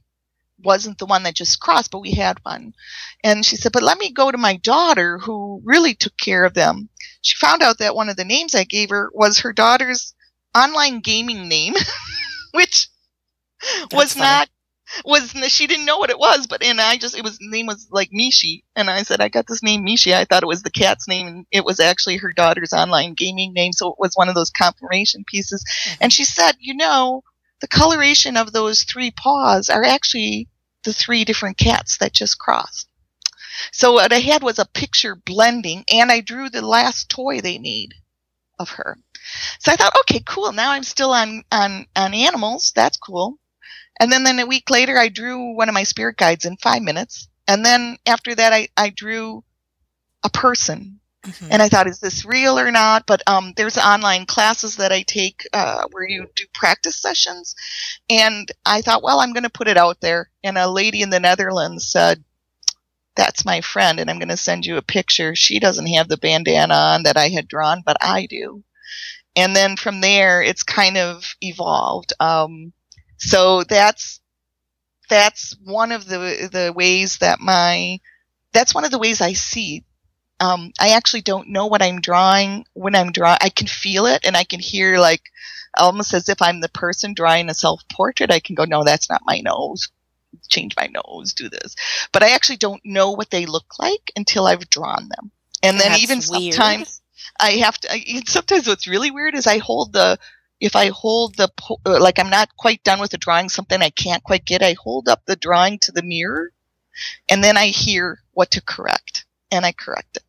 wasn't 0.63 0.99
the 0.99 1.07
one 1.07 1.23
that 1.23 1.35
just 1.35 1.61
crossed, 1.61 1.91
but 1.91 2.01
we 2.01 2.13
had 2.13 2.39
one. 2.43 2.75
And 3.25 3.45
she 3.45 3.57
said, 3.57 3.73
but 3.73 3.83
let 3.83 3.99
me 3.99 4.13
go 4.13 4.31
to 4.31 4.39
my 4.39 4.57
daughter 4.57 5.19
who 5.19 5.61
really 5.65 5.95
took 5.95 6.17
care 6.17 6.45
of 6.45 6.55
them. 6.55 6.89
She 7.23 7.37
found 7.37 7.63
out 7.63 7.79
that 7.79 7.95
one 7.95 8.09
of 8.09 8.17
the 8.17 8.25
names 8.25 8.55
I 8.55 8.65
gave 8.65 8.91
her 8.91 9.11
was 9.15 9.39
her 9.41 9.53
daughter's 9.53 10.15
online 10.57 11.01
gaming 11.01 11.49
name, 11.49 11.75
which 12.53 12.89
That's 13.91 13.95
was 13.95 14.15
funny. 14.15 14.23
not 14.23 14.49
was 15.05 15.31
she 15.49 15.67
didn't 15.67 15.87
know 15.87 15.99
what 15.99 16.11
it 16.11 16.19
was, 16.19 16.47
but 16.47 16.63
and 16.63 16.81
I 16.81 16.97
just 16.97 17.17
it 17.17 17.25
was 17.25 17.39
name 17.41 17.67
was 17.67 17.89
like 17.91 18.11
Mishi, 18.11 18.63
and 18.75 18.89
I 18.91 19.03
said 19.03 19.21
I 19.21 19.29
got 19.29 19.47
this 19.47 19.63
name 19.63 19.85
Mishi. 19.85 20.15
I 20.15 20.25
thought 20.25 20.43
it 20.43 20.49
was 20.49 20.63
the 20.63 20.71
cat's 20.71 21.09
name, 21.09 21.27
and 21.27 21.47
it 21.51 21.65
was 21.65 21.81
actually 21.81 22.17
her 22.19 22.33
daughter's 22.33 22.73
online 22.73 23.15
gaming 23.15 23.53
name, 23.53 23.73
so 23.73 23.89
it 23.91 23.99
was 23.99 24.15
one 24.15 24.29
of 24.29 24.35
those 24.35 24.51
confirmation 24.51 25.25
pieces. 25.27 25.65
Mm-hmm. 25.65 25.99
And 26.03 26.13
she 26.13 26.25
said, 26.25 26.57
you 26.59 26.75
know, 26.75 27.23
the 27.61 27.69
coloration 27.69 28.37
of 28.37 28.53
those 28.53 28.85
three 28.85 29.11
paws 29.11 29.69
are 29.69 29.85
actually 29.85 30.49
the 30.85 30.93
three 30.93 31.25
different 31.25 31.59
cats 31.59 31.99
that 31.99 32.13
just 32.13 32.39
crossed. 32.39 32.89
So 33.73 33.95
what 33.95 34.13
I 34.13 34.21
had 34.21 34.43
was 34.43 34.59
a 34.59 34.65
picture 34.67 35.17
blending, 35.17 35.85
and 35.93 36.11
I 36.11 36.21
drew 36.21 36.49
the 36.49 36.63
last 36.63 37.09
toy 37.09 37.41
they 37.41 37.59
made 37.59 37.95
of 38.59 38.71
her. 38.71 38.99
So 39.59 39.73
I 39.73 39.77
thought, 39.77 39.97
okay, 40.01 40.21
cool. 40.25 40.53
Now 40.53 40.73
I'm 40.73 40.85
still 40.85 41.11
on 41.11 41.43
on 41.51 41.87
on 41.97 42.15
animals. 42.15 42.73
That's 42.75 42.97
cool. 42.97 43.39
And 44.01 44.13
then 44.13 44.25
then 44.25 44.39
a 44.39 44.47
week 44.47 44.71
later, 44.71 44.97
I 44.97 45.09
drew 45.09 45.55
one 45.55 45.69
of 45.69 45.75
my 45.75 45.83
spirit 45.83 46.17
guides 46.17 46.45
in 46.45 46.57
five 46.57 46.83
minutes. 46.83 47.29
And 47.47 47.65
then 47.65 47.99
after 48.07 48.35
that, 48.35 48.53
I 48.53 48.69
I 48.77 48.91
drew 48.91 49.45
a 50.25 50.31
person 50.31 50.99
Mm-hmm. 51.25 51.49
And 51.51 51.63
I 51.63 51.69
thought, 51.69 51.89
is 51.89 51.99
this 51.99 52.25
real 52.25 52.59
or 52.59 52.71
not? 52.71 53.07
But 53.07 53.23
um, 53.27 53.53
there's 53.57 53.77
online 53.77 54.25
classes 54.27 54.77
that 54.77 54.93
I 54.93 55.03
take 55.03 55.47
uh, 55.53 55.85
where 55.91 56.09
you 56.09 56.27
do 56.35 56.45
practice 56.55 56.97
sessions. 56.97 57.55
And 58.09 58.51
I 58.65 58.83
thought, 58.83 59.03
well, 59.03 59.21
I'm 59.21 59.33
going 59.33 59.45
to 59.45 59.51
put 59.51 59.69
it 59.69 59.77
out 59.77 60.01
there. 60.01 60.31
And 60.45 60.57
a 60.57 60.69
lady 60.71 61.03
in 61.03 61.11
the 61.11 61.21
Netherlands 61.21 61.91
said, 61.91 62.23
that's 63.17 63.45
my 63.45 63.61
friend, 63.61 63.99
and 63.99 64.09
I'm 64.09 64.21
going 64.21 64.29
to 64.29 64.37
send 64.37 64.65
you 64.65 64.77
a 64.77 64.83
picture. 64.83 65.35
She 65.35 65.59
doesn't 65.59 65.89
have 65.89 66.09
the 66.09 66.17
bandana 66.17 66.75
on 66.75 67.03
that 67.03 67.17
I 67.17 67.31
had 67.31 67.49
drawn, 67.49 67.83
but 67.85 67.97
I 68.01 68.27
do. 68.27 68.63
And 69.35 69.57
then 69.57 69.77
from 69.77 70.01
there, 70.01 70.41
it's 70.41 70.63
kind 70.63 70.97
of 70.97 71.35
evolved. 71.41 72.13
Um, 72.21 72.73
so 73.19 73.65
that's 73.65 74.21
that's 75.09 75.57
one 75.65 75.93
of 75.93 76.07
the 76.07 76.49
the 76.51 76.73
ways 76.75 77.19
that 77.19 77.41
my 77.41 77.99
that's 78.53 78.75
one 78.75 78.85
of 78.85 78.91
the 78.91 78.99
ways 78.99 79.21
I 79.21 79.35
see 79.35 79.85
um, 80.41 80.73
I 80.79 80.91
actually 80.91 81.23
don't 81.23 81.49
know 81.49 81.67
what 81.67 81.83
I'm 81.83 82.01
drawing 82.01 82.65
when 82.75 82.95
I'm 82.95 83.13
drawing. 83.13 83.39
I 83.41 83.49
can 83.49 83.67
feel 83.67 84.07
it 84.07 84.25
and 84.25 84.37
I 84.37 84.45
can 84.45 84.61
hear 84.61 84.99
like 84.99 85.23
almost 85.77 86.15
as 86.15 86.29
if 86.29 86.41
I'm 86.41 86.61
the 86.61 86.69
person 86.69 87.15
drawing 87.15 87.49
a 87.49 87.55
self 87.55 87.83
portrait. 87.93 88.31
I 88.31 88.41
can 88.41 88.55
go, 88.55 88.65
no, 88.65 88.85
that's 88.85 89.11
not 89.11 89.23
my 89.25 89.41
nose. 89.41 89.89
Change 90.49 90.75
my 90.77 90.89
nose, 90.89 91.33
do 91.35 91.49
this. 91.49 91.75
But 92.13 92.23
I 92.23 92.31
actually 92.31 92.59
don't 92.59 92.85
know 92.85 93.13
what 93.13 93.31
they 93.31 93.47
look 93.47 93.79
like 93.79 94.13
until 94.15 94.47
I've 94.47 94.71
drawn 94.71 95.09
them. 95.09 95.33
And 95.63 95.79
then 95.81 95.91
that's 95.91 96.03
even 96.03 96.19
weird. 96.19 96.55
sometimes 96.55 97.03
I 97.41 97.53
have 97.53 97.79
to, 97.79 97.93
I, 97.93 98.23
sometimes 98.27 98.69
what's 98.69 98.87
really 98.87 99.11
weird 99.11 99.35
is 99.35 99.47
I 99.47 99.59
hold 99.59 99.93
the, 99.93 100.19
if 100.61 100.77
I 100.77 100.89
hold 100.89 101.37
the, 101.37 101.51
uh, 101.87 102.01
like 102.01 102.19
I'm 102.19 102.31
not 102.31 102.57
quite 102.57 102.83
done 102.85 103.01
with 103.01 103.11
the 103.11 103.19
drawing, 103.19 103.49
something 103.49 103.81
I 103.81 103.91
can't 103.91 104.23
quite 104.23 104.45
get, 104.45 104.63
I 104.63 104.75
hold 104.79 105.09
up 105.09 105.23
the 105.27 105.37
drawing 105.37 105.79
to 105.81 105.93
the 105.93 106.03
mirror 106.03 106.53
and 107.29 107.43
then 107.43 107.57
I 107.57 107.67
hear 107.67 108.21
what 108.33 108.51
to 108.53 108.63
correct 108.63 109.25
and 109.51 109.65
I 109.65 109.73
correct 109.73 110.17
it. 110.17 110.23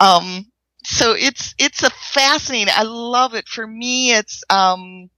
Um, 0.00 0.50
so 0.84 1.12
it's 1.12 1.54
it's 1.58 1.82
a 1.82 1.90
fascinating. 1.90 2.72
I 2.76 2.82
love 2.82 3.34
it. 3.34 3.48
For 3.48 3.66
me, 3.66 4.12
it's 4.12 4.42
um, 4.50 5.08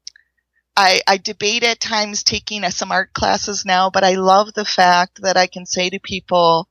I, 0.77 1.01
I 1.09 1.16
debate 1.16 1.62
at 1.64 1.81
times 1.81 2.22
taking 2.22 2.62
some 2.70 2.93
art 2.93 3.14
classes 3.14 3.64
now, 3.64 3.89
but 3.91 4.05
I 4.05 4.14
love 4.14 4.53
the 4.53 4.64
fact 4.64 5.22
that 5.22 5.37
I 5.37 5.47
can 5.47 5.64
say 5.64 5.89
to 5.89 5.99
people, 5.99 6.68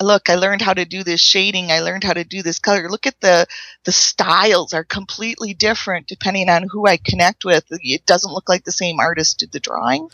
look, 0.00 0.30
I 0.30 0.36
learned 0.36 0.62
how 0.62 0.74
to 0.74 0.84
do 0.84 1.02
this 1.02 1.20
shading. 1.20 1.70
I 1.70 1.80
learned 1.80 2.04
how 2.04 2.12
to 2.12 2.24
do 2.24 2.42
this 2.42 2.58
color. 2.58 2.88
Look 2.88 3.06
at 3.06 3.20
the, 3.20 3.46
the 3.84 3.92
styles 3.92 4.72
are 4.72 4.84
completely 4.84 5.54
different 5.54 6.06
depending 6.06 6.48
on 6.48 6.68
who 6.70 6.86
I 6.86 6.98
connect 6.98 7.44
with. 7.44 7.64
It 7.70 8.06
doesn't 8.06 8.32
look 8.32 8.48
like 8.48 8.64
the 8.64 8.72
same 8.72 9.00
artist 9.00 9.38
did 9.38 9.52
the 9.52 9.60
drawing. 9.60 10.08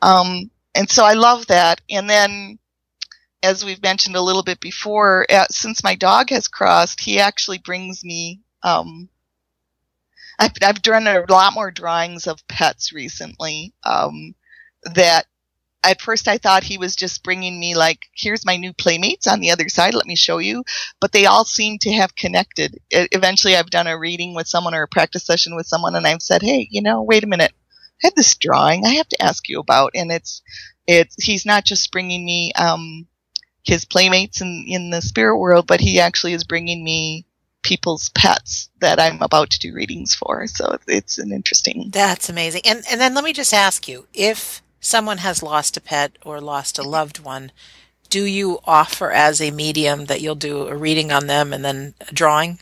Um, 0.00 0.50
and 0.74 0.88
so 0.88 1.04
I 1.04 1.14
love 1.14 1.46
that. 1.48 1.80
And 1.90 2.08
then 2.08 2.58
as 3.42 3.64
we've 3.64 3.82
mentioned 3.82 4.16
a 4.16 4.22
little 4.22 4.42
bit 4.42 4.60
before, 4.60 5.26
uh, 5.30 5.46
since 5.50 5.84
my 5.84 5.94
dog 5.94 6.30
has 6.30 6.48
crossed, 6.48 7.00
he 7.00 7.20
actually 7.20 7.58
brings 7.58 8.04
me. 8.04 8.40
Um, 8.62 9.08
I've, 10.38 10.52
I've 10.62 10.82
done 10.82 11.06
a 11.06 11.24
lot 11.28 11.54
more 11.54 11.70
drawings 11.70 12.26
of 12.26 12.46
pets 12.48 12.92
recently. 12.92 13.74
Um, 13.84 14.34
that 14.94 15.26
at 15.84 16.00
first 16.00 16.28
I 16.28 16.38
thought 16.38 16.64
he 16.64 16.78
was 16.78 16.96
just 16.96 17.22
bringing 17.22 17.58
me 17.58 17.74
like, 17.74 18.00
here's 18.14 18.44
my 18.44 18.56
new 18.56 18.72
playmates 18.72 19.26
on 19.26 19.40
the 19.40 19.50
other 19.50 19.68
side. 19.68 19.94
Let 19.94 20.06
me 20.06 20.16
show 20.16 20.38
you. 20.38 20.64
But 21.00 21.12
they 21.12 21.26
all 21.26 21.44
seem 21.44 21.78
to 21.78 21.92
have 21.92 22.16
connected. 22.16 22.78
Eventually, 22.90 23.56
I've 23.56 23.70
done 23.70 23.86
a 23.86 23.98
reading 23.98 24.34
with 24.34 24.48
someone 24.48 24.74
or 24.74 24.82
a 24.82 24.88
practice 24.88 25.24
session 25.24 25.54
with 25.54 25.66
someone, 25.66 25.94
and 25.94 26.06
I've 26.06 26.22
said, 26.22 26.42
hey, 26.42 26.68
you 26.70 26.82
know, 26.82 27.02
wait 27.02 27.24
a 27.24 27.28
minute. 27.28 27.52
I 28.02 28.06
have 28.06 28.14
this 28.14 28.36
drawing 28.36 28.86
I 28.86 28.94
have 28.94 29.08
to 29.08 29.22
ask 29.22 29.48
you 29.48 29.58
about, 29.58 29.92
and 29.94 30.12
it's 30.12 30.42
it's 30.86 31.22
he's 31.22 31.44
not 31.44 31.64
just 31.64 31.90
bringing 31.90 32.24
me 32.24 32.52
um, 32.52 33.06
his 33.64 33.84
playmates 33.84 34.40
in, 34.40 34.64
in 34.68 34.90
the 34.90 35.02
spirit 35.02 35.38
world, 35.38 35.66
but 35.66 35.80
he 35.80 36.00
actually 36.00 36.32
is 36.32 36.44
bringing 36.44 36.84
me 36.84 37.26
people's 37.62 38.08
pets 38.10 38.70
that 38.80 39.00
I'm 39.00 39.20
about 39.20 39.50
to 39.50 39.58
do 39.58 39.74
readings 39.74 40.14
for. 40.14 40.46
So 40.46 40.78
it's 40.86 41.18
an 41.18 41.32
interesting. 41.32 41.90
That's 41.92 42.28
amazing. 42.28 42.62
And 42.64 42.84
and 42.90 43.00
then 43.00 43.14
let 43.14 43.24
me 43.24 43.32
just 43.32 43.52
ask 43.52 43.88
you, 43.88 44.06
if 44.14 44.62
someone 44.80 45.18
has 45.18 45.42
lost 45.42 45.76
a 45.76 45.80
pet 45.80 46.12
or 46.24 46.40
lost 46.40 46.78
a 46.78 46.82
loved 46.82 47.20
one, 47.20 47.52
do 48.08 48.24
you 48.24 48.58
offer 48.64 49.10
as 49.10 49.40
a 49.40 49.50
medium 49.50 50.06
that 50.06 50.20
you'll 50.20 50.34
do 50.34 50.66
a 50.66 50.76
reading 50.76 51.12
on 51.12 51.26
them 51.26 51.52
and 51.52 51.64
then 51.64 51.94
a 52.08 52.12
drawing? 52.12 52.60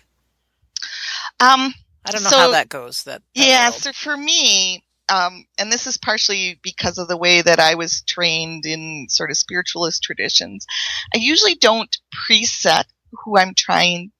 Um, 1.38 1.74
I 2.04 2.12
don't 2.12 2.22
know 2.22 2.30
so, 2.30 2.38
how 2.38 2.50
that 2.52 2.68
goes. 2.68 3.04
That, 3.04 3.22
that 3.34 3.46
yeah. 3.46 3.70
world. 3.70 3.82
So 3.82 3.92
for 3.92 4.16
me, 4.16 4.84
um, 5.08 5.46
and 5.58 5.70
this 5.70 5.86
is 5.86 5.96
partially 5.96 6.58
because 6.62 6.98
of 6.98 7.08
the 7.08 7.16
way 7.16 7.42
that 7.42 7.60
I 7.60 7.74
was 7.74 8.02
trained 8.02 8.66
in 8.66 9.06
sort 9.08 9.30
of 9.30 9.36
spiritualist 9.36 10.02
traditions. 10.02 10.66
I 11.14 11.18
usually 11.18 11.54
don't 11.54 11.94
preset 12.28 12.84
who 13.12 13.38
I'm 13.38 13.54
trying, 13.54 14.10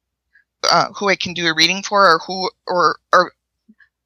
uh, 0.70 0.88
who 0.96 1.08
I 1.08 1.16
can 1.16 1.34
do 1.34 1.46
a 1.46 1.54
reading 1.54 1.82
for, 1.82 2.04
or 2.04 2.20
who, 2.26 2.50
or 2.66 2.98
or 3.12 3.32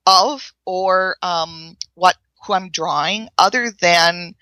of, 0.06 0.52
or 0.64 1.16
um, 1.22 1.76
what 1.94 2.16
who 2.44 2.52
I'm 2.52 2.70
drawing, 2.70 3.28
other 3.38 3.70
than 3.80 4.34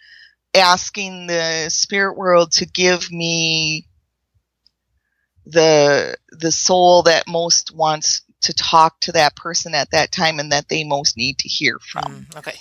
asking 0.55 1.27
the 1.27 1.69
spirit 1.69 2.17
world 2.17 2.53
to 2.53 2.67
give 2.67 3.11
me 3.11 3.87
the 5.47 6.17
the 6.31 6.53
soul 6.53 7.03
that 7.05 7.27
most 7.27 7.75
wants 7.75 8.23
to 8.43 8.53
talk 8.55 9.01
to 9.01 9.13
that 9.13 9.35
person 9.35 9.75
at 9.75 9.91
that 9.91 10.13
time 10.13 10.39
and 10.39 10.53
that 10.53 10.69
they 10.69 10.85
most 10.85 11.17
need 11.17 11.39
to 11.39 11.49
hear 11.49 11.79
from. 11.81 12.27
Mm, 12.33 12.37
okay. 12.37 12.57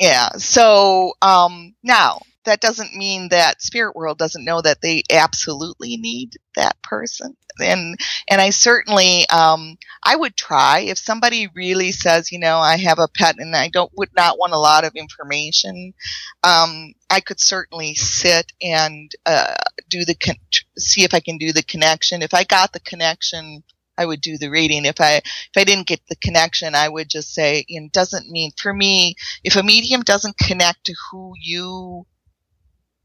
Yeah. 0.00 0.30
So 0.36 1.14
um, 1.20 1.74
now 1.82 2.20
that 2.44 2.60
doesn't 2.60 2.94
mean 2.94 3.28
that 3.30 3.62
spirit 3.62 3.96
world 3.96 4.18
doesn't 4.18 4.44
know 4.44 4.60
that 4.60 4.80
they 4.82 5.02
absolutely 5.10 5.96
need 5.96 6.36
that 6.56 6.80
person. 6.82 7.36
And 7.60 7.96
and 8.28 8.40
i 8.40 8.50
certainly 8.50 9.28
um 9.28 9.76
i 10.04 10.16
would 10.16 10.36
try. 10.36 10.80
If 10.80 10.98
somebody 10.98 11.48
really 11.54 11.92
says 11.92 12.32
you 12.32 12.38
know 12.38 12.58
i 12.58 12.76
have 12.76 12.98
a 12.98 13.08
pet 13.08 13.36
and 13.38 13.54
i 13.54 13.68
don't 13.68 13.92
would 13.96 14.10
not 14.16 14.38
want 14.38 14.52
a 14.52 14.58
lot 14.58 14.84
of 14.84 14.94
information 14.96 15.94
um 16.42 16.94
i 17.10 17.20
could 17.20 17.40
certainly 17.40 17.94
sit 17.94 18.52
and 18.60 19.10
uh 19.26 19.54
do 19.88 20.04
the 20.04 20.14
con- 20.16 20.36
see 20.78 21.04
if 21.04 21.14
i 21.14 21.20
can 21.20 21.38
do 21.38 21.52
the 21.52 21.62
connection. 21.62 22.22
If 22.22 22.34
i 22.34 22.44
got 22.44 22.72
the 22.72 22.80
connection 22.80 23.62
I 23.96 24.06
would 24.06 24.20
do 24.20 24.38
the 24.38 24.50
reading. 24.50 24.84
If 24.86 25.00
I 25.00 25.16
if 25.18 25.56
I 25.56 25.64
didn't 25.64 25.86
get 25.86 26.00
the 26.08 26.16
connection, 26.16 26.74
I 26.74 26.88
would 26.88 27.08
just 27.08 27.32
say, 27.32 27.64
know, 27.80 27.88
doesn't 27.92 28.28
mean 28.28 28.50
for 28.60 28.72
me, 28.74 29.14
if 29.44 29.56
a 29.56 29.62
medium 29.62 30.02
doesn't 30.02 30.36
connect 30.38 30.84
to 30.86 30.94
who 31.10 31.34
you 31.40 32.06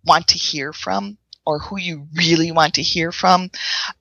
want 0.05 0.27
to 0.29 0.37
hear 0.37 0.73
from 0.73 1.17
or 1.45 1.59
who 1.59 1.79
you 1.79 2.07
really 2.13 2.51
want 2.51 2.75
to 2.75 2.81
hear 2.81 3.11
from, 3.11 3.49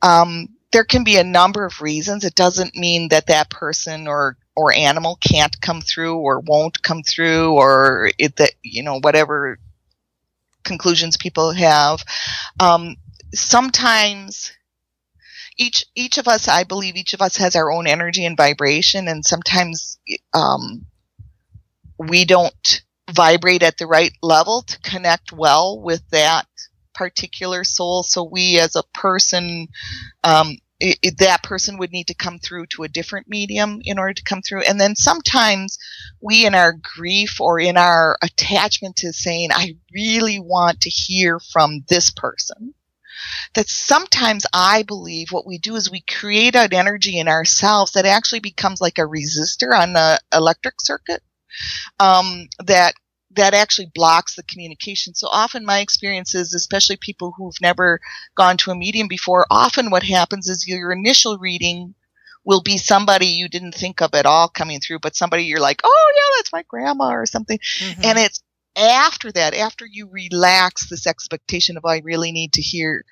um, 0.03 0.49
there 0.73 0.85
can 0.85 1.05
be 1.05 1.17
a 1.17 1.25
number 1.25 1.65
of 1.65 1.81
reasons. 1.81 2.25
It 2.25 2.35
doesn't 2.35 2.77
mean 2.77 3.09
that 3.09 3.27
that 3.29 3.51
person 3.51 4.07
or 4.07 4.37
or 4.55 4.75
animal 4.75 5.17
can't 5.25 5.59
come 5.61 5.81
through 5.81 6.17
or 6.17 6.41
won't 6.41 6.83
come 6.83 7.03
through 7.03 7.53
or 7.53 8.11
it 8.19 8.37
that 8.37 8.53
you 8.63 8.83
know 8.83 8.99
whatever 9.01 9.59
conclusions 10.65 11.17
people 11.17 11.53
have. 11.53 12.05
Um, 12.61 12.97
sometimes 13.35 14.53
each 15.57 15.85
each 15.95 16.19
of 16.19 16.29
us, 16.29 16.49
I 16.49 16.65
believe, 16.65 16.97
each 16.97 17.15
of 17.15 17.21
us 17.23 17.37
has 17.39 17.57
our 17.57 17.73
own 17.73 17.87
energy 17.87 18.25
and 18.25 18.37
vibration, 18.37 19.09
and 19.09 19.25
sometimes 19.25 19.99
um, 20.35 20.87
we 21.99 22.25
don't 22.25 22.83
vibrate 23.13 23.63
at 23.63 23.79
the 23.79 23.87
right 23.87 24.13
level 24.23 24.63
to 24.63 24.81
connect 24.81 25.33
well 25.33 25.81
with 25.81 26.03
that 26.11 26.47
particular 26.95 27.65
soul. 27.65 28.03
So 28.03 28.25
we 28.25 28.59
as 28.59 28.77
a 28.77 28.83
person, 28.95 29.69
um, 30.25 30.57
it, 30.81 30.99
it, 31.03 31.19
that 31.19 31.43
person 31.43 31.79
would 31.79 31.93
need 31.93 32.09
to 32.09 32.15
come 32.15 32.39
through 32.39 32.67
to 32.67 32.83
a 32.83 32.89
different 32.89 33.29
medium 33.29 33.81
in 33.85 33.99
order 33.99 34.15
to 34.15 34.23
come 34.23 34.43
through. 34.43 34.63
And 34.63 34.81
then 34.81 34.95
sometimes 34.95 35.79
we, 36.21 36.47
in 36.47 36.55
our 36.55 36.73
grief 36.97 37.41
or 37.41 37.59
in 37.59 37.77
our 37.77 38.17
attachment 38.23 38.97
to 38.97 39.13
saying, 39.13 39.51
I 39.53 39.77
really 39.93 40.39
want 40.39 40.83
to 40.83 40.91
hear 40.91 41.41
from 41.41 41.85
this 41.89 42.11
person, 42.11 42.75
that 43.55 43.69
sometimes 43.69 44.47
I 44.53 44.85
believe 44.85 45.33
what 45.33 45.47
we 45.47 45.59
do 45.59 45.75
is 45.75 45.91
we 45.91 46.03
create 46.03 46.55
an 46.55 46.73
energy 46.73 47.19
in 47.19 47.27
ourselves 47.27 47.93
that 47.93 48.07
actually 48.07 48.41
becomes 48.41 48.81
like 48.81 48.99
a 48.99 49.03
resistor 49.03 49.77
on 49.77 49.95
the 49.95 50.21
electric 50.33 50.81
circuit 50.81 51.23
um, 51.99 52.49
that 52.65 52.95
that 53.33 53.55
actually 53.55 53.91
blocks 53.95 54.35
the 54.35 54.43
communication. 54.43 55.15
So 55.15 55.29
often 55.29 55.65
my 55.65 55.81
experience 55.81 56.35
is, 56.35 56.55
especially 56.55 56.97
people 56.97 57.35
who've 57.37 57.61
never 57.61 58.01
gone 58.37 58.57
to 58.59 58.71
a 58.71 58.75
medium 58.75 59.07
before, 59.07 59.47
often 59.51 59.91
what 59.91 60.03
happens 60.03 60.49
is 60.49 60.67
your 60.67 60.93
initial 60.93 61.39
reading 61.39 61.95
will 62.45 62.63
be 62.63 62.79
somebody 62.79 63.27
you 63.27 63.49
didn't 63.49 63.75
think 63.75 64.01
of 64.01 64.15
at 64.15 64.27
all 64.27 64.49
coming 64.49 64.81
through, 64.81 64.99
but 65.01 65.15
somebody 65.15 65.45
you're 65.45 65.61
like, 65.61 65.83
oh 65.85 66.13
yeah, 66.17 66.39
that's 66.39 66.53
my 66.53 66.65
grandma 66.67 67.11
or 67.11 67.27
something. 67.27 67.59
Mm-hmm. 67.59 68.01
And 68.05 68.19
it's 68.19 68.43
after 68.75 69.31
that, 69.33 69.55
after 69.55 69.85
you 69.87 70.09
relax 70.11 70.89
this 70.89 71.07
expectation 71.07 71.77
of 71.77 71.85
I 71.85 72.01
really 72.05 72.33
need 72.33 72.55
to 72.55 72.63
hear 72.63 73.05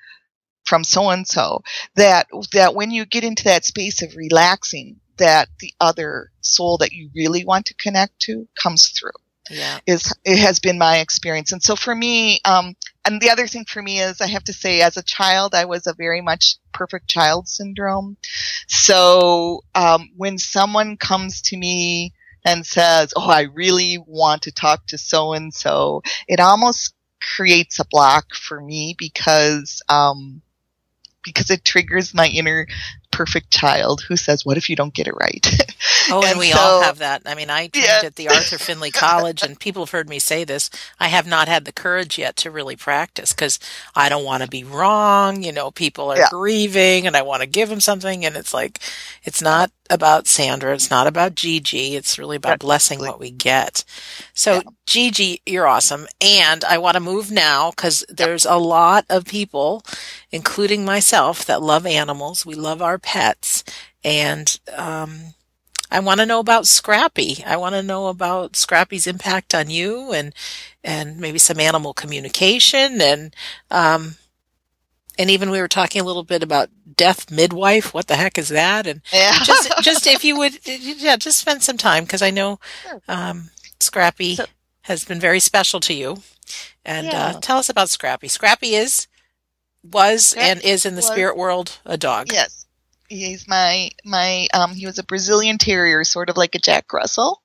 from 0.65 0.83
so 0.83 1.09
and 1.09 1.27
so, 1.27 1.61
that 1.95 2.27
that 2.53 2.73
when 2.73 2.91
you 2.91 3.05
get 3.05 3.23
into 3.23 3.43
that 3.45 3.65
space 3.65 4.01
of 4.01 4.15
relaxing, 4.15 4.99
that 5.17 5.49
the 5.59 5.73
other 5.79 6.31
soul 6.41 6.77
that 6.77 6.91
you 6.91 7.09
really 7.15 7.45
want 7.45 7.65
to 7.67 7.73
connect 7.75 8.19
to 8.21 8.47
comes 8.55 8.89
through 8.89 9.11
yeah. 9.49 9.79
is 9.85 10.13
it 10.23 10.39
has 10.39 10.59
been 10.59 10.77
my 10.77 10.97
experience. 10.97 11.51
And 11.51 11.61
so 11.61 11.75
for 11.75 11.93
me, 11.93 12.39
um, 12.45 12.75
and 13.05 13.21
the 13.21 13.29
other 13.29 13.47
thing 13.47 13.65
for 13.65 13.81
me 13.81 13.99
is 13.99 14.21
I 14.21 14.27
have 14.27 14.43
to 14.45 14.53
say, 14.53 14.81
as 14.81 14.97
a 14.97 15.03
child, 15.03 15.55
I 15.55 15.65
was 15.65 15.87
a 15.87 15.93
very 15.93 16.21
much 16.21 16.55
perfect 16.73 17.07
child 17.07 17.47
syndrome. 17.47 18.17
So 18.67 19.63
um, 19.75 20.09
when 20.15 20.37
someone 20.37 20.97
comes 20.97 21.41
to 21.43 21.57
me 21.57 22.13
and 22.45 22.65
says, 22.65 23.13
"Oh, 23.15 23.29
I 23.29 23.41
really 23.53 23.97
want 24.05 24.43
to 24.43 24.51
talk 24.51 24.85
to 24.87 24.97
so 24.97 25.33
and 25.33 25.53
so," 25.53 26.01
it 26.27 26.39
almost 26.39 26.93
creates 27.21 27.79
a 27.79 27.85
block 27.89 28.33
for 28.35 28.61
me 28.61 28.95
because 28.97 29.81
um, 29.89 30.41
because 31.23 31.49
it 31.49 31.65
triggers 31.65 32.13
my 32.13 32.27
inner 32.27 32.67
perfect 33.17 33.49
child 33.51 34.01
who 34.07 34.15
says, 34.15 34.45
"What 34.45 34.57
if 34.57 34.69
you 34.69 34.75
don't 34.75 34.93
get 34.93 35.07
it 35.07 35.15
right?" 35.15 35.45
Oh, 36.09 36.21
and, 36.21 36.31
and 36.31 36.39
we 36.39 36.51
so, 36.51 36.59
all 36.59 36.81
have 36.81 36.99
that. 36.99 37.23
I 37.25 37.35
mean, 37.35 37.49
I 37.49 37.67
trained 37.67 37.85
yeah. 37.85 38.01
at 38.05 38.15
the 38.15 38.29
Arthur 38.29 38.57
Findlay 38.57 38.91
College, 38.91 39.43
and 39.43 39.59
people 39.59 39.83
have 39.83 39.91
heard 39.91 40.07
me 40.07 40.19
say 40.19 40.45
this. 40.45 40.69
I 41.01 41.09
have 41.09 41.27
not 41.27 41.49
had 41.49 41.65
the 41.65 41.73
courage 41.73 42.17
yet 42.17 42.37
to 42.37 42.51
really 42.51 42.77
practice 42.77 43.33
because 43.33 43.59
I 43.93 44.07
don't 44.07 44.23
want 44.23 44.41
to 44.41 44.49
be 44.49 44.63
wrong. 44.63 45.43
You 45.43 45.51
know, 45.51 45.69
people 45.69 46.09
are 46.09 46.17
yeah. 46.17 46.27
grieving, 46.29 47.07
and 47.07 47.17
I 47.17 47.23
want 47.23 47.41
to 47.41 47.47
give 47.47 47.67
them 47.67 47.81
something, 47.81 48.25
and 48.25 48.37
it's 48.37 48.53
like, 48.53 48.79
it's 49.23 49.41
not 49.41 49.69
about 49.89 50.27
Sandra. 50.27 50.73
It's 50.73 50.89
not 50.89 51.07
about 51.07 51.35
Gigi. 51.35 51.95
It's 51.95 52.19
really 52.19 52.37
about 52.37 52.59
blessing 52.59 52.99
what 52.99 53.19
we 53.19 53.31
get. 53.31 53.83
So, 54.33 54.55
yeah. 54.55 54.61
Gigi, 54.85 55.41
you're 55.45 55.67
awesome. 55.67 56.07
And 56.21 56.63
I 56.63 56.77
want 56.77 56.95
to 56.95 56.99
move 56.99 57.31
now 57.31 57.71
because 57.71 58.05
there's 58.09 58.45
a 58.45 58.57
lot 58.57 59.05
of 59.09 59.25
people, 59.25 59.83
including 60.31 60.85
myself, 60.85 61.45
that 61.45 61.61
love 61.61 61.85
animals. 61.85 62.45
We 62.45 62.55
love 62.55 62.81
our 62.81 62.97
pets. 62.97 63.63
And, 64.03 64.59
um, 64.75 65.33
I 65.89 65.99
want 66.01 66.19
to 66.19 66.25
know 66.25 66.39
about 66.39 66.67
Scrappy. 66.67 67.43
I 67.45 67.55
want 67.55 67.75
to 67.75 67.81
know 67.83 68.07
about 68.07 68.55
Scrappy's 68.55 69.07
impact 69.07 69.55
on 69.55 69.69
you 69.69 70.11
and 70.11 70.33
and 70.83 71.17
maybe 71.17 71.39
some 71.39 71.59
animal 71.59 71.93
communication 71.93 73.01
and 73.01 73.33
um 73.71 74.15
and 75.17 75.29
even 75.29 75.49
we 75.49 75.59
were 75.59 75.67
talking 75.67 76.01
a 76.01 76.05
little 76.05 76.23
bit 76.23 76.43
about 76.43 76.69
death 76.95 77.31
midwife. 77.31 77.93
What 77.93 78.07
the 78.07 78.15
heck 78.15 78.37
is 78.37 78.49
that? 78.49 78.87
And 78.87 79.01
yeah. 79.11 79.43
just 79.43 79.71
just 79.81 80.07
if 80.07 80.23
you 80.23 80.37
would 80.37 80.59
yeah, 80.65 81.17
just 81.17 81.39
spend 81.39 81.63
some 81.63 81.77
time 81.77 82.03
because 82.03 82.21
I 82.21 82.31
know 82.31 82.59
um 83.07 83.49
Scrappy 83.79 84.35
so, 84.35 84.45
has 84.81 85.05
been 85.05 85.19
very 85.19 85.39
special 85.39 85.79
to 85.81 85.93
you. 85.93 86.17
And 86.85 87.07
uh, 87.07 87.11
yeah. 87.11 87.25
uh, 87.27 87.39
tell 87.39 87.57
us 87.57 87.69
about 87.69 87.89
Scrappy. 87.89 88.27
Scrappy 88.27 88.75
is 88.75 89.07
was 89.83 90.27
Scrappy 90.27 90.49
and 90.49 90.61
is 90.61 90.85
in 90.85 90.95
the 90.95 90.99
was, 90.99 91.07
spirit 91.07 91.37
world 91.37 91.79
a 91.85 91.97
dog. 91.97 92.27
Yes 92.31 92.67
he's 93.07 93.47
my 93.47 93.89
my 94.03 94.47
um 94.53 94.73
he 94.73 94.85
was 94.85 94.99
a 94.99 95.03
Brazilian 95.03 95.57
terrier, 95.57 96.03
sort 96.03 96.29
of 96.29 96.37
like 96.37 96.55
a 96.55 96.59
Jack 96.59 96.91
Russell. 96.93 97.41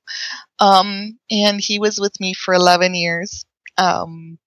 Um 0.58 1.18
and 1.30 1.60
he 1.60 1.78
was 1.78 1.98
with 1.98 2.18
me 2.20 2.34
for 2.34 2.54
11 2.54 2.94
years. 2.94 3.44
Um 3.78 4.38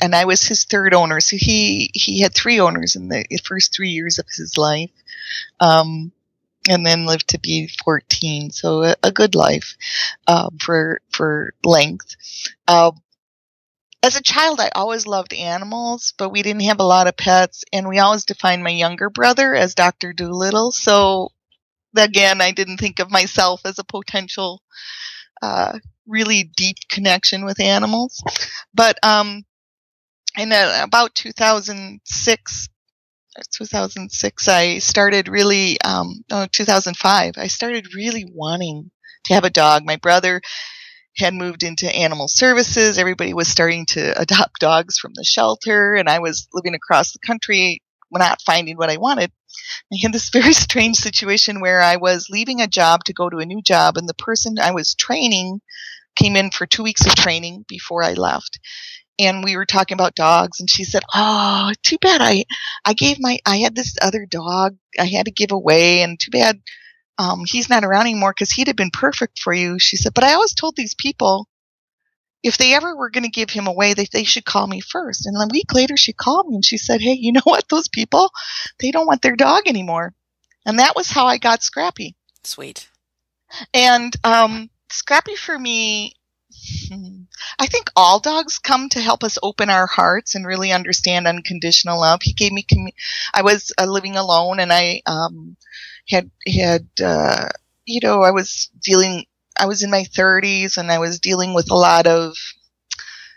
and 0.00 0.14
I 0.14 0.24
was 0.24 0.42
his 0.44 0.64
third 0.64 0.94
owner. 0.94 1.20
So 1.20 1.36
he 1.38 1.90
he 1.94 2.20
had 2.20 2.34
three 2.34 2.60
owners 2.60 2.96
in 2.96 3.08
the 3.08 3.24
first 3.44 3.74
3 3.74 3.88
years 3.90 4.18
of 4.18 4.26
his 4.36 4.56
life. 4.58 4.90
Um 5.60 6.12
and 6.68 6.84
then 6.84 7.06
lived 7.06 7.28
to 7.28 7.40
be 7.40 7.68
14. 7.84 8.50
So 8.50 8.84
a, 8.84 8.96
a 9.02 9.12
good 9.12 9.34
life 9.34 9.76
um, 10.26 10.58
for 10.60 11.00
for 11.10 11.54
length. 11.64 12.16
Uh, 12.68 12.92
as 14.02 14.16
a 14.16 14.22
child, 14.22 14.60
I 14.60 14.70
always 14.74 15.06
loved 15.06 15.32
animals, 15.32 16.12
but 16.16 16.30
we 16.30 16.42
didn't 16.42 16.62
have 16.62 16.78
a 16.78 16.84
lot 16.84 17.08
of 17.08 17.16
pets, 17.16 17.64
and 17.72 17.88
we 17.88 17.98
always 17.98 18.24
defined 18.24 18.62
my 18.62 18.70
younger 18.70 19.10
brother 19.10 19.54
as 19.54 19.74
Dr. 19.74 20.12
Dolittle. 20.12 20.70
So, 20.70 21.30
again, 21.96 22.40
I 22.40 22.52
didn't 22.52 22.78
think 22.78 23.00
of 23.00 23.10
myself 23.10 23.62
as 23.64 23.78
a 23.78 23.84
potential, 23.84 24.62
uh, 25.42 25.78
really 26.06 26.50
deep 26.56 26.76
connection 26.88 27.44
with 27.44 27.60
animals. 27.60 28.22
But 28.72 28.98
um, 29.04 29.44
in 30.38 30.52
about 30.52 31.14
2006, 31.16 32.68
2006, 33.52 34.48
I 34.48 34.78
started 34.78 35.28
really, 35.28 35.80
um, 35.80 36.22
no, 36.30 36.46
2005, 36.50 37.34
I 37.36 37.46
started 37.48 37.94
really 37.94 38.24
wanting 38.32 38.90
to 39.24 39.34
have 39.34 39.44
a 39.44 39.50
dog. 39.50 39.84
My 39.84 39.96
brother 39.96 40.40
had 41.16 41.34
moved 41.34 41.64
into 41.64 41.92
animal 41.94 42.28
services. 42.28 42.98
Everybody 42.98 43.34
was 43.34 43.48
starting 43.48 43.84
to 43.86 44.12
adopt 44.20 44.60
dogs 44.60 44.96
from 44.98 45.12
the 45.14 45.24
shelter, 45.24 45.94
and 45.94 46.08
I 46.08 46.20
was 46.20 46.46
living 46.52 46.74
across 46.74 47.12
the 47.12 47.18
country, 47.26 47.82
not 48.12 48.40
finding 48.42 48.76
what 48.76 48.90
I 48.90 48.96
wanted. 48.96 49.32
I 49.92 49.96
had 50.00 50.12
this 50.12 50.30
very 50.32 50.52
strange 50.52 50.98
situation 50.98 51.60
where 51.60 51.80
I 51.80 51.96
was 51.96 52.28
leaving 52.30 52.60
a 52.60 52.68
job 52.68 53.02
to 53.04 53.12
go 53.12 53.28
to 53.28 53.38
a 53.38 53.46
new 53.46 53.60
job, 53.60 53.96
and 53.96 54.08
the 54.08 54.14
person 54.14 54.60
I 54.60 54.70
was 54.70 54.94
training 54.94 55.60
came 56.14 56.36
in 56.36 56.52
for 56.52 56.66
two 56.66 56.84
weeks 56.84 57.06
of 57.06 57.14
training 57.16 57.64
before 57.68 58.04
I 58.04 58.12
left. 58.12 58.60
And 59.18 59.42
we 59.42 59.56
were 59.56 59.66
talking 59.66 59.96
about 59.96 60.14
dogs, 60.14 60.60
and 60.60 60.70
she 60.70 60.84
said, 60.84 61.02
"Oh, 61.12 61.72
too 61.82 61.98
bad 62.00 62.20
I, 62.20 62.44
I 62.84 62.92
gave 62.92 63.18
my, 63.18 63.38
I 63.44 63.58
had 63.58 63.74
this 63.74 63.96
other 64.00 64.26
dog 64.26 64.76
I 64.98 65.06
had 65.06 65.26
to 65.26 65.32
give 65.32 65.50
away, 65.50 66.02
and 66.02 66.18
too 66.18 66.30
bad 66.30 66.60
um, 67.18 67.44
he's 67.44 67.68
not 67.68 67.84
around 67.84 68.02
anymore 68.02 68.32
because 68.32 68.52
he'd 68.52 68.68
have 68.68 68.76
been 68.76 68.92
perfect 68.92 69.40
for 69.40 69.52
you. 69.52 69.78
She 69.78 69.96
said, 69.96 70.14
but 70.14 70.24
I 70.24 70.34
always 70.34 70.54
told 70.54 70.76
these 70.76 70.94
people 70.94 71.48
if 72.44 72.56
they 72.56 72.74
ever 72.74 72.96
were 72.96 73.10
going 73.10 73.24
to 73.24 73.30
give 73.30 73.50
him 73.50 73.66
away, 73.66 73.94
that 73.94 74.12
they 74.12 74.22
should 74.22 74.44
call 74.44 74.68
me 74.68 74.80
first. 74.80 75.26
And 75.26 75.36
a 75.36 75.52
week 75.52 75.74
later, 75.74 75.96
she 75.96 76.12
called 76.12 76.46
me 76.46 76.54
and 76.54 76.64
she 76.64 76.78
said, 76.78 77.00
hey, 77.00 77.14
you 77.14 77.32
know 77.34 77.42
what? 77.44 77.68
Those 77.68 77.88
people, 77.88 78.30
they 78.80 78.92
don't 78.92 79.06
want 79.06 79.22
their 79.22 79.36
dog 79.36 79.64
anymore. 79.66 80.14
And 80.64 80.78
that 80.78 80.94
was 80.94 81.10
how 81.10 81.26
I 81.26 81.38
got 81.38 81.62
Scrappy. 81.62 82.14
Sweet. 82.44 82.88
And 83.74 84.14
um, 84.22 84.70
Scrappy 84.90 85.34
for 85.34 85.58
me, 85.58 86.14
I 87.58 87.66
think 87.66 87.90
all 87.94 88.20
dogs 88.20 88.58
come 88.58 88.88
to 88.90 89.00
help 89.00 89.22
us 89.22 89.38
open 89.42 89.68
our 89.68 89.86
hearts 89.86 90.34
and 90.34 90.46
really 90.46 90.72
understand 90.72 91.26
unconditional 91.26 92.00
love. 92.00 92.20
He 92.22 92.32
gave 92.32 92.52
me, 92.52 92.66
I 93.34 93.42
was 93.42 93.72
uh, 93.78 93.84
living 93.84 94.16
alone 94.16 94.58
and 94.58 94.72
I 94.72 95.02
um, 95.06 95.56
had 96.08 96.30
had 96.46 96.88
uh, 97.02 97.48
you 97.84 98.00
know 98.02 98.22
I 98.22 98.30
was 98.30 98.70
dealing 98.82 99.24
I 99.58 99.66
was 99.66 99.82
in 99.82 99.90
my 99.90 100.04
30s 100.04 100.76
and 100.76 100.90
I 100.90 100.98
was 100.98 101.20
dealing 101.20 101.54
with 101.54 101.70
a 101.70 101.76
lot 101.76 102.06
of 102.06 102.36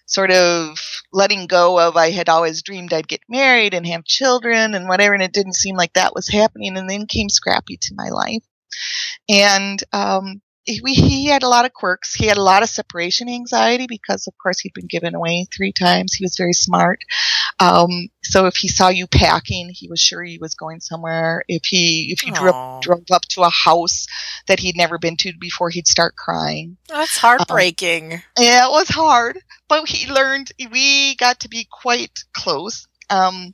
sort 0.06 0.32
of 0.32 0.78
letting 1.14 1.48
go 1.48 1.80
of 1.80 1.96
I 1.96 2.12
had 2.12 2.30
always 2.30 2.62
dreamed 2.62 2.94
I'd 2.94 3.08
get 3.08 3.22
married 3.30 3.74
and 3.74 3.88
have 3.88 4.04
children 4.04 4.76
and 4.76 4.88
whatever 4.88 5.14
and 5.14 5.24
it 5.24 5.34
didn't 5.34 5.56
seem 5.56 5.76
like 5.76 5.94
that 5.94 6.14
was 6.14 6.28
happening 6.28 6.78
and 6.78 6.90
then 6.90 7.08
came 7.08 7.30
Scrappy 7.30 7.78
to 7.78 7.96
my 7.96 8.10
life 8.10 8.44
and 9.30 9.82
um, 9.94 10.42
he, 10.64 10.80
he 10.94 11.26
had 11.26 11.44
a 11.44 11.48
lot 11.48 11.66
of 11.66 11.74
quirks. 11.74 12.14
He 12.14 12.28
had 12.28 12.38
a 12.38 12.44
lot 12.44 12.64
of 12.64 12.70
separation 12.70 13.28
anxiety 13.28 13.88
because, 13.88 14.28
of 14.28 14.34
course, 14.38 14.60
he'd 14.60 14.74
been 14.74 14.88
given 14.88 15.16
away 15.16 15.48
three 15.56 15.72
times. 15.72 16.14
He 16.14 16.24
was 16.24 16.36
very 16.38 16.54
smart. 16.54 17.00
Um, 17.60 18.10
so 18.24 18.46
if 18.46 18.56
he 18.56 18.68
saw 18.68 18.90
you 18.90 19.08
packing, 19.08 19.70
he 19.74 19.88
was 19.90 20.00
sure 20.00 20.24
he 20.24 20.38
was 20.40 20.54
going 20.56 20.80
somewhere. 20.80 21.44
If 21.48 21.66
he 21.66 22.10
if 22.12 22.26
you 22.26 22.34
drove, 22.34 22.82
drove 22.82 23.04
up 23.12 23.24
to 23.30 23.42
a 23.42 23.50
house 23.50 24.06
that 24.48 24.60
he'd 24.60 24.78
never 24.78 24.98
been 24.98 25.18
to 25.18 25.34
before, 25.40 25.70
he'd 25.70 25.88
start 25.88 26.16
crying. 26.16 26.78
That's 26.88 27.18
heartbreaking. 27.18 28.14
Um, 28.14 28.22
yeah, 28.38 28.68
it 28.68 28.72
was 28.72 28.90
hard, 28.90 29.40
but 29.68 29.88
he 29.88 30.12
learned. 30.12 30.52
We 30.72 31.16
got 31.16 31.40
to 31.42 31.50
be 31.50 31.68
quite 31.72 32.24
close. 32.34 32.88
Um, 33.10 33.54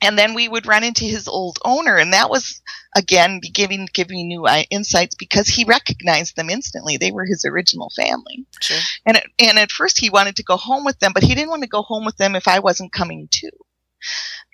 and 0.00 0.18
then 0.18 0.34
we 0.34 0.48
would 0.48 0.66
run 0.66 0.84
into 0.84 1.04
his 1.04 1.26
old 1.28 1.58
owner 1.64 1.96
and 1.96 2.12
that 2.12 2.30
was 2.30 2.62
again 2.96 3.40
giving 3.52 3.88
giving 3.92 4.28
new 4.28 4.46
uh, 4.46 4.62
insights 4.70 5.14
because 5.14 5.48
he 5.48 5.64
recognized 5.64 6.36
them 6.36 6.50
instantly. 6.50 6.96
They 6.96 7.10
were 7.10 7.24
his 7.24 7.44
original 7.44 7.90
family. 7.96 8.46
Sure. 8.60 8.78
and 9.06 9.20
and 9.38 9.58
at 9.58 9.70
first 9.70 9.98
he 9.98 10.10
wanted 10.10 10.36
to 10.36 10.42
go 10.42 10.56
home 10.56 10.84
with 10.84 10.98
them 11.00 11.12
but 11.12 11.22
he 11.22 11.34
didn't 11.34 11.50
want 11.50 11.62
to 11.62 11.68
go 11.68 11.82
home 11.82 12.04
with 12.04 12.16
them 12.16 12.34
if 12.36 12.48
I 12.48 12.60
wasn't 12.60 12.92
coming 12.92 13.28
too 13.30 13.50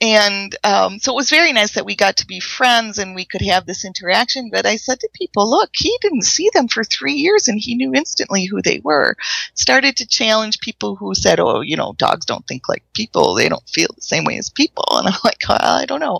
And 0.01 0.57
um, 0.65 0.99
so 0.99 1.13
it 1.13 1.17
was 1.17 1.31
very 1.31 1.53
nice 1.53 1.75
that 1.75 1.87
we 1.87 1.95
got 1.95 2.17
to 2.17 2.27
be 2.27 2.41
friends 2.41 2.99
and 2.99 3.15
we 3.15 3.25
could 3.25 3.43
have 3.43 3.65
this 3.65 3.85
interaction. 3.85 4.51
But 4.51 4.67
I 4.67 4.77
said 4.77 4.99
to 5.01 5.09
people, 5.15 5.49
look, 5.49 5.71
he 5.73 5.97
didn't 6.01 6.23
see 6.23 6.51
them 6.53 6.69
for 6.69 6.83
three 6.83 7.13
years 7.13 7.47
and 7.47 7.59
he 7.61 7.77
knew 7.77 7.95
instantly 7.95 8.45
who 8.45 8.61
they 8.61 8.81
were. 8.83 9.15
Started 9.55 9.97
to 9.97 10.07
challenge 10.07 10.59
people 10.61 10.97
who 10.97 11.15
said, 11.15 11.39
oh, 11.39 11.61
you 11.61 11.77
know, 11.77 11.95
dogs 11.97 12.27
don't 12.27 12.47
think 12.47 12.69
like 12.69 12.83
people. 12.95 13.35
They 13.35 13.49
don't 13.49 13.69
feel 13.69 13.89
the 13.95 14.03
same 14.03 14.25
way 14.25 14.37
as 14.37 14.51
people. 14.51 14.85
And 14.91 15.09
I'm 15.09 15.21
like, 15.25 15.43
well, 15.49 15.59
I 15.61 15.87
don't 15.87 16.01
know. 16.01 16.19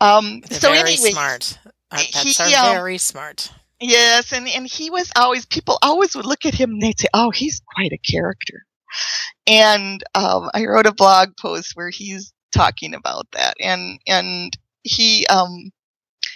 Um, 0.00 0.40
They're 0.48 0.60
so 0.60 0.70
very 0.70 0.92
anyway, 0.92 1.10
smart. 1.10 1.58
Our 1.90 1.98
he, 1.98 2.12
pets 2.12 2.40
are 2.40 2.68
um, 2.68 2.74
very 2.74 2.98
smart. 2.98 3.50
Yes, 3.80 4.32
and, 4.32 4.46
and 4.46 4.66
he 4.66 4.90
was 4.90 5.10
always 5.16 5.46
people 5.46 5.78
always 5.82 6.14
would 6.14 6.26
look 6.26 6.44
at 6.44 6.54
him 6.54 6.72
and 6.72 6.82
they'd 6.82 7.00
say, 7.00 7.08
"Oh, 7.14 7.30
he's 7.30 7.62
quite 7.74 7.92
a 7.92 7.98
character." 7.98 8.66
And 9.46 10.04
um, 10.14 10.50
I 10.52 10.66
wrote 10.66 10.86
a 10.86 10.92
blog 10.92 11.30
post 11.38 11.72
where 11.74 11.88
he's 11.88 12.32
talking 12.52 12.94
about 12.94 13.26
that, 13.32 13.54
and 13.60 14.00
and 14.06 14.56
he 14.82 15.26
um 15.28 15.70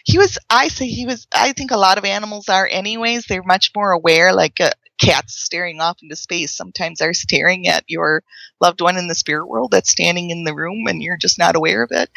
he 0.05 0.19
was 0.19 0.39
I 0.51 0.69
say 0.69 0.87
he 0.87 1.07
was 1.07 1.27
I 1.35 1.53
think 1.53 1.71
a 1.71 1.77
lot 1.79 1.99
of 1.99 2.05
animals 2.05 2.49
are 2.49 2.69
anyways. 2.71 3.27
They're 3.27 3.43
much 3.43 3.71
more 3.75 3.93
aware, 3.93 4.33
like 4.35 4.61
a 4.61 4.73
cats 5.01 5.41
staring 5.41 5.81
off 5.81 5.99
into 6.03 6.17
space 6.17 6.55
sometimes 6.57 7.01
are 7.01 7.12
staring 7.12 7.67
at 7.67 7.85
your 7.89 8.23
loved 8.61 8.81
one 8.81 8.97
in 8.97 9.09
the 9.09 9.15
spirit 9.15 9.47
world 9.47 9.71
that's 9.73 9.91
standing 9.91 10.31
in 10.31 10.45
the 10.45 10.55
room 10.55 10.87
and 10.87 11.03
you're 11.03 11.17
just 11.17 11.39
not 11.39 11.57
aware 11.57 11.83
of 11.83 11.91
it. 11.93 12.11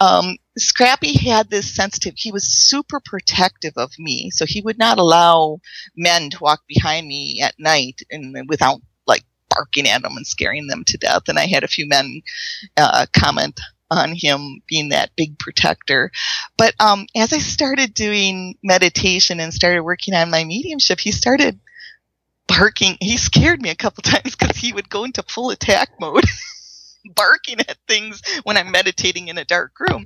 Um, 0.00 0.36
Scrappy 0.56 1.14
had 1.18 1.50
this 1.50 1.74
sensitive, 1.74 2.14
he 2.16 2.32
was 2.32 2.44
super 2.46 3.00
protective 3.04 3.74
of 3.76 3.92
me. 3.98 4.30
So 4.30 4.46
he 4.46 4.60
would 4.60 4.78
not 4.78 4.98
allow 4.98 5.58
men 5.96 6.30
to 6.30 6.38
walk 6.40 6.62
behind 6.68 7.06
me 7.08 7.40
at 7.42 7.54
night 7.58 8.00
and 8.10 8.48
without 8.48 8.80
barking 9.50 9.88
at 9.88 10.02
them 10.02 10.16
and 10.16 10.26
scaring 10.26 10.66
them 10.66 10.84
to 10.86 10.98
death. 10.98 11.22
And 11.28 11.38
I 11.38 11.46
had 11.46 11.64
a 11.64 11.68
few 11.68 11.86
men, 11.86 12.22
uh, 12.76 13.06
comment 13.16 13.60
on 13.90 14.14
him 14.14 14.62
being 14.68 14.90
that 14.90 15.10
big 15.16 15.38
protector. 15.38 16.10
But 16.56 16.74
um, 16.80 17.06
as 17.16 17.32
I 17.32 17.38
started 17.38 17.92
doing 17.92 18.56
meditation 18.62 19.40
and 19.40 19.52
started 19.52 19.82
working 19.82 20.14
on 20.14 20.30
my 20.30 20.44
mediumship, 20.44 21.00
he 21.00 21.12
started 21.12 21.58
barking. 22.46 22.96
He 23.00 23.16
scared 23.16 23.60
me 23.60 23.70
a 23.70 23.76
couple 23.76 24.02
times 24.04 24.36
because 24.36 24.56
he 24.56 24.72
would 24.72 24.88
go 24.88 25.04
into 25.04 25.22
full 25.24 25.50
attack 25.50 25.90
mode. 26.00 26.24
barking 27.14 27.58
at 27.60 27.78
things 27.88 28.20
when 28.42 28.58
I'm 28.58 28.70
meditating 28.70 29.28
in 29.28 29.38
a 29.38 29.44
dark 29.44 29.72
room. 29.80 30.04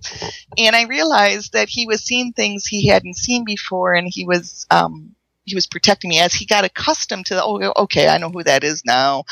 And 0.56 0.76
I 0.76 0.84
realized 0.84 1.52
that 1.52 1.68
he 1.68 1.86
was 1.86 2.04
seeing 2.04 2.32
things 2.32 2.66
he 2.66 2.86
hadn't 2.86 3.16
seen 3.16 3.44
before 3.44 3.94
and 3.94 4.06
he 4.08 4.24
was 4.24 4.64
um 4.70 5.14
he 5.44 5.54
was 5.54 5.66
protecting 5.66 6.10
me 6.10 6.20
as 6.20 6.34
he 6.34 6.46
got 6.46 6.64
accustomed 6.64 7.26
to 7.26 7.34
the, 7.34 7.44
oh 7.44 7.72
okay, 7.84 8.08
I 8.08 8.18
know 8.18 8.30
who 8.30 8.42
that 8.44 8.64
is 8.64 8.82
now. 8.86 9.24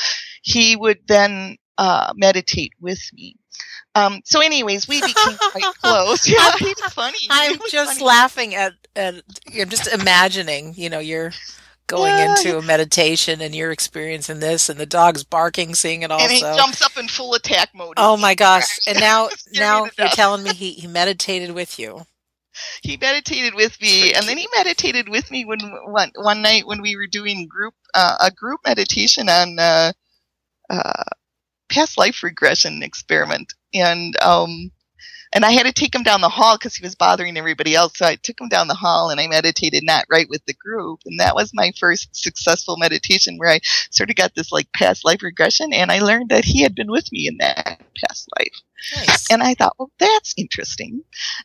He 0.43 0.75
would 0.75 0.99
then 1.07 1.57
uh 1.77 2.13
meditate 2.15 2.73
with 2.79 3.01
me. 3.13 3.35
Um, 3.95 4.21
so 4.25 4.41
anyways, 4.41 4.87
we 4.87 5.01
became 5.01 5.37
quite 5.51 5.63
close. 5.81 6.27
Yeah, 6.27 6.51
he's 6.59 6.79
funny. 6.81 7.17
I'm 7.29 7.53
He 7.53 7.59
just 7.71 7.95
funny. 7.95 8.05
laughing 8.05 8.55
at, 8.55 8.73
at 8.95 9.15
I'm 9.59 9.69
just 9.69 9.87
imagining, 9.87 10.73
you 10.75 10.89
know, 10.89 10.99
you're 10.99 11.31
going 11.87 12.17
Yeah, 12.17 12.25
into 12.25 12.57
a 12.57 12.61
meditation 12.61 13.41
and 13.41 13.53
you're 13.53 13.71
experiencing 13.71 14.39
this 14.39 14.69
and 14.69 14.79
the 14.79 14.85
dog's 14.85 15.23
barking, 15.23 15.75
seeing 15.75 16.01
it 16.01 16.11
all. 16.11 16.21
and 16.21 16.31
he 16.31 16.39
jumps 16.41 16.81
up 16.81 16.97
in 16.97 17.07
full 17.07 17.33
attack 17.33 17.69
mode. 17.75 17.93
Oh 17.97 18.17
my 18.17 18.35
gosh. 18.35 18.79
And 18.87 18.99
now 18.99 19.29
now 19.53 19.89
you're 19.97 20.09
telling 20.09 20.43
me 20.43 20.53
he, 20.53 20.73
he 20.73 20.87
meditated 20.87 21.51
with 21.51 21.77
you. 21.79 22.05
He 22.83 22.97
meditated 22.97 23.55
with 23.55 23.79
me 23.81 24.13
and 24.13 24.27
then 24.27 24.37
he 24.37 24.47
meditated 24.57 25.09
with 25.09 25.31
me 25.31 25.45
when 25.45 25.59
one, 25.87 26.11
one 26.15 26.41
night 26.41 26.67
when 26.67 26.81
we 26.81 26.95
were 26.95 27.07
doing 27.07 27.47
group 27.47 27.73
uh, 27.93 28.17
a 28.21 28.31
group 28.31 28.59
meditation 28.65 29.29
on 29.29 29.57
uh, 29.59 29.91
uh, 30.69 31.03
past 31.69 31.97
life 31.97 32.23
regression 32.23 32.83
experiment. 32.83 33.53
And 33.73 34.15
um 34.21 34.71
and 35.33 35.43
I 35.43 35.51
had 35.51 35.65
to 35.65 35.73
take 35.73 35.93
him 35.93 36.03
down 36.03 36.21
the 36.21 36.29
hall 36.29 36.57
because 36.57 36.75
he 36.75 36.83
was 36.85 36.95
bothering 36.95 37.37
everybody 37.37 37.75
else. 37.75 37.97
So 37.97 38.05
I 38.05 38.15
took 38.15 38.39
him 38.39 38.49
down 38.49 38.67
the 38.67 38.75
hall 38.75 39.09
and 39.09 39.19
I 39.19 39.27
meditated 39.27 39.83
not 39.83 40.05
right 40.09 40.29
with 40.29 40.45
the 40.45 40.53
group. 40.53 41.01
And 41.05 41.19
that 41.19 41.35
was 41.35 41.51
my 41.53 41.71
first 41.79 42.15
successful 42.15 42.77
meditation 42.77 43.37
where 43.37 43.49
I 43.49 43.59
sort 43.89 44.09
of 44.09 44.15
got 44.15 44.35
this 44.35 44.51
like 44.51 44.71
past 44.73 45.03
life 45.03 45.23
regression 45.23 45.73
and 45.73 45.91
I 45.91 45.99
learned 45.99 46.29
that 46.29 46.45
he 46.45 46.61
had 46.61 46.75
been 46.75 46.91
with 46.91 47.11
me 47.11 47.27
in 47.27 47.37
that 47.37 47.81
past 48.05 48.29
life. 48.37 48.61
Nice. 48.95 49.31
And 49.31 49.41
I 49.41 49.53
thought, 49.53 49.75
well, 49.79 49.91
that's 49.97 50.33
interesting. 50.37 51.01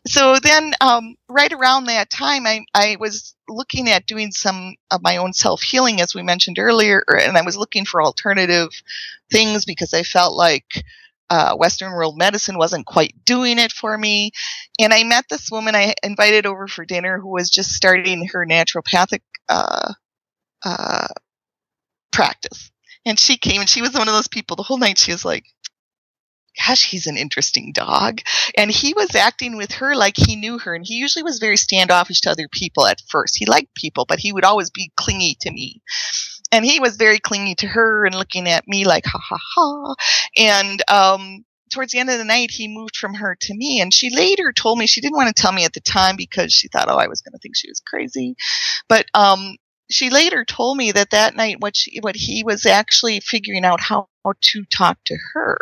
So 0.07 0.37
then, 0.43 0.73
um, 0.81 1.15
right 1.29 1.53
around 1.53 1.85
that 1.85 2.11
time, 2.11 2.47
I, 2.47 2.65
I 2.75 2.97
was 2.99 3.35
looking 3.49 3.89
at 3.89 4.07
doing 4.07 4.33
some 4.33 4.75
of 4.91 5.03
my 5.03 5.19
own 5.19 5.33
self 5.33 5.63
healing, 5.63 6.01
as 6.01 6.15
we 6.15 6.23
mentioned 6.23 6.59
earlier, 6.59 7.05
and 7.09 7.39
I 7.39 7.43
was 7.43 7.57
looking 7.57 7.85
for 7.85 8.03
alternative 8.03 8.71
things 9.31 9.65
because 9.65 9.95
I 9.95 10.03
felt 10.03 10.35
like 10.35 10.83
uh, 11.31 11.55
Western 11.57 11.93
world 11.93 12.17
medicine 12.17 12.59
wasn't 12.59 12.87
quite 12.87 13.15
doing 13.25 13.59
it 13.59 13.73
for 13.73 13.97
me. 13.97 14.31
And 14.79 14.93
I 14.93 15.05
met 15.05 15.27
this 15.29 15.51
woman 15.51 15.75
I 15.75 15.95
invited 16.03 16.47
over 16.47 16.69
for 16.69 16.85
dinner 16.85 17.19
who 17.19 17.29
was 17.29 17.51
just 17.51 17.73
starting 17.73 18.29
her 18.33 18.47
naturopathic 18.47 19.21
uh, 19.49 19.93
uh, 20.65 21.09
practice. 22.13 22.71
And 23.05 23.19
she 23.19 23.37
came 23.37 23.61
and 23.61 23.69
she 23.69 23.83
was 23.83 23.95
one 23.95 24.09
of 24.09 24.15
those 24.15 24.29
people 24.29 24.57
the 24.57 24.63
whole 24.63 24.79
night 24.79 24.99
she 24.99 25.13
was 25.13 25.25
like, 25.25 25.45
gosh, 26.67 26.85
he's 26.91 27.07
an 27.07 27.17
interesting 27.17 27.73
dog. 27.73 28.21
And 28.57 28.71
he 28.71 28.93
was 28.95 29.15
acting 29.15 29.57
with 29.57 29.73
her 29.73 29.95
like 29.95 30.15
he 30.17 30.37
knew 30.37 30.59
her. 30.59 30.75
And 30.75 30.85
he 30.85 30.95
usually 30.95 31.23
was 31.23 31.39
very 31.39 31.57
standoffish 31.57 32.21
to 32.23 32.31
other 32.31 32.49
people 32.49 32.87
at 32.87 33.01
first. 33.09 33.37
He 33.37 33.47
liked 33.47 33.75
people, 33.75 34.05
but 34.07 34.19
he 34.19 34.33
would 34.33 34.45
always 34.45 34.71
be 34.71 34.93
clingy 34.97 35.37
to 35.43 35.51
me. 35.51 35.83
And 36.51 36.65
he 36.65 36.81
was 36.81 36.97
very 36.97 37.19
clingy 37.19 37.55
to 37.57 37.67
her 37.67 38.07
and 38.07 38.15
looking 38.15 38.49
at 38.49 38.67
me 38.67 38.87
like, 38.87 39.05
ha 39.07 39.19
ha 39.19 39.39
ha. 39.41 39.95
And, 40.37 40.83
um, 40.89 41.45
towards 41.71 41.93
the 41.93 41.99
end 41.99 42.09
of 42.09 42.19
the 42.19 42.25
night, 42.25 42.51
he 42.51 42.67
moved 42.67 42.97
from 42.97 43.15
her 43.15 43.37
to 43.43 43.55
me. 43.55 43.81
And 43.81 43.93
she 43.93 44.09
later 44.15 44.53
told 44.53 44.79
me 44.79 44.87
she 44.87 45.03
didn't 45.03 45.17
want 45.17 45.35
to 45.35 45.43
tell 45.43 45.53
me 45.53 45.65
at 45.65 45.75
the 45.75 45.81
time 45.81 46.17
because 46.17 46.53
she 46.53 46.69
thought, 46.69 46.89
oh, 46.89 46.97
I 46.97 47.09
was 47.09 47.21
going 47.21 47.33
to 47.33 47.39
think 47.39 47.57
she 47.57 47.69
was 47.69 47.83
crazy. 47.87 48.37
But, 48.89 49.07
um, 49.15 49.57
she 49.91 50.11
later 50.11 50.45
told 50.45 50.77
me 50.77 50.93
that 50.93 51.11
that 51.11 51.35
night 51.35 51.61
what 51.61 51.77
she, 51.77 51.99
what 52.01 52.17
he 52.17 52.45
was 52.45 52.67
actually 52.67 53.21
figuring 53.21 53.65
out 53.65 53.81
how 53.81 54.09
to 54.25 54.65
talk 54.67 54.99
to 55.07 55.17
her. 55.35 55.59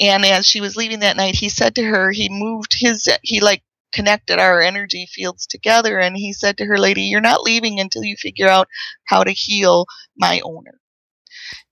And 0.00 0.24
as 0.24 0.46
she 0.46 0.60
was 0.60 0.76
leaving 0.76 1.00
that 1.00 1.16
night, 1.16 1.36
he 1.36 1.48
said 1.48 1.74
to 1.76 1.84
her, 1.84 2.10
he 2.10 2.28
moved 2.28 2.76
his, 2.78 3.08
he 3.22 3.40
like 3.40 3.62
connected 3.92 4.38
our 4.38 4.60
energy 4.60 5.06
fields 5.12 5.46
together. 5.46 5.98
And 5.98 6.16
he 6.16 6.32
said 6.32 6.58
to 6.58 6.66
her, 6.66 6.78
lady, 6.78 7.02
you're 7.02 7.20
not 7.20 7.42
leaving 7.42 7.80
until 7.80 8.04
you 8.04 8.16
figure 8.16 8.48
out 8.48 8.68
how 9.06 9.24
to 9.24 9.30
heal 9.32 9.86
my 10.16 10.40
owner. 10.44 10.78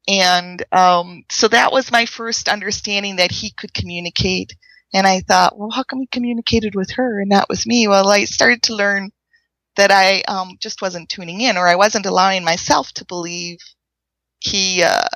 And, 0.08 0.64
um, 0.72 1.24
so 1.30 1.48
that 1.48 1.72
was 1.72 1.90
my 1.90 2.06
first 2.06 2.48
understanding 2.48 3.16
that 3.16 3.32
he 3.32 3.52
could 3.52 3.74
communicate. 3.74 4.54
And 4.94 5.06
I 5.06 5.20
thought, 5.20 5.58
well, 5.58 5.70
how 5.70 5.82
come 5.82 6.00
he 6.00 6.08
communicated 6.12 6.74
with 6.74 6.90
her 6.92 7.20
and 7.20 7.28
not 7.28 7.48
with 7.48 7.66
me? 7.66 7.88
Well, 7.88 8.08
I 8.08 8.24
started 8.24 8.62
to 8.64 8.76
learn 8.76 9.10
that 9.76 9.90
I, 9.90 10.22
um, 10.28 10.56
just 10.60 10.82
wasn't 10.82 11.08
tuning 11.08 11.40
in 11.42 11.56
or 11.56 11.68
I 11.68 11.76
wasn't 11.76 12.06
allowing 12.06 12.44
myself 12.44 12.92
to 12.94 13.04
believe 13.06 13.58
he, 14.40 14.82
uh, 14.82 15.08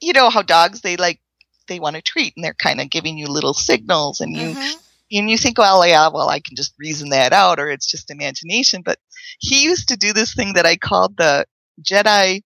you 0.00 0.12
know 0.12 0.30
how 0.30 0.42
dogs, 0.42 0.80
they 0.80 0.96
like, 0.96 1.20
they 1.68 1.80
want 1.80 1.96
to 1.96 2.02
treat 2.02 2.34
and 2.36 2.44
they're 2.44 2.54
kind 2.54 2.80
of 2.80 2.90
giving 2.90 3.18
you 3.18 3.28
little 3.28 3.54
signals 3.54 4.20
and 4.20 4.36
you 4.36 4.50
Mhm. 4.50 4.74
And 5.12 5.30
you 5.30 5.36
think 5.38 5.58
well 5.58 5.86
yeah 5.86 6.08
well 6.08 6.28
i 6.28 6.40
can 6.40 6.56
just 6.56 6.74
reason 6.78 7.10
that 7.10 7.32
out 7.32 7.58
or 7.58 7.68
it's 7.70 7.86
just 7.86 8.10
imagination 8.10 8.82
but 8.82 8.98
he 9.38 9.62
used 9.64 9.88
to 9.88 9.96
do 9.96 10.12
this 10.12 10.34
thing 10.34 10.54
that 10.54 10.66
i 10.66 10.76
called 10.76 11.16
the 11.16 11.44
jedi 11.82 12.42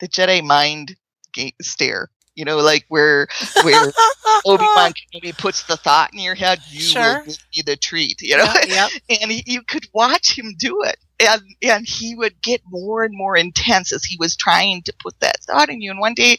the 0.00 0.08
jedi 0.08 0.42
mind 0.44 0.94
ga- 1.34 1.54
stare 1.62 2.10
you 2.34 2.44
know 2.44 2.58
like 2.58 2.84
where 2.88 3.26
where 3.62 3.92
obi-wan 4.46 4.92
Kenobi 5.14 5.36
puts 5.36 5.64
the 5.64 5.76
thought 5.76 6.10
in 6.12 6.18
your 6.20 6.34
head 6.34 6.60
you 6.68 6.88
Sure. 6.90 7.18
will 7.18 7.24
give 7.24 7.38
me 7.56 7.62
the 7.64 7.76
treat 7.76 8.20
you 8.22 8.36
know 8.36 8.44
Yep, 8.44 8.66
yep. 8.68 8.90
and 9.22 9.30
he, 9.30 9.42
you 9.46 9.62
could 9.62 9.86
watch 9.94 10.36
him 10.38 10.54
do 10.58 10.82
it 10.82 10.96
and 11.20 11.42
and 11.62 11.86
he 11.86 12.14
would 12.14 12.40
get 12.42 12.60
more 12.66 13.04
and 13.04 13.14
more 13.16 13.36
intense 13.36 13.92
as 13.92 14.04
he 14.04 14.16
was 14.18 14.36
trying 14.36 14.82
to 14.82 14.94
put 15.02 15.18
that 15.20 15.40
thought 15.44 15.68
in 15.68 15.80
you 15.80 15.90
and 15.90 16.00
one 16.00 16.14
day 16.14 16.38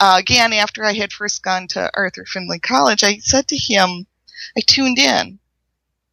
uh, 0.00 0.16
again 0.18 0.52
after 0.52 0.84
i 0.84 0.92
had 0.92 1.12
first 1.12 1.42
gone 1.42 1.66
to 1.66 1.90
arthur 1.94 2.24
findlay 2.26 2.58
college 2.58 3.02
i 3.02 3.16
said 3.18 3.48
to 3.48 3.56
him 3.56 4.06
i 4.56 4.60
tuned 4.66 4.98
in 4.98 5.38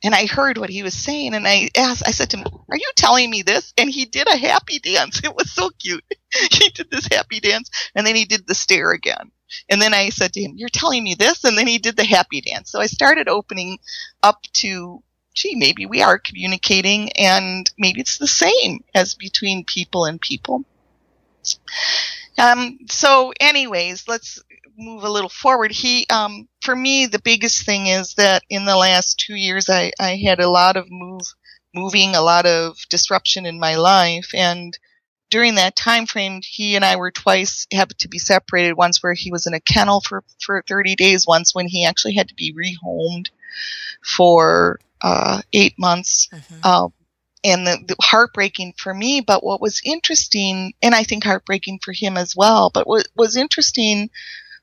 and 0.04 0.16
i 0.16 0.26
heard 0.26 0.58
what 0.58 0.70
he 0.70 0.84
was 0.84 0.94
saying 0.94 1.34
and 1.34 1.48
i 1.48 1.70
asked 1.76 2.08
i 2.08 2.12
said 2.12 2.30
to 2.30 2.38
him 2.38 2.48
are 2.70 2.78
you 2.78 2.92
telling 2.96 3.30
me 3.30 3.42
this 3.42 3.74
and 3.78 3.90
he 3.90 4.06
did 4.06 4.28
a 4.28 4.38
happy 4.38 4.80
dance 4.80 5.20
it 5.24 5.36
was 5.36 5.52
so 5.52 5.70
cute 5.80 6.04
he 6.52 6.70
did 6.70 6.90
this 6.92 7.08
happy 7.12 7.40
dance 7.40 7.70
and 7.96 8.06
then 8.06 8.16
he 8.16 8.26
did 8.26 8.46
the 8.48 8.56
stare 8.56 8.92
again 8.92 9.32
and 9.70 9.82
then 9.82 9.94
I 9.94 10.10
said 10.10 10.34
to 10.34 10.42
him, 10.42 10.54
You're 10.56 10.70
telling 10.70 11.04
me 11.04 11.16
this? 11.16 11.44
And 11.44 11.58
then 11.58 11.68
he 11.68 11.78
did 11.78 11.98
the 11.98 12.04
happy 12.06 12.42
dance. 12.42 12.72
So 12.72 12.80
I 12.80 12.86
started 12.86 13.28
opening 13.28 13.80
up 14.24 14.42
to, 14.54 15.04
gee, 15.34 15.56
maybe 15.56 15.86
we 15.86 16.02
are 16.02 16.20
communicating 16.20 17.12
and 17.14 17.70
maybe 17.78 18.02
it's 18.02 18.18
the 18.18 18.28
same 18.28 18.84
as 18.94 19.16
between 19.16 19.66
people 19.66 20.06
and 20.06 20.20
people. 20.22 20.64
Um, 22.38 22.80
so 22.90 23.34
anyways, 23.40 24.08
let's 24.08 24.42
move 24.80 25.04
a 25.04 25.10
little 25.10 25.30
forward. 25.30 25.72
He, 25.72 26.06
um, 26.10 26.48
for 26.62 26.76
me, 26.76 27.06
the 27.06 27.22
biggest 27.22 27.66
thing 27.66 27.88
is 27.88 28.16
that 28.16 28.44
in 28.50 28.66
the 28.66 28.78
last 28.78 29.20
two 29.20 29.36
years, 29.36 29.70
I, 29.70 29.92
I 30.00 30.16
had 30.16 30.40
a 30.40 30.50
lot 30.50 30.78
of 30.78 30.90
move, 30.90 31.22
moving, 31.74 32.16
a 32.16 32.22
lot 32.22 32.46
of 32.46 32.78
disruption 32.90 33.46
in 33.46 33.60
my 33.60 33.76
life. 33.76 34.30
And 34.34 34.78
during 35.30 35.56
that 35.56 35.76
time 35.76 36.06
frame, 36.06 36.42
he 36.44 36.76
and 36.76 36.84
I 36.84 36.96
were 36.96 37.12
twice 37.12 37.68
had 37.72 37.90
to 38.00 38.08
be 38.08 38.18
separated. 38.18 38.74
Once 38.74 39.04
where 39.04 39.14
he 39.14 39.32
was 39.32 39.46
in 39.46 39.54
a 39.54 39.60
kennel 39.60 40.02
for 40.02 40.24
for 40.44 40.64
30 40.68 40.96
days. 40.96 41.28
Once 41.28 41.54
when 41.54 41.68
he 41.68 41.86
actually 41.86 42.16
had 42.16 42.30
to 42.30 42.36
be 42.36 42.54
rehomed 42.54 43.28
for 44.04 44.80
uh, 45.02 45.42
eight 45.54 45.78
months. 45.78 46.30
Mm-hmm. 46.34 46.68
Um, 46.68 46.94
and 47.44 47.66
the, 47.66 47.78
the, 47.88 47.96
heartbreaking 48.02 48.74
for 48.78 48.94
me. 48.94 49.22
But 49.22 49.44
what 49.44 49.62
was 49.62 49.82
interesting, 49.86 50.74
and 50.82 50.94
I 50.94 51.04
think 51.04 51.24
heartbreaking 51.24 51.80
for 51.84 51.94
him 51.94 52.18
as 52.18 52.36
well, 52.36 52.70
but 52.74 52.88
what 52.88 53.08
was 53.16 53.38
interesting 53.38 54.10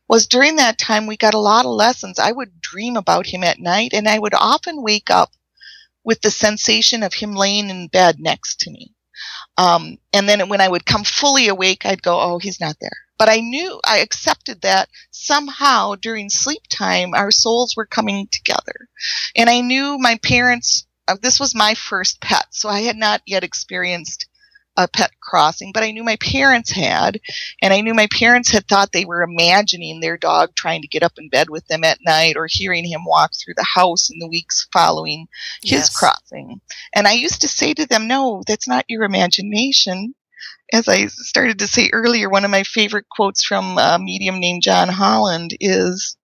was 0.09 0.27
during 0.27 0.57
that 0.57 0.79
time 0.79 1.07
we 1.07 1.17
got 1.17 1.35
a 1.35 1.39
lot 1.39 1.65
of 1.65 1.73
lessons. 1.73 2.19
I 2.19 2.33
would 2.33 2.61
dream 2.61 2.97
about 2.97 3.27
him 3.27 3.43
at 3.43 3.59
night, 3.59 3.93
and 3.93 4.09
I 4.09 4.19
would 4.19 4.35
often 4.35 4.83
wake 4.83 5.11
up 5.11 5.33
with 6.05 6.21
the 6.23 6.31
sensation 6.31 7.03
of 7.03 7.15
him 7.15 7.35
laying 7.35 7.69
in 7.69 7.89
bed 7.89 8.21
next 8.21 8.61
to 8.61 8.71
me. 8.71 8.93
Um, 9.59 9.99
and 10.13 10.29
then 10.29 10.49
when 10.49 10.61
I 10.61 10.69
would 10.69 10.87
come 10.87 11.05
fully 11.05 11.49
awake, 11.49 11.85
I'd 11.85 12.03
go, 12.03 12.21
oh, 12.21 12.39
he's 12.39 12.61
not 12.61 12.77
there. 12.81 12.97
But 13.19 13.31
I 13.31 13.41
knew, 13.41 13.81
I 13.85 13.99
accepted 13.99 14.61
that 14.61 14.91
somehow 15.11 15.95
during 15.95 16.29
sleep 16.29 16.63
time, 16.69 17.15
our 17.15 17.31
souls 17.31 17.75
were 17.75 17.87
coming 17.87 18.29
together. 18.31 18.89
And 19.35 19.49
I 19.49 19.63
knew 19.63 19.97
my 19.99 20.19
parents, 20.23 20.87
uh, 21.09 21.17
this 21.21 21.41
was 21.41 21.55
my 21.55 21.75
first 21.75 22.21
pet, 22.21 22.47
so 22.51 22.69
I 22.69 22.81
had 22.81 22.97
not 22.97 23.23
yet 23.27 23.43
experienced 23.43 24.27
a 24.77 24.87
pet 24.89 25.11
crossing, 25.21 25.73
but 25.73 25.83
I 25.83 25.91
knew 25.91 26.05
my 26.05 26.17
parents 26.17 26.71
had, 26.71 27.19
and 27.63 27.73
I 27.73 27.81
knew 27.81 27.95
my 27.95 28.09
parents 28.13 28.51
had 28.51 28.69
thought 28.69 28.93
they 28.93 29.05
were 29.05 29.23
imagining 29.23 30.01
their 30.01 30.17
dog 30.17 30.55
trying 30.55 30.83
to 30.83 30.89
get 30.89 31.03
up 31.03 31.15
in 31.19 31.29
bed 31.31 31.49
with 31.49 31.67
them 31.67 31.83
at 31.83 31.99
night 32.05 32.37
or 32.37 32.47
hearing 32.49 32.85
him 32.85 33.05
walk 33.07 33.33
through 33.35 33.55
the 33.57 33.65
house 33.65 34.11
in 34.11 34.19
the 34.19 34.29
weeks 34.29 34.69
following 34.73 35.29
his 35.63 35.89
crossing. 35.89 36.61
And 36.95 37.07
I 37.09 37.13
used 37.13 37.41
to 37.41 37.49
say 37.49 37.73
to 37.75 37.87
them, 37.87 38.07
no, 38.07 38.43
that's 38.47 38.69
not 38.69 38.85
your 38.89 39.05
imagination. 39.05 40.15
As 40.73 40.89
I 40.89 41.07
started 41.07 41.59
to 41.61 41.69
say 41.69 41.91
earlier, 41.93 42.29
one 42.29 42.45
of 42.45 42.51
my 42.51 42.65
favorite 42.65 43.09
quotes 43.09 43.45
from 43.45 43.79
a 43.79 43.99
medium 44.01 44.41
named 44.41 44.63
John 44.63 44.89
Holland 44.89 45.57
is, 45.61 46.17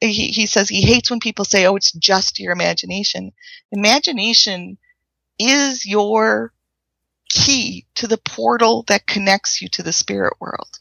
he 0.00 0.46
says 0.46 0.68
he 0.68 0.82
hates 0.82 1.10
when 1.10 1.20
people 1.20 1.44
say, 1.44 1.66
oh, 1.66 1.76
it's 1.76 1.92
just 1.92 2.38
your 2.38 2.52
imagination. 2.52 3.32
Imagination 3.72 4.78
is 5.38 5.84
your 5.84 6.52
key 7.30 7.86
to 7.94 8.06
the 8.06 8.18
portal 8.18 8.84
that 8.88 9.06
connects 9.06 9.62
you 9.62 9.68
to 9.68 9.82
the 9.82 9.92
spirit 9.92 10.34
world. 10.40 10.80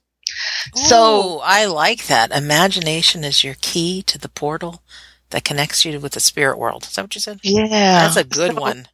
Ooh, 0.75 0.79
so 0.79 1.41
I 1.43 1.65
like 1.65 2.07
that. 2.07 2.31
Imagination 2.31 3.23
is 3.23 3.43
your 3.43 3.55
key 3.61 4.01
to 4.03 4.17
the 4.17 4.29
portal 4.29 4.81
that 5.29 5.43
connects 5.43 5.85
you 5.85 5.99
with 5.99 6.13
the 6.13 6.19
spirit 6.19 6.57
world. 6.57 6.83
Is 6.83 6.95
that 6.95 7.03
what 7.03 7.15
you 7.15 7.21
said? 7.21 7.39
Yeah. 7.43 7.67
That's 7.69 8.15
a 8.17 8.23
good 8.23 8.53
so, 8.53 8.61
one. 8.61 8.87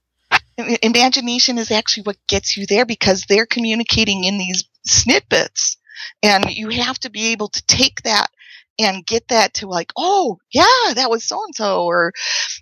Imagination 0.81 1.57
is 1.57 1.71
actually 1.71 2.03
what 2.03 2.17
gets 2.27 2.55
you 2.55 2.65
there 2.65 2.85
because 2.85 3.25
they're 3.27 3.45
communicating 3.45 4.23
in 4.23 4.37
these 4.37 4.63
snippets. 4.85 5.77
And 6.23 6.49
you 6.49 6.69
have 6.69 6.97
to 6.99 7.09
be 7.09 7.31
able 7.31 7.49
to 7.49 7.65
take 7.65 8.01
that 8.03 8.27
and 8.79 9.05
get 9.05 9.27
that 9.29 9.53
to 9.55 9.67
like, 9.67 9.91
oh 9.97 10.37
yeah, 10.51 10.93
that 10.93 11.09
was 11.09 11.23
so 11.23 11.43
and 11.45 11.55
so, 11.55 11.85
or 11.85 12.11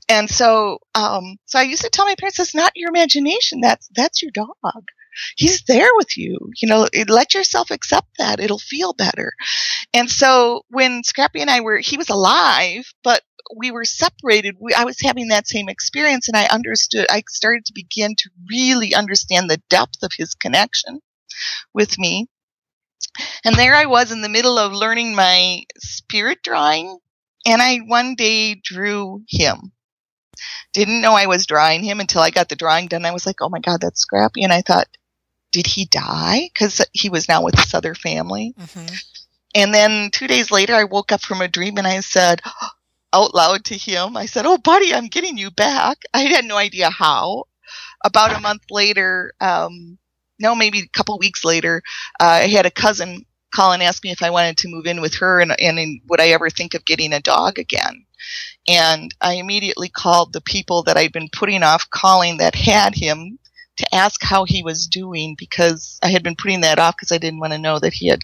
and 0.09 0.29
so 0.29 0.79
um, 0.95 1.37
so 1.45 1.59
I 1.59 1.63
used 1.63 1.83
to 1.83 1.89
tell 1.89 2.05
my 2.05 2.15
parents, 2.15 2.37
that's 2.37 2.55
not 2.55 2.73
your 2.75 2.89
imagination. 2.89 3.61
That's 3.61 3.89
that's 3.95 4.21
your 4.21 4.31
dog. 4.31 4.83
He's 5.35 5.61
there 5.63 5.89
with 5.95 6.17
you. 6.17 6.37
You 6.61 6.67
know, 6.67 6.87
let 7.07 7.33
yourself 7.35 7.69
accept 7.71 8.07
that. 8.17 8.39
It'll 8.39 8.59
feel 8.59 8.93
better. 8.93 9.33
And 9.93 10.09
so 10.09 10.63
when 10.69 11.03
Scrappy 11.03 11.41
and 11.41 11.51
I 11.51 11.61
were, 11.61 11.77
he 11.77 11.97
was 11.97 12.09
alive, 12.09 12.91
but 13.03 13.21
we 13.55 13.71
were 13.71 13.85
separated. 13.85 14.55
We, 14.59 14.73
I 14.73 14.85
was 14.85 14.99
having 15.01 15.27
that 15.27 15.47
same 15.47 15.69
experience, 15.69 16.27
and 16.27 16.37
I 16.37 16.45
understood. 16.45 17.05
I 17.09 17.23
started 17.29 17.65
to 17.65 17.73
begin 17.75 18.15
to 18.17 18.29
really 18.49 18.95
understand 18.95 19.49
the 19.49 19.61
depth 19.69 20.01
of 20.01 20.13
his 20.17 20.33
connection 20.33 20.99
with 21.73 21.97
me 21.99 22.27
and 23.45 23.55
there 23.55 23.75
I 23.75 23.85
was 23.85 24.11
in 24.11 24.21
the 24.21 24.29
middle 24.29 24.57
of 24.57 24.73
learning 24.73 25.15
my 25.15 25.63
spirit 25.77 26.39
drawing, 26.43 26.99
and 27.45 27.61
I 27.61 27.79
one 27.79 28.15
day 28.15 28.55
drew 28.55 29.23
him. 29.27 29.71
Didn't 30.73 31.01
know 31.01 31.13
I 31.13 31.27
was 31.27 31.45
drawing 31.45 31.83
him 31.83 31.99
until 31.99 32.21
I 32.21 32.31
got 32.31 32.49
the 32.49 32.55
drawing 32.55 32.87
done. 32.87 33.05
I 33.05 33.11
was 33.11 33.25
like, 33.25 33.41
oh 33.41 33.49
my 33.49 33.59
God, 33.59 33.81
that's 33.81 34.01
Scrappy. 34.01 34.43
And 34.43 34.51
I 34.51 34.61
thought, 34.61 34.87
did 35.51 35.67
he 35.67 35.85
die? 35.85 36.49
Because 36.51 36.83
he 36.91 37.09
was 37.09 37.29
now 37.29 37.43
with 37.43 37.55
this 37.55 37.73
other 37.73 37.93
family. 37.93 38.55
Mm-hmm. 38.59 38.95
And 39.55 39.73
then 39.73 40.09
two 40.11 40.27
days 40.27 40.49
later, 40.49 40.73
I 40.73 40.85
woke 40.85 41.11
up 41.11 41.21
from 41.21 41.41
a 41.41 41.47
dream 41.47 41.77
and 41.77 41.87
I 41.87 41.99
said, 41.99 42.41
out 43.13 43.35
loud 43.35 43.65
to 43.65 43.77
him, 43.77 44.17
I 44.17 44.25
said, 44.25 44.45
Oh, 44.47 44.57
buddy, 44.57 44.93
I'm 44.93 45.07
getting 45.07 45.37
you 45.37 45.51
back. 45.51 45.99
I 46.13 46.21
had 46.21 46.45
no 46.45 46.57
idea 46.57 46.89
how. 46.89 47.45
About 48.03 48.35
a 48.35 48.41
month 48.41 48.63
later, 48.69 49.33
um, 49.39 49.97
no, 50.43 50.53
maybe 50.53 50.79
a 50.79 50.97
couple 50.97 51.17
weeks 51.17 51.43
later, 51.43 51.81
uh, 52.19 52.41
I 52.43 52.47
had 52.47 52.65
a 52.65 52.71
cousin 52.71 53.25
call 53.55 53.71
and 53.71 53.81
ask 53.81 54.03
me 54.03 54.11
if 54.11 54.21
I 54.21 54.29
wanted 54.29 54.57
to 54.57 54.67
move 54.67 54.85
in 54.85 55.01
with 55.01 55.15
her 55.15 55.39
and, 55.39 55.59
and 55.59 56.01
would 56.09 56.19
I 56.19 56.29
ever 56.29 56.49
think 56.49 56.73
of 56.73 56.85
getting 56.85 57.13
a 57.13 57.19
dog 57.19 57.57
again. 57.57 58.05
And 58.67 59.13
I 59.21 59.33
immediately 59.35 59.89
called 59.89 60.33
the 60.33 60.41
people 60.41 60.83
that 60.83 60.97
I'd 60.97 61.11
been 61.11 61.29
putting 61.31 61.63
off 61.63 61.89
calling 61.89 62.37
that 62.37 62.55
had 62.55 62.95
him 62.95 63.39
to 63.77 63.95
ask 63.95 64.21
how 64.23 64.45
he 64.45 64.63
was 64.63 64.87
doing 64.87 65.35
because 65.37 65.97
I 66.03 66.09
had 66.09 66.23
been 66.23 66.35
putting 66.35 66.61
that 66.61 66.79
off 66.79 66.95
because 66.95 67.11
I 67.11 67.17
didn't 67.17 67.39
want 67.39 67.53
to 67.53 67.59
know 67.59 67.79
that 67.79 67.93
he 67.93 68.07
had 68.07 68.19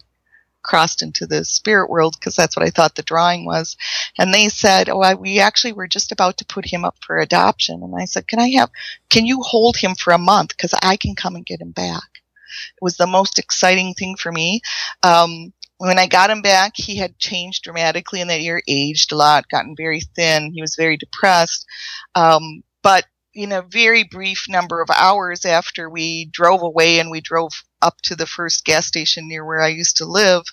crossed 0.63 1.01
into 1.01 1.25
the 1.25 1.45
spirit 1.45 1.89
world 1.89 2.15
because 2.19 2.35
that's 2.35 2.55
what 2.55 2.65
I 2.65 2.69
thought 2.69 2.95
the 2.95 3.03
drawing 3.03 3.45
was. 3.45 3.77
And 4.17 4.33
they 4.33 4.49
said, 4.49 4.89
"Oh, 4.89 5.01
I, 5.01 5.13
we 5.13 5.39
actually 5.39 5.73
were 5.73 5.87
just 5.87 6.11
about 6.11 6.37
to 6.37 6.45
put 6.45 6.65
him 6.65 6.85
up 6.85 6.97
for 7.05 7.17
adoption." 7.17 7.81
And 7.83 7.93
I 7.99 8.05
said, 8.05 8.27
"Can 8.27 8.39
I 8.39 8.49
have? 8.49 8.69
Can 9.09 9.25
you 9.25 9.41
hold 9.41 9.77
him 9.77 9.95
for 9.95 10.11
a 10.13 10.17
month 10.17 10.49
because 10.49 10.73
I 10.81 10.97
can 10.97 11.15
come 11.15 11.35
and 11.35 11.45
get 11.45 11.61
him 11.61 11.71
back?" 11.71 12.09
It 12.75 12.83
was 12.83 12.97
the 12.97 13.07
most 13.07 13.39
exciting 13.39 13.93
thing 13.93 14.15
for 14.15 14.31
me. 14.31 14.61
Um, 15.03 15.53
when 15.77 15.97
I 15.97 16.07
got 16.07 16.29
him 16.29 16.41
back, 16.41 16.73
he 16.75 16.97
had 16.97 17.17
changed 17.19 17.63
dramatically 17.63 18.19
in 18.19 18.27
that 18.27 18.41
year, 18.41 18.61
aged 18.67 19.11
a 19.11 19.15
lot, 19.15 19.47
gotten 19.49 19.75
very 19.77 20.01
thin. 20.01 20.51
He 20.53 20.61
was 20.61 20.75
very 20.75 20.97
depressed. 20.97 21.65
Um, 22.15 22.63
but 22.83 23.05
in 23.33 23.51
a 23.53 23.61
very 23.61 24.03
brief 24.03 24.45
number 24.49 24.81
of 24.81 24.89
hours 24.89 25.45
after 25.45 25.89
we 25.89 26.25
drove 26.25 26.61
away 26.61 26.99
and 26.99 27.09
we 27.09 27.21
drove 27.21 27.51
up 27.81 28.01
to 28.03 28.15
the 28.15 28.25
first 28.25 28.65
gas 28.65 28.85
station 28.85 29.27
near 29.27 29.45
where 29.45 29.61
I 29.61 29.69
used 29.69 29.97
to 29.97 30.05
live, 30.05 30.43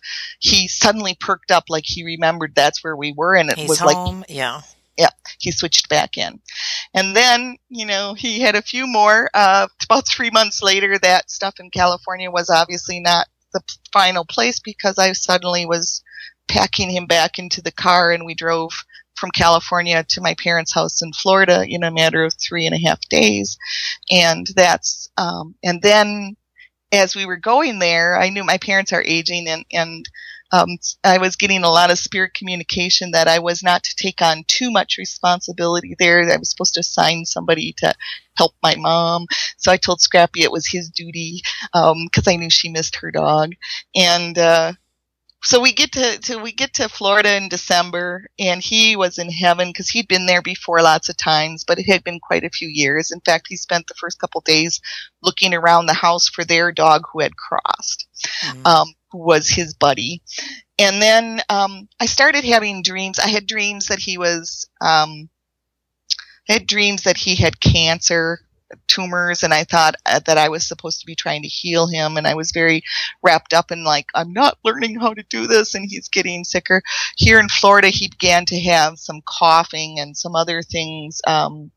he 0.41 0.68
suddenly 0.68 1.16
perked 1.18 1.51
up 1.51 1.64
like 1.68 1.85
he 1.87 2.05
remembered 2.05 2.55
that's 2.55 2.83
where 2.83 2.97
we 2.97 3.12
were, 3.16 3.35
and 3.35 3.51
it 3.51 3.59
He's 3.59 3.68
was 3.68 3.81
home. 3.81 4.20
like, 4.20 4.31
yeah, 4.31 4.62
yeah, 4.97 5.11
he 5.39 5.51
switched 5.51 5.89
back 5.89 6.16
in, 6.16 6.41
and 6.95 7.14
then 7.14 7.57
you 7.68 7.87
know 7.87 8.14
he 8.14 8.41
had 8.41 8.55
a 8.55 8.62
few 8.62 8.87
more. 8.87 9.31
Uh, 9.35 9.68
about 9.85 10.09
three 10.09 10.31
months 10.31 10.62
later, 10.62 10.99
that 10.99 11.31
stuff 11.31 11.55
in 11.61 11.70
California 11.70 12.31
was 12.31 12.51
obviously 12.51 13.01
not 13.01 13.27
the 13.53 13.61
final 13.93 14.24
place 14.24 14.61
because 14.61 14.99
I 14.99 15.12
suddenly 15.12 15.66
was 15.66 16.03
packing 16.49 16.91
him 16.91 17.07
back 17.07 17.39
into 17.39 17.61
the 17.62 17.72
car, 17.72 18.12
and 18.12 18.24
we 18.24 18.35
drove 18.35 18.72
from 19.16 19.31
California 19.31 20.05
to 20.05 20.20
my 20.20 20.35
parents' 20.35 20.74
house 20.74 21.03
in 21.03 21.12
Florida 21.12 21.64
in 21.66 21.83
a 21.83 21.91
matter 21.91 22.22
of 22.24 22.35
three 22.35 22.66
and 22.66 22.74
a 22.74 22.87
half 22.87 23.01
days, 23.09 23.59
and 24.11 24.47
that's 24.55 25.09
um, 25.16 25.55
and 25.64 25.83
then 25.83 26.37
as 26.97 27.14
we 27.14 27.26
were 27.26 27.36
going 27.36 27.78
there, 27.78 28.18
I 28.18 28.30
knew 28.30 28.44
my 28.44 28.59
parents 28.59 28.92
are 28.92 29.03
aging 29.03 29.49
and, 29.49 29.64
and 29.72 30.09
um, 30.53 30.78
I 31.05 31.18
was 31.18 31.36
getting 31.36 31.64
a 31.64 31.70
lot 31.70 31.90
of 31.90 31.99
spirit 31.99 32.34
communication 32.34 33.11
that 33.12 33.28
I 33.28 33.40
was 33.40 33.62
not 33.62 33.82
to 33.84 33.97
take 33.97 34.22
on 34.22 34.44
too 34.47 34.70
much 34.70 34.97
responsibility 34.99 35.97
there. 35.99 36.22
I 36.30 36.36
was 36.36 36.51
supposed 36.51 36.74
to 36.74 36.80
assign 36.80 37.24
somebody 37.24 37.74
to 37.78 37.94
help 38.36 38.53
my 38.62 38.76
mom. 38.76 39.26
So 39.57 39.72
I 39.72 39.76
told 39.76 40.01
Scrappy 40.01 40.42
it 40.42 40.53
was 40.53 40.66
his 40.66 40.88
duty 40.90 41.42
because 41.72 42.26
um, 42.26 42.32
I 42.32 42.36
knew 42.36 42.51
she 42.51 42.70
missed 42.70 42.97
her 42.97 43.11
dog. 43.11 43.53
And 43.94 44.38
uh, 44.38 44.74
so 45.43 45.61
we 45.61 45.72
get 45.72 45.93
to, 45.93 46.18
to, 46.18 46.39
we 46.39 46.53
get 46.53 46.74
to 46.74 46.89
Florida 46.89 47.37
in 47.37 47.49
December, 47.49 48.26
and 48.39 48.62
he 48.62 48.97
was 48.97 49.18
in 49.18 49.30
heaven 49.30 49.68
because 49.68 49.89
he'd 49.89 50.09
been 50.09 50.26
there 50.26 50.43
before 50.43 50.80
lots 50.82 51.09
of 51.09 51.16
times, 51.16 51.64
but 51.64 51.78
it 51.78 51.87
had 51.87 52.03
been 52.03 52.20
quite 52.20 52.45
a 52.45 52.51
few 52.51 52.68
years. 52.68 53.11
In 53.11 53.20
fact, 53.20 53.47
he 53.49 53.57
spent 53.57 53.87
the 53.87 53.95
first 53.95 54.18
couple 54.18 54.41
days 54.41 54.80
looking 55.22 55.55
around 55.55 55.87
the 55.87 55.95
house 55.95 56.28
for 56.28 56.45
their 56.45 56.72
dog 56.72 57.03
who 57.12 57.20
had 57.20 57.37
crossed, 57.37 58.09
mm-hmm. 58.45 58.66
um, 58.66 58.89
who 59.12 59.18
was 59.18 59.49
his 59.49 59.74
buddy. 59.74 60.22
And 60.78 61.01
then 61.01 61.41
um, 61.49 61.89
I 62.01 62.07
started 62.07 62.45
having 62.45 62.82
dreams. 62.82 63.18
I 63.18 63.28
had 63.28 63.47
dreams 63.47 63.87
that 63.87 63.99
he 63.99 64.18
was. 64.18 64.68
Um, 64.80 65.28
I 66.49 66.55
had 66.55 66.66
dreams 66.66 67.03
that 67.05 67.16
he 67.16 67.34
had 67.34 67.61
cancer 67.61 68.41
tumors 68.88 69.42
and 69.42 69.54
I 69.54 69.64
thought 69.64 69.94
uh, 70.06 70.20
that 70.26 70.38
I 70.38 70.48
was 70.48 70.66
supposed 70.66 71.00
to 71.00 71.06
be 71.06 71.14
trying 71.14 71.42
to 71.42 71.48
heal 71.48 71.86
him 71.86 72.16
and 72.16 72.26
I 72.26 72.34
was 72.34 72.52
very 72.52 72.82
wrapped 73.22 73.52
up 73.52 73.70
in 73.70 73.84
like 73.84 74.06
I'm 74.14 74.32
not 74.32 74.58
learning 74.64 74.98
how 75.00 75.14
to 75.14 75.24
do 75.28 75.46
this 75.46 75.74
and 75.74 75.86
he's 75.88 76.08
getting 76.08 76.44
sicker. 76.44 76.82
Here 77.16 77.38
in 77.38 77.48
Florida 77.48 77.88
he 77.88 78.08
began 78.08 78.44
to 78.46 78.60
have 78.60 78.98
some 78.98 79.20
coughing 79.26 79.98
and 80.00 80.16
some 80.16 80.34
other 80.34 80.62
things 80.62 81.20
um, 81.26 81.70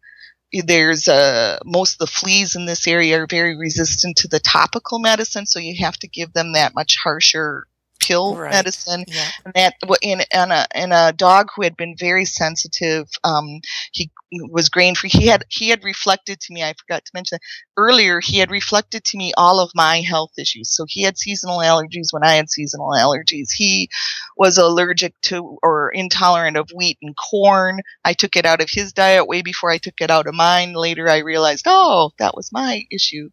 there's 0.52 1.08
uh, 1.08 1.60
most 1.64 1.94
of 1.94 2.00
the 2.00 2.08
fleas 2.08 2.56
in 2.56 2.66
this 2.66 2.88
area 2.88 3.22
are 3.22 3.28
very 3.30 3.56
resistant 3.56 4.18
to 4.18 4.28
the 4.28 4.40
topical 4.40 5.00
medicine, 5.00 5.46
so 5.46 5.60
you 5.60 5.76
have 5.80 5.98
to 5.98 6.08
give 6.08 6.34
them 6.34 6.54
that 6.54 6.74
much 6.74 6.98
harsher 7.04 7.68
pill 8.00 8.36
right. 8.36 8.52
medicine. 8.52 9.06
Yeah. 9.08 9.30
And 9.46 9.54
that 9.54 9.76
in, 10.02 10.22
in, 10.34 10.52
a, 10.52 10.68
in 10.74 10.92
a 10.92 11.14
dog 11.14 11.50
who 11.56 11.64
had 11.64 11.78
been 11.78 11.96
very 11.98 12.26
sensitive, 12.26 13.08
um, 13.24 13.62
he 13.92 14.10
was 14.32 14.70
grain 14.70 14.96
free. 14.96 15.10
He 15.10 15.28
had 15.28 15.44
he 15.50 15.70
had 15.70 15.84
reflected 15.84 16.40
to 16.42 16.54
me. 16.54 16.64
I 16.64 16.74
forgot 16.74 17.06
to 17.06 17.12
mention 17.14 17.36
that 17.36 17.42
earlier. 17.78 18.20
He 18.20 18.38
had 18.38 18.52
reflected 18.52 19.04
to 19.06 19.18
me 19.18 19.34
all 19.38 19.60
of 19.60 19.72
my 19.74 20.02
health 20.02 20.32
issues. 20.38 20.76
So 20.76 20.86
he 20.88 21.04
had 21.04 21.18
seasonal 21.18 21.60
allergies 21.60 22.12
when 22.12 22.24
I 22.24 22.34
had 22.34 22.50
seasonal 22.50 22.92
allergies. 22.92 23.50
He 23.56 23.90
was 24.38 24.58
allergic 24.58 25.20
to 25.24 25.58
or 25.64 25.92
intolerant 25.92 26.58
of 26.58 26.70
wheat 26.76 26.98
and 27.02 27.16
corn. 27.16 27.80
I 28.06 28.14
took 28.14 28.36
it 28.36 28.46
out 28.46 28.62
of 28.62 28.70
his 28.70 28.94
diet 28.94 29.28
way 29.28 29.42
before 29.42 29.72
I 29.72 29.78
took 29.78 30.00
it 30.00 30.12
out 30.12 30.28
of 30.28 30.36
mine. 30.36 30.74
Later, 30.74 31.10
I 31.10 31.20
realized, 31.20 31.66
oh, 31.68 32.12
that 32.20 32.36
was 32.36 32.52
my 32.52 32.84
issue. 32.92 33.30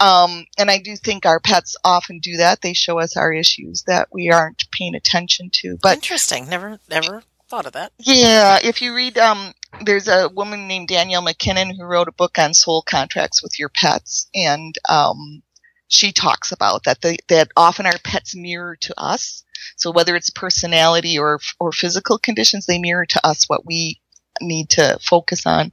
Um, 0.00 0.46
and 0.58 0.70
I 0.70 0.78
do 0.78 0.96
think 0.96 1.26
our 1.26 1.40
pets 1.40 1.76
often 1.84 2.18
do 2.20 2.38
that. 2.38 2.62
They 2.62 2.72
show 2.72 2.98
us 2.98 3.16
our 3.16 3.32
issues 3.32 3.84
that 3.86 4.08
we 4.12 4.30
aren't 4.30 4.64
paying 4.72 4.94
attention 4.94 5.50
to. 5.54 5.76
But 5.82 5.96
interesting. 5.96 6.48
Never, 6.48 6.78
never 6.88 7.22
thought 7.48 7.66
of 7.66 7.72
that. 7.72 7.92
Yeah, 7.98 8.58
if 8.62 8.80
you 8.80 8.94
read, 8.94 9.18
um, 9.18 9.52
there's 9.84 10.08
a 10.08 10.28
woman 10.28 10.68
named 10.68 10.88
Danielle 10.88 11.22
MacKinnon 11.22 11.74
who 11.74 11.84
wrote 11.84 12.08
a 12.08 12.12
book 12.12 12.38
on 12.38 12.54
soul 12.54 12.82
contracts 12.82 13.42
with 13.42 13.58
your 13.58 13.68
pets, 13.68 14.28
and 14.34 14.74
um, 14.88 15.42
she 15.88 16.12
talks 16.12 16.52
about 16.52 16.84
that. 16.84 17.00
The, 17.00 17.18
that 17.28 17.48
often 17.56 17.86
our 17.86 17.98
pets 18.04 18.34
mirror 18.34 18.76
to 18.82 19.00
us. 19.00 19.44
So 19.76 19.90
whether 19.90 20.16
it's 20.16 20.30
personality 20.30 21.18
or 21.18 21.40
or 21.58 21.72
physical 21.72 22.18
conditions, 22.18 22.66
they 22.66 22.78
mirror 22.78 23.06
to 23.06 23.26
us 23.26 23.48
what 23.48 23.66
we 23.66 24.00
need 24.40 24.70
to 24.70 24.98
focus 25.02 25.46
on. 25.46 25.72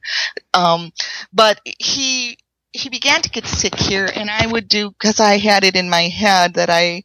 Um, 0.53 0.91
but 1.33 1.61
he 1.79 2.37
he 2.71 2.89
began 2.89 3.21
to 3.21 3.29
get 3.29 3.45
sick 3.45 3.75
here, 3.75 4.09
and 4.13 4.29
I 4.29 4.47
would 4.47 4.67
do 4.67 4.91
because 4.91 5.19
I 5.19 5.37
had 5.37 5.63
it 5.63 5.75
in 5.75 5.89
my 5.89 6.03
head 6.03 6.55
that 6.55 6.69
I 6.69 7.03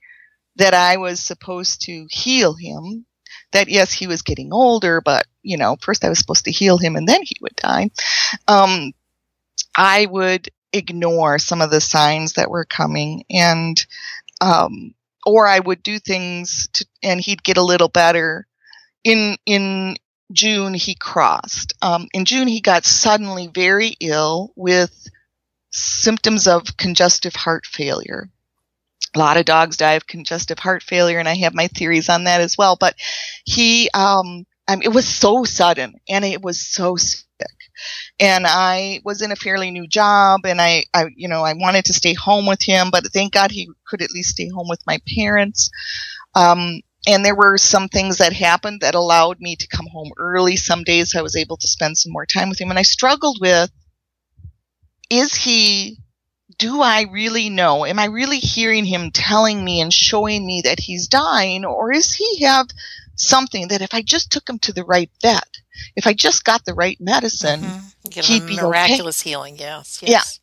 that 0.57 0.75
I 0.75 0.97
was 0.99 1.21
supposed 1.21 1.83
to 1.83 2.07
heal 2.11 2.55
him 2.55 3.07
that 3.53 3.69
yes, 3.69 3.93
he 3.93 4.07
was 4.07 4.23
getting 4.23 4.53
older, 4.53 5.01
but 5.01 5.27
you 5.43 5.57
know, 5.57 5.77
first 5.81 6.05
I 6.05 6.09
was 6.09 6.19
supposed 6.19 6.45
to 6.47 6.51
heal 6.51 6.79
him 6.79 6.97
and 6.97 7.07
then 7.07 7.23
he 7.23 7.37
would 7.41 7.57
die. 7.57 7.91
Um, 8.49 8.93
I 9.77 10.07
would 10.07 10.49
ignore 10.73 11.39
some 11.39 11.61
of 11.61 11.71
the 11.71 11.81
signs 11.81 12.35
that 12.35 12.51
were 12.51 12.65
coming 12.65 13.25
and, 13.31 13.85
um, 14.41 14.95
or 15.25 15.47
I 15.47 15.59
would 15.59 15.83
do 15.83 15.99
things 15.99 16.69
to, 16.75 16.87
and 17.03 17.21
he'd 17.21 17.43
get 17.43 17.57
a 17.57 17.63
little 17.63 17.89
better. 17.89 18.47
In, 19.05 19.37
in 19.47 19.97
June, 20.33 20.75
he 20.75 20.95
crossed. 20.95 21.75
Um, 21.83 22.09
in 22.15 22.25
June, 22.25 22.49
he 22.49 22.61
got 22.61 22.85
suddenly 22.85 23.49
very 23.49 23.97
ill 24.01 24.53
with 24.57 25.09
symptoms 25.71 26.47
of 26.47 26.77
congestive 26.77 27.35
heart 27.35 27.67
failure 27.67 28.31
a 29.15 29.19
lot 29.19 29.37
of 29.37 29.45
dogs 29.45 29.77
die 29.77 29.93
of 29.93 30.07
congestive 30.07 30.59
heart 30.59 30.83
failure, 30.83 31.19
and 31.19 31.29
I 31.29 31.35
have 31.37 31.55
my 31.55 31.69
theories 31.69 32.09
on 32.09 32.25
that 32.25 32.41
as 32.41 32.57
well. 32.57 32.77
But 32.77 32.95
he, 33.45 33.91
um, 33.95 34.47
I 34.69 34.77
mean, 34.77 34.85
it 34.85 34.95
was 34.95 35.07
so 35.07 35.45
sudden, 35.45 35.95
and 36.09 36.25
it 36.25 36.43
was 36.43 36.61
so 36.61 36.97
sick. 36.97 37.27
And 38.21 38.45
I 38.47 39.01
was 39.05 39.23
in 39.23 39.33
a 39.33 39.37
fairly 39.37 39.71
new 39.71 39.87
job, 39.87 40.41
and 40.45 40.61
I, 40.61 40.85
I, 40.95 41.07
you 41.17 41.29
know, 41.29 41.43
I 41.43 41.55
wanted 41.55 41.85
to 41.87 41.93
stay 41.93 42.15
home 42.15 42.47
with 42.47 42.63
him, 42.63 42.91
but 42.91 43.05
thank 43.13 43.33
God 43.33 43.51
he 43.51 43.69
could 43.87 44.03
at 44.03 44.13
least 44.13 44.31
stay 44.31 44.49
home 44.49 44.69
with 44.69 44.81
my 44.87 44.99
parents. 45.15 45.71
Um, 46.35 46.81
and 47.07 47.25
there 47.25 47.35
were 47.35 47.59
some 47.59 47.89
things 47.89 48.19
that 48.19 48.33
happened 48.33 48.81
that 48.81 48.95
allowed 48.95 49.41
me 49.41 49.57
to 49.57 49.67
come 49.67 49.87
home 49.89 50.13
early. 50.19 50.57
Some 50.57 50.85
days 50.85 51.17
I 51.17 51.23
was 51.23 51.37
able 51.37 51.57
to 51.57 51.67
spend 51.67 51.99
some 51.99 52.13
more 52.13 52.27
time 52.27 52.49
with 52.49 52.61
him, 52.61 52.71
and 52.71 52.79
I 52.79 52.83
struggled 52.83 53.39
with: 53.41 53.71
is 55.11 55.35
he 55.35 55.99
do 56.63 56.81
I 56.81 57.07
really 57.11 57.51
know? 57.51 57.85
Am 57.85 57.99
I 57.99 58.05
really 58.05 58.39
hearing 58.39 58.85
him 58.85 59.11
telling 59.11 59.65
me 59.65 59.81
and 59.81 59.93
showing 59.93 60.47
me 60.47 60.63
that 60.65 60.79
he's 60.79 61.09
dying? 61.09 61.65
Or 61.65 61.93
is 61.93 62.13
he 62.13 62.45
have 62.45 62.69
something 63.17 63.67
that 63.69 63.83
if 63.83 63.93
I 63.93 64.03
just 64.03 64.31
took 64.31 64.49
him 64.49 64.61
to 64.61 64.73
the 64.73 64.85
right 64.85 65.11
vet, 65.21 65.59
if 65.97 66.07
I 66.07 66.13
just 66.13 66.45
got 66.45 66.65
the 66.65 66.75
right 66.75 66.97
medicine, 67.01 67.63
mm-hmm. 67.63 68.21
he'd 68.21 68.47
be 68.47 68.61
miraculous 68.63 69.21
okay. 69.21 69.31
healing. 69.31 69.57
Yes, 69.59 69.99
yes. 70.03 70.39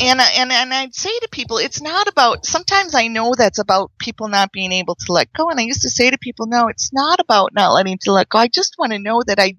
Yeah. 0.00 0.10
And, 0.10 0.20
and 0.20 0.52
and 0.52 0.72
I'd 0.72 0.94
say 0.94 1.10
to 1.18 1.28
people, 1.30 1.58
it's 1.58 1.82
not 1.82 2.08
about. 2.08 2.46
Sometimes 2.46 2.94
I 2.94 3.08
know 3.08 3.34
that's 3.36 3.58
about 3.58 3.90
people 3.98 4.28
not 4.28 4.52
being 4.52 4.72
able 4.72 4.94
to 4.94 5.12
let 5.12 5.30
go, 5.34 5.50
and 5.50 5.60
I 5.60 5.64
used 5.64 5.82
to 5.82 5.90
say 5.90 6.08
to 6.08 6.16
people, 6.16 6.46
no, 6.46 6.68
it's 6.68 6.94
not 6.94 7.20
about 7.20 7.52
not 7.52 7.74
letting 7.74 7.98
to 8.02 8.12
let 8.12 8.30
go. 8.30 8.38
I 8.38 8.48
just 8.48 8.76
want 8.78 8.92
to 8.92 8.98
know 8.98 9.22
that 9.26 9.38
I 9.38 9.56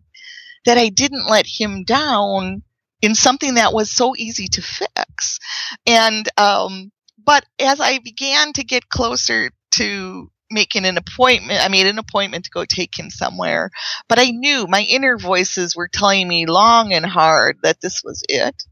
that 0.66 0.78
I 0.78 0.90
didn't 0.90 1.30
let 1.30 1.46
him 1.46 1.84
down 1.84 2.64
in 3.02 3.16
something 3.16 3.56
that 3.56 3.74
was 3.74 3.90
so 3.90 4.16
easy 4.16 4.48
to 4.48 4.62
fix. 4.62 5.40
And, 5.86 6.28
um, 6.38 6.92
but 7.24 7.46
as 7.60 7.80
I 7.80 8.00
began 8.00 8.54
to 8.54 8.64
get 8.64 8.90
closer 8.90 9.52
to 9.72 10.32
making 10.52 10.86
an 10.86 10.98
appointment, 10.98 11.64
I 11.64 11.68
made 11.68 11.88
an 11.88 12.00
appointment 12.00 12.46
to 12.46 12.52
go 12.52 12.66
take 12.66 12.98
him 12.98 13.10
somewhere, 13.10 13.70
but 14.08 14.20
I 14.20 14.32
knew 14.32 14.66
my 14.68 14.82
inner 14.82 15.18
voices 15.18 15.76
were 15.76 15.88
telling 15.88 16.28
me 16.28 16.46
long 16.46 16.92
and 16.92 17.06
hard 17.06 17.60
that 17.64 17.82
this 17.82 18.02
was 18.04 18.24
it. 18.28 18.64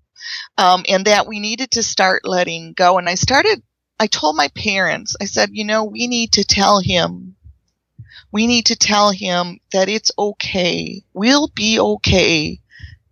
Um, 0.58 0.84
and 0.90 1.06
that 1.06 1.28
we 1.28 1.40
needed 1.40 1.72
to 1.72 1.84
start 1.84 2.26
letting 2.26 2.74
go. 2.74 2.98
And 2.98 3.08
I 3.08 3.16
started, 3.16 3.62
I 4.00 4.08
told 4.08 4.36
my 4.36 4.50
parents, 4.56 5.16
I 5.22 5.26
said, 5.26 5.52
you 5.54 5.64
know, 5.64 5.86
we 5.86 6.08
need 6.08 6.34
to 6.34 6.44
tell 6.44 6.80
him 6.80 7.38
we 8.32 8.48
need 8.48 8.66
to 8.68 8.76
tell 8.76 9.12
him 9.12 9.60
that 9.72 9.90
it's 9.90 10.12
okay. 10.18 11.04
We'll 11.14 11.48
be 11.48 11.80
okay 11.80 12.60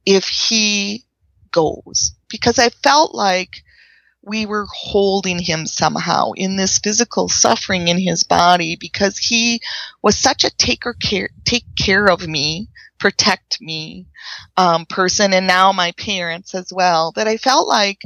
if 0.06 0.28
he 0.28 1.04
goes 1.52 2.12
because 2.30 2.60
I 2.60 2.70
felt 2.70 3.16
like 3.16 3.64
we 4.26 4.46
were 4.46 4.66
holding 4.74 5.40
him 5.40 5.68
somehow 5.68 6.32
in 6.36 6.56
this 6.56 6.80
physical 6.80 7.30
suffering 7.30 7.88
in 7.88 8.00
his 8.00 8.24
body 8.24 8.76
because 8.76 9.18
he 9.18 9.62
was 10.02 10.18
such 10.18 10.44
a 10.44 10.56
taker 10.58 10.94
care, 10.94 11.30
take 11.46 11.66
care 11.78 12.08
of 12.08 12.28
me, 12.28 12.68
protect 13.00 13.62
me 13.62 14.08
um, 14.58 14.86
person, 14.88 15.32
and 15.34 15.46
now 15.46 15.72
my 15.72 15.92
parents 15.94 16.56
as 16.56 16.74
well. 16.74 17.12
That 17.16 17.28
I 17.28 17.38
felt 17.38 17.68
like 17.68 18.02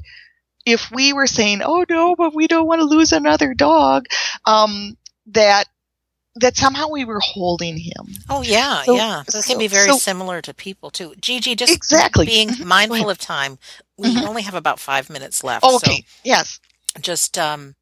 if 0.65 0.91
we 0.91 1.13
were 1.13 1.27
saying, 1.27 1.61
"Oh 1.63 1.85
no, 1.89 2.15
but 2.15 2.35
we 2.35 2.47
don't 2.47 2.67
want 2.67 2.79
to 2.81 2.85
lose 2.85 3.13
another 3.13 3.53
dog," 3.53 4.05
um, 4.45 4.97
that 5.27 5.65
that 6.39 6.57
somehow 6.57 6.89
we 6.89 7.05
were 7.05 7.19
holding 7.19 7.77
him. 7.77 8.07
Oh 8.29 8.41
yeah, 8.41 8.83
so, 8.83 8.95
yeah. 8.95 9.23
This 9.25 9.45
so, 9.45 9.51
can 9.51 9.59
be 9.59 9.67
very 9.67 9.89
so, 9.89 9.97
similar 9.97 10.41
to 10.41 10.53
people 10.53 10.89
too. 10.89 11.13
Gigi, 11.19 11.55
just 11.55 11.73
exactly 11.73 12.25
being 12.25 12.49
mm-hmm. 12.49 12.67
mindful 12.67 13.09
of 13.09 13.17
time. 13.17 13.57
We 13.97 14.15
mm-hmm. 14.15 14.27
only 14.27 14.41
have 14.43 14.55
about 14.55 14.79
five 14.79 15.09
minutes 15.09 15.43
left. 15.43 15.63
Okay. 15.63 15.97
So 15.97 16.03
yes. 16.23 16.59
Just 17.01 17.37
um, 17.37 17.75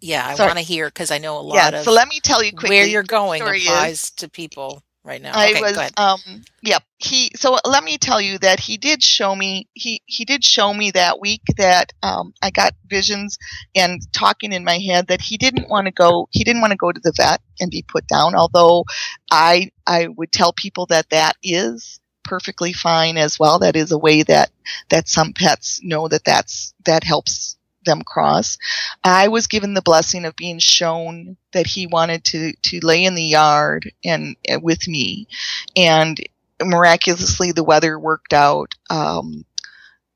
yeah, 0.00 0.26
I 0.26 0.44
want 0.44 0.58
to 0.58 0.64
hear 0.64 0.86
because 0.86 1.10
I 1.10 1.18
know 1.18 1.38
a 1.38 1.40
lot 1.40 1.54
yeah, 1.54 1.78
of. 1.78 1.84
So 1.84 1.92
let 1.92 2.08
me 2.08 2.20
tell 2.20 2.42
you 2.42 2.52
quickly 2.52 2.76
where 2.76 2.86
you're 2.86 3.02
going 3.02 3.42
applies 3.42 4.04
is. 4.04 4.10
to 4.12 4.28
people 4.28 4.82
right 5.04 5.22
now. 5.22 5.32
I 5.34 5.50
okay, 5.50 5.60
was 5.60 5.90
um 5.96 6.44
yep. 6.62 6.82
He 6.98 7.30
so 7.36 7.56
let 7.64 7.84
me 7.84 7.98
tell 7.98 8.20
you 8.20 8.38
that 8.38 8.60
he 8.60 8.76
did 8.76 9.02
show 9.02 9.34
me 9.34 9.68
he 9.74 10.02
he 10.06 10.24
did 10.24 10.44
show 10.44 10.72
me 10.72 10.90
that 10.92 11.20
week 11.20 11.42
that 11.56 11.92
um 12.02 12.32
I 12.42 12.50
got 12.50 12.74
visions 12.86 13.38
and 13.74 14.00
talking 14.12 14.52
in 14.52 14.64
my 14.64 14.78
head 14.78 15.08
that 15.08 15.20
he 15.20 15.36
didn't 15.36 15.68
want 15.68 15.86
to 15.86 15.92
go 15.92 16.28
he 16.30 16.44
didn't 16.44 16.60
want 16.60 16.72
to 16.72 16.76
go 16.76 16.92
to 16.92 17.00
the 17.00 17.12
vet 17.16 17.40
and 17.60 17.70
be 17.70 17.84
put 17.86 18.06
down 18.06 18.34
although 18.34 18.84
I 19.30 19.70
I 19.86 20.08
would 20.08 20.32
tell 20.32 20.52
people 20.52 20.86
that 20.86 21.10
that 21.10 21.36
is 21.42 22.00
perfectly 22.24 22.72
fine 22.72 23.16
as 23.16 23.38
well 23.38 23.58
that 23.58 23.74
is 23.76 23.90
a 23.90 23.98
way 23.98 24.22
that 24.22 24.50
that 24.90 25.08
some 25.08 25.32
pets 25.32 25.80
know 25.82 26.08
that 26.08 26.24
that's 26.24 26.74
that 26.84 27.04
helps 27.04 27.57
them 27.88 28.02
cross. 28.02 28.58
I 29.02 29.28
was 29.28 29.48
given 29.48 29.74
the 29.74 29.82
blessing 29.82 30.24
of 30.24 30.36
being 30.36 30.60
shown 30.60 31.36
that 31.52 31.66
he 31.66 31.86
wanted 31.86 32.24
to, 32.26 32.52
to 32.52 32.80
lay 32.86 33.04
in 33.04 33.14
the 33.14 33.24
yard 33.24 33.90
and 34.04 34.36
uh, 34.48 34.60
with 34.62 34.86
me. 34.86 35.26
And 35.74 36.18
miraculously, 36.62 37.52
the 37.52 37.64
weather 37.64 37.98
worked 37.98 38.32
out. 38.32 38.74
Um, 38.90 39.44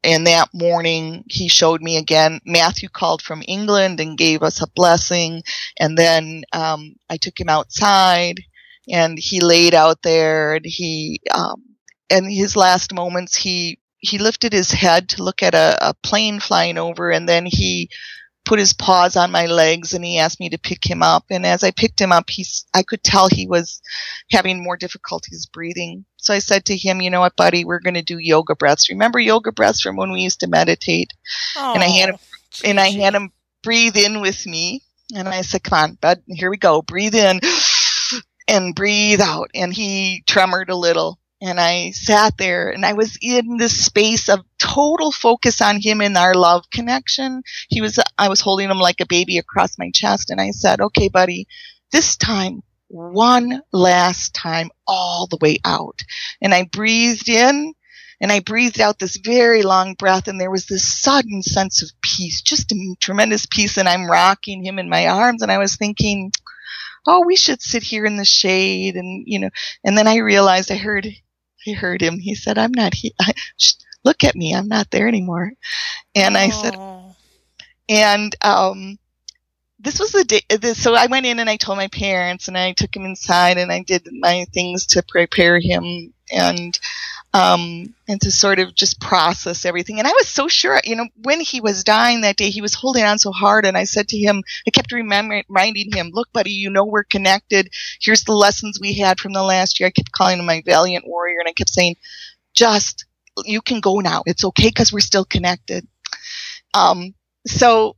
and 0.05 0.27
that 0.27 0.49
morning, 0.53 1.25
he 1.29 1.49
showed 1.49 1.81
me 1.81 1.97
again. 1.97 2.41
Matthew 2.45 2.89
called 2.89 3.23
from 3.23 3.43
England 3.47 4.01
and 4.01 4.19
gave 4.19 4.43
us 4.43 4.61
a 4.61 4.71
blessing. 4.75 5.43
And 5.79 5.97
then 5.97 6.43
um, 6.53 6.97
I 7.09 7.17
took 7.17 7.39
him 7.39 7.49
outside, 7.49 8.41
and 8.89 9.17
he 9.19 9.41
laid 9.41 9.75
out 9.75 10.03
there. 10.03 10.55
And 10.55 10.67
he, 10.67 11.21
um, 11.33 11.63
in 12.11 12.29
his 12.29 12.57
last 12.57 12.93
moments, 12.93 13.37
he 13.37 13.79
he 14.03 14.19
lifted 14.19 14.53
his 14.53 14.71
head 14.71 15.09
to 15.09 15.23
look 15.23 15.43
at 15.43 15.55
a, 15.55 15.79
a 15.91 15.95
plane 16.03 16.41
flying 16.41 16.77
over 16.77 17.11
and 17.11 17.29
then 17.29 17.47
he 17.47 17.89
put 18.45 18.59
his 18.59 18.73
paws 18.73 19.15
on 19.15 19.31
my 19.31 19.47
legs 19.47 19.95
and 19.95 20.05
he 20.05 20.19
asked 20.19 20.41
me 20.41 20.51
to 20.51 20.59
pick 20.59 20.85
him 20.85 21.03
up. 21.03 21.25
And 21.31 21.47
as 21.47 21.63
I 21.63 21.71
picked 21.71 22.01
him 22.01 22.11
up, 22.11 22.29
he's, 22.29 22.67
I 22.75 22.83
could 22.83 23.05
tell 23.05 23.29
he 23.29 23.47
was 23.47 23.81
having 24.33 24.61
more 24.61 24.77
difficulties 24.77 25.47
breathing. 25.47 26.05
So 26.17 26.35
I 26.35 26.41
said 26.41 26.65
to 26.65 26.77
him, 26.77 27.01
you 27.01 27.11
know 27.11 27.21
what, 27.21 27.37
buddy, 27.37 27.65
we're 27.65 27.79
going 27.79 27.95
to 27.95 28.03
do 28.03 28.19
yoga 28.19 28.57
breaths. 28.57 28.91
Remember 28.91 29.21
yoga 29.21 29.53
breaths 29.53 29.81
from 29.81 29.97
when 29.97 30.11
we 30.11 30.23
used 30.23 30.41
to 30.41 30.49
meditate? 30.49 31.13
Oh, 31.57 31.75
and 31.75 31.85
I 31.85 31.89
had 31.89 32.09
him, 32.11 32.17
geez. 32.51 32.63
and 32.65 32.81
I 32.81 32.91
had 32.91 33.15
him 33.15 33.31
breathe 33.63 33.97
in 33.97 34.21
with 34.21 34.45
me. 34.45 34.83
And 35.15 35.29
I 35.29 35.43
said, 35.43 35.63
come 35.63 35.79
on, 35.79 35.99
bud, 36.01 36.23
here 36.27 36.51
we 36.51 36.57
go. 36.57 36.83
Breathe 36.83 37.15
in 37.15 37.41
and 38.49 38.75
breathe 38.75 39.21
out. 39.21 39.51
And 39.55 39.73
he 39.73 40.25
tremored 40.27 40.71
a 40.71 40.77
little 40.77 41.21
and 41.43 41.59
I 41.59 41.91
sat 41.91 42.39
there 42.39 42.71
and 42.71 42.87
I 42.87 42.93
was 42.93 43.19
in 43.21 43.57
this 43.57 43.85
space 43.85 44.29
of 44.29 44.41
total 44.59 45.11
focus 45.11 45.61
on 45.61 45.81
him 45.81 46.01
and 46.01 46.17
our 46.17 46.35
love 46.35 46.71
connection. 46.73 47.43
He 47.69 47.81
was, 47.81 47.99
I 48.17 48.29
was 48.29 48.41
holding 48.41 48.71
him 48.71 48.79
like 48.79 49.01
a 49.01 49.07
baby 49.07 49.39
across 49.39 49.77
my 49.77 49.91
chest 49.93 50.31
and 50.31 50.41
I 50.41 50.53
said, 50.53 50.81
okay, 50.81 51.09
buddy, 51.09 51.49
this 51.91 52.17
time, 52.17 52.63
one 52.87 53.61
last 53.73 54.35
time 54.35 54.71
all 54.87 55.27
the 55.27 55.39
way 55.41 55.59
out. 55.65 55.99
And 56.41 56.55
I 56.55 56.69
breathed 56.71 57.29
in 57.29 57.75
and 58.21 58.31
I 58.31 58.39
breathed 58.39 58.81
out 58.81 59.01
this 59.01 59.17
very 59.17 59.63
long 59.63 59.95
breath 59.95 60.29
and 60.29 60.41
there 60.41 60.51
was 60.51 60.67
this 60.67 60.87
sudden 60.87 61.43
sense 61.43 61.83
of 61.83 61.91
peace, 62.03 62.41
just 62.43 62.71
a 62.71 62.97
tremendous 63.01 63.47
peace. 63.47 63.79
And 63.79 63.89
I'm 63.89 64.09
rocking 64.09 64.65
him 64.65 64.79
in 64.79 64.89
my 64.89 65.09
arms 65.09 65.43
and 65.43 65.51
I 65.51 65.59
was 65.59 65.75
thinking, 65.75 66.31
oh, 67.05 67.25
we 67.27 67.35
should 67.35 67.61
sit 67.61 67.83
here 67.83 68.05
in 68.05 68.17
the 68.17 68.25
shade. 68.25 68.95
And, 68.95 69.25
you 69.27 69.41
know, 69.41 69.51
and 69.83 69.99
then 69.99 70.07
I 70.07 70.19
realized 70.19 70.71
I 70.71 70.77
heard, 70.77 71.09
I 71.67 71.73
heard 71.73 72.01
him. 72.01 72.19
He 72.19 72.35
said, 72.35 72.59
I'm 72.59 72.73
not 72.73 72.95
here. 72.95 73.13
Look 74.05 74.25
at 74.25 74.35
me. 74.35 74.55
I'm 74.55 74.69
not 74.69 74.91
there 74.91 75.09
anymore. 75.09 75.53
And 76.15 76.37
I 76.37 76.51
said, 76.51 76.75
and, 77.89 78.35
um, 78.43 78.99
this 79.79 79.99
was 79.99 80.13
the 80.13 80.25
day. 80.25 80.43
This, 80.49 80.81
so 80.81 80.95
I 80.95 81.07
went 81.07 81.27
in 81.27 81.41
and 81.41 81.51
I 81.51 81.57
told 81.57 81.77
my 81.77 81.89
parents, 81.89 82.49
and 82.49 82.57
I 82.57 82.73
took 82.73 82.95
him 82.95 83.05
inside, 83.05 83.59
and 83.59 83.73
I 83.73 83.83
did 83.83 84.07
my 84.13 84.47
things 84.53 84.87
to 84.87 85.03
prepare 85.03 85.59
him, 85.59 86.13
and 86.33 86.79
um, 87.35 87.95
and 88.07 88.21
to 88.21 88.31
sort 88.31 88.59
of 88.59 88.75
just 88.75 89.01
process 89.01 89.65
everything. 89.65 89.99
And 89.99 90.07
I 90.07 90.13
was 90.13 90.29
so 90.29 90.49
sure, 90.49 90.81
you 90.85 90.97
know, 90.97 91.09
when 91.23 91.41
he 91.41 91.61
was 91.61 91.83
dying 91.83 92.21
that 92.21 92.37
day, 92.37 92.51
he 92.51 92.61
was 92.61 92.75
holding 92.75 93.05
on 93.05 93.19
so 93.19 93.33
hard, 93.33 93.65
and 93.65 93.77
I 93.77 93.85
said 93.85 94.09
to 94.09 94.19
him, 94.19 94.43
I 94.67 94.71
kept 94.71 94.93
reminding 94.93 95.93
him, 95.93 96.11
"Look, 96.13 96.33
buddy, 96.33 96.53
you 96.53 96.71
know 96.71 96.85
we're 96.85 97.05
connected. 97.05 97.73
Here's 98.01 98.25
the 98.25 98.33
lessons 98.33 98.79
we 98.81 98.95
had 98.95 99.19
from 99.19 99.33
the 99.33 99.43
last 99.43 99.81
year." 99.81 99.87
I 99.87 99.91
kept 99.91 100.13
calling 100.13 100.39
him 100.39 100.47
my 100.47 100.63
valiant 100.65 101.07
warrior, 101.07 101.39
and 101.41 101.49
I 101.49 101.53
kept 101.53 101.71
saying, 101.71 101.97
"Just 102.55 103.07
you 103.45 103.63
can 103.63 103.81
go 103.81 104.01
now. 104.01 104.23
It's 104.27 104.45
okay 104.45 104.69
because 104.69 104.93
we're 104.93 105.01
still 105.01 105.25
connected." 105.25 105.87
Um, 106.75 107.15
so 107.47 107.97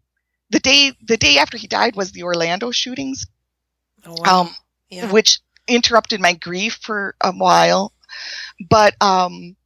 the 0.51 0.61
day 0.61 0.93
the 1.03 1.17
day 1.17 1.39
after 1.39 1.57
he 1.57 1.67
died 1.67 1.97
was 1.97 2.13
the 2.13 2.23
Orlando 2.23 2.71
shootings, 2.71 3.27
oh, 4.07 4.15
wow. 4.19 4.41
um, 4.43 4.55
yeah. 4.91 5.11
which 5.11 5.41
interrupted 5.67 6.21
my 6.21 6.35
grief 6.35 6.79
for 6.83 7.17
a 7.21 7.33
while. 7.33 7.93
But 8.69 8.95
um, 9.01 9.57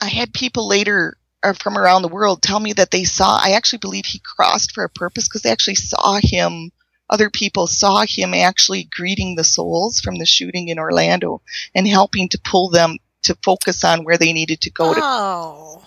I 0.00 0.08
had 0.08 0.32
people 0.32 0.68
later 0.68 1.16
uh, 1.42 1.52
from 1.54 1.78
around 1.78 2.02
the 2.02 2.08
world 2.08 2.42
tell 2.42 2.60
me 2.60 2.72
that 2.74 2.90
they 2.90 3.04
saw. 3.04 3.38
I 3.42 3.52
actually 3.52 3.78
believe 3.78 4.06
he 4.06 4.20
crossed 4.20 4.72
for 4.72 4.84
a 4.84 4.90
purpose 4.90 5.28
because 5.28 5.42
they 5.42 5.50
actually 5.50 5.76
saw 5.76 6.18
him. 6.22 6.72
Other 7.08 7.30
people 7.30 7.66
saw 7.66 8.04
him 8.06 8.34
actually 8.34 8.84
greeting 8.84 9.34
the 9.34 9.44
souls 9.44 10.00
from 10.00 10.16
the 10.16 10.26
shooting 10.26 10.68
in 10.68 10.78
Orlando 10.78 11.42
and 11.74 11.86
helping 11.86 12.28
to 12.28 12.40
pull 12.44 12.70
them 12.70 12.98
to 13.22 13.36
focus 13.42 13.84
on 13.84 14.04
where 14.04 14.16
they 14.16 14.32
needed 14.32 14.60
to 14.62 14.70
go. 14.70 14.94
Oh. 14.96 15.82
To, 15.82 15.86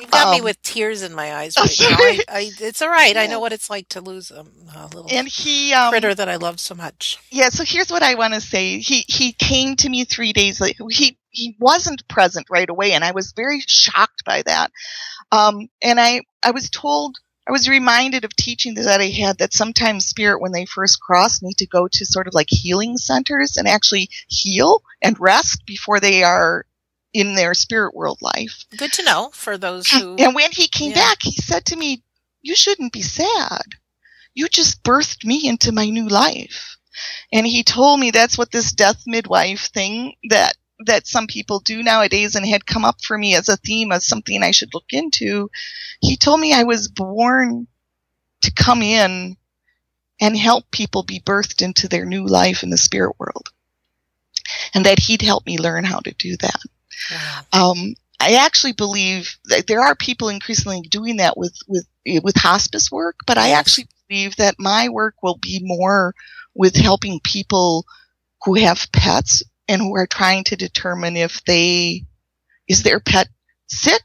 you 0.00 0.06
got 0.08 0.28
um, 0.28 0.32
me 0.32 0.40
with 0.40 0.60
tears 0.62 1.02
in 1.02 1.12
my 1.12 1.34
eyes 1.34 1.56
right 1.58 1.76
now. 1.80 1.96
I, 1.98 2.20
I, 2.28 2.50
it's 2.60 2.82
all 2.82 2.88
right. 2.88 3.14
Yeah. 3.14 3.22
I 3.22 3.26
know 3.26 3.40
what 3.40 3.52
it's 3.52 3.68
like 3.68 3.88
to 3.90 4.00
lose 4.00 4.30
a, 4.30 4.44
a 4.76 4.86
little 4.86 5.06
and 5.10 5.26
he, 5.26 5.72
um, 5.72 5.90
critter 5.90 6.14
that 6.14 6.28
I 6.28 6.36
love 6.36 6.60
so 6.60 6.74
much. 6.74 7.18
Yeah. 7.30 7.48
So 7.48 7.64
here's 7.64 7.90
what 7.90 8.02
I 8.02 8.14
want 8.14 8.34
to 8.34 8.40
say. 8.40 8.78
He 8.78 9.04
he 9.08 9.32
came 9.32 9.76
to 9.76 9.88
me 9.88 10.04
three 10.04 10.32
days 10.32 10.60
later. 10.60 10.84
He 10.90 11.18
he 11.38 11.56
wasn't 11.58 12.06
present 12.08 12.48
right 12.50 12.68
away, 12.68 12.92
and 12.92 13.04
I 13.04 13.12
was 13.12 13.32
very 13.32 13.60
shocked 13.60 14.24
by 14.24 14.42
that. 14.42 14.72
Um, 15.30 15.68
and 15.82 16.00
I 16.00 16.22
I 16.42 16.50
was 16.50 16.68
told. 16.68 17.16
I 17.46 17.50
was 17.50 17.66
reminded 17.66 18.26
of 18.26 18.36
teaching 18.36 18.74
that 18.74 19.00
I 19.00 19.06
had 19.06 19.38
that 19.38 19.54
sometimes 19.54 20.04
spirit, 20.04 20.42
when 20.42 20.52
they 20.52 20.66
first 20.66 21.00
cross, 21.00 21.40
need 21.40 21.56
to 21.56 21.66
go 21.66 21.88
to 21.90 22.04
sort 22.04 22.28
of 22.28 22.34
like 22.34 22.48
healing 22.50 22.98
centers 22.98 23.56
and 23.56 23.66
actually 23.66 24.10
heal 24.28 24.82
and 25.00 25.18
rest 25.18 25.64
before 25.64 25.98
they 25.98 26.22
are 26.22 26.66
in 27.14 27.34
their 27.34 27.54
spirit 27.54 27.94
world 27.94 28.18
life. 28.20 28.66
Good 28.76 28.92
to 28.92 29.02
know 29.02 29.30
for 29.32 29.56
those 29.56 29.88
who. 29.88 30.16
And 30.16 30.34
when 30.34 30.50
he 30.52 30.68
came 30.68 30.90
yeah. 30.90 30.96
back, 30.96 31.18
he 31.22 31.32
said 31.32 31.64
to 31.66 31.76
me, 31.76 32.02
You 32.42 32.54
shouldn't 32.54 32.92
be 32.92 33.00
sad. 33.00 33.62
You 34.34 34.48
just 34.48 34.82
birthed 34.82 35.24
me 35.24 35.48
into 35.48 35.72
my 35.72 35.88
new 35.88 36.06
life. 36.06 36.76
And 37.32 37.46
he 37.46 37.62
told 37.62 37.98
me 37.98 38.10
that's 38.10 38.36
what 38.36 38.50
this 38.52 38.72
death 38.72 39.04
midwife 39.06 39.68
thing 39.68 40.16
that 40.28 40.54
that 40.86 41.06
some 41.06 41.26
people 41.26 41.60
do 41.60 41.82
nowadays 41.82 42.34
and 42.34 42.46
had 42.46 42.66
come 42.66 42.84
up 42.84 43.02
for 43.02 43.18
me 43.18 43.34
as 43.34 43.48
a 43.48 43.56
theme 43.56 43.92
as 43.92 44.04
something 44.04 44.42
I 44.42 44.52
should 44.52 44.74
look 44.74 44.92
into. 44.92 45.50
He 46.00 46.16
told 46.16 46.40
me 46.40 46.52
I 46.52 46.64
was 46.64 46.88
born 46.88 47.66
to 48.42 48.52
come 48.52 48.82
in 48.82 49.36
and 50.20 50.36
help 50.36 50.70
people 50.70 51.02
be 51.02 51.20
birthed 51.20 51.62
into 51.62 51.88
their 51.88 52.04
new 52.04 52.26
life 52.26 52.62
in 52.62 52.70
the 52.70 52.78
spirit 52.78 53.16
world. 53.18 53.48
And 54.74 54.86
that 54.86 54.98
he'd 54.98 55.22
help 55.22 55.46
me 55.46 55.58
learn 55.58 55.84
how 55.84 56.00
to 56.00 56.12
do 56.14 56.36
that. 56.38 56.60
Um, 57.52 57.94
I 58.20 58.34
actually 58.34 58.72
believe 58.72 59.38
that 59.44 59.66
there 59.66 59.80
are 59.80 59.94
people 59.94 60.28
increasingly 60.28 60.80
doing 60.82 61.18
that 61.18 61.36
with, 61.36 61.56
with, 61.68 61.86
with 62.22 62.36
hospice 62.36 62.90
work, 62.90 63.16
but 63.26 63.38
I 63.38 63.50
actually 63.50 63.88
believe 64.08 64.36
that 64.36 64.56
my 64.58 64.88
work 64.88 65.14
will 65.22 65.38
be 65.40 65.60
more 65.62 66.14
with 66.54 66.74
helping 66.74 67.20
people 67.22 67.84
who 68.44 68.54
have 68.54 68.90
pets 68.92 69.42
and 69.68 69.80
who 69.80 69.94
are 69.96 70.06
trying 70.06 70.44
to 70.44 70.56
determine 70.56 71.16
if 71.16 71.44
they, 71.44 72.04
is 72.68 72.82
their 72.82 73.00
pet 73.00 73.28
sick 73.68 74.02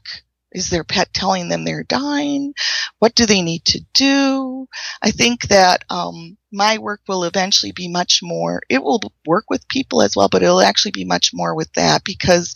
is 0.54 0.70
their 0.70 0.84
pet 0.84 1.12
telling 1.12 1.48
them 1.48 1.64
they're 1.64 1.82
dying? 1.82 2.54
What 3.00 3.14
do 3.14 3.26
they 3.26 3.42
need 3.42 3.64
to 3.66 3.84
do? 3.92 4.68
I 5.02 5.10
think 5.10 5.48
that 5.48 5.84
um, 5.90 6.38
my 6.52 6.78
work 6.78 7.00
will 7.08 7.24
eventually 7.24 7.72
be 7.72 7.88
much 7.88 8.20
more. 8.22 8.62
It 8.70 8.82
will 8.82 9.00
work 9.26 9.46
with 9.50 9.68
people 9.68 10.00
as 10.00 10.16
well, 10.16 10.28
but 10.30 10.42
it'll 10.42 10.62
actually 10.62 10.92
be 10.92 11.04
much 11.04 11.32
more 11.34 11.54
with 11.54 11.72
that 11.74 12.04
because 12.04 12.54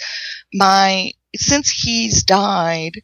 my 0.55 1.11
since 1.37 1.71
he's 1.71 2.23
died, 2.23 3.03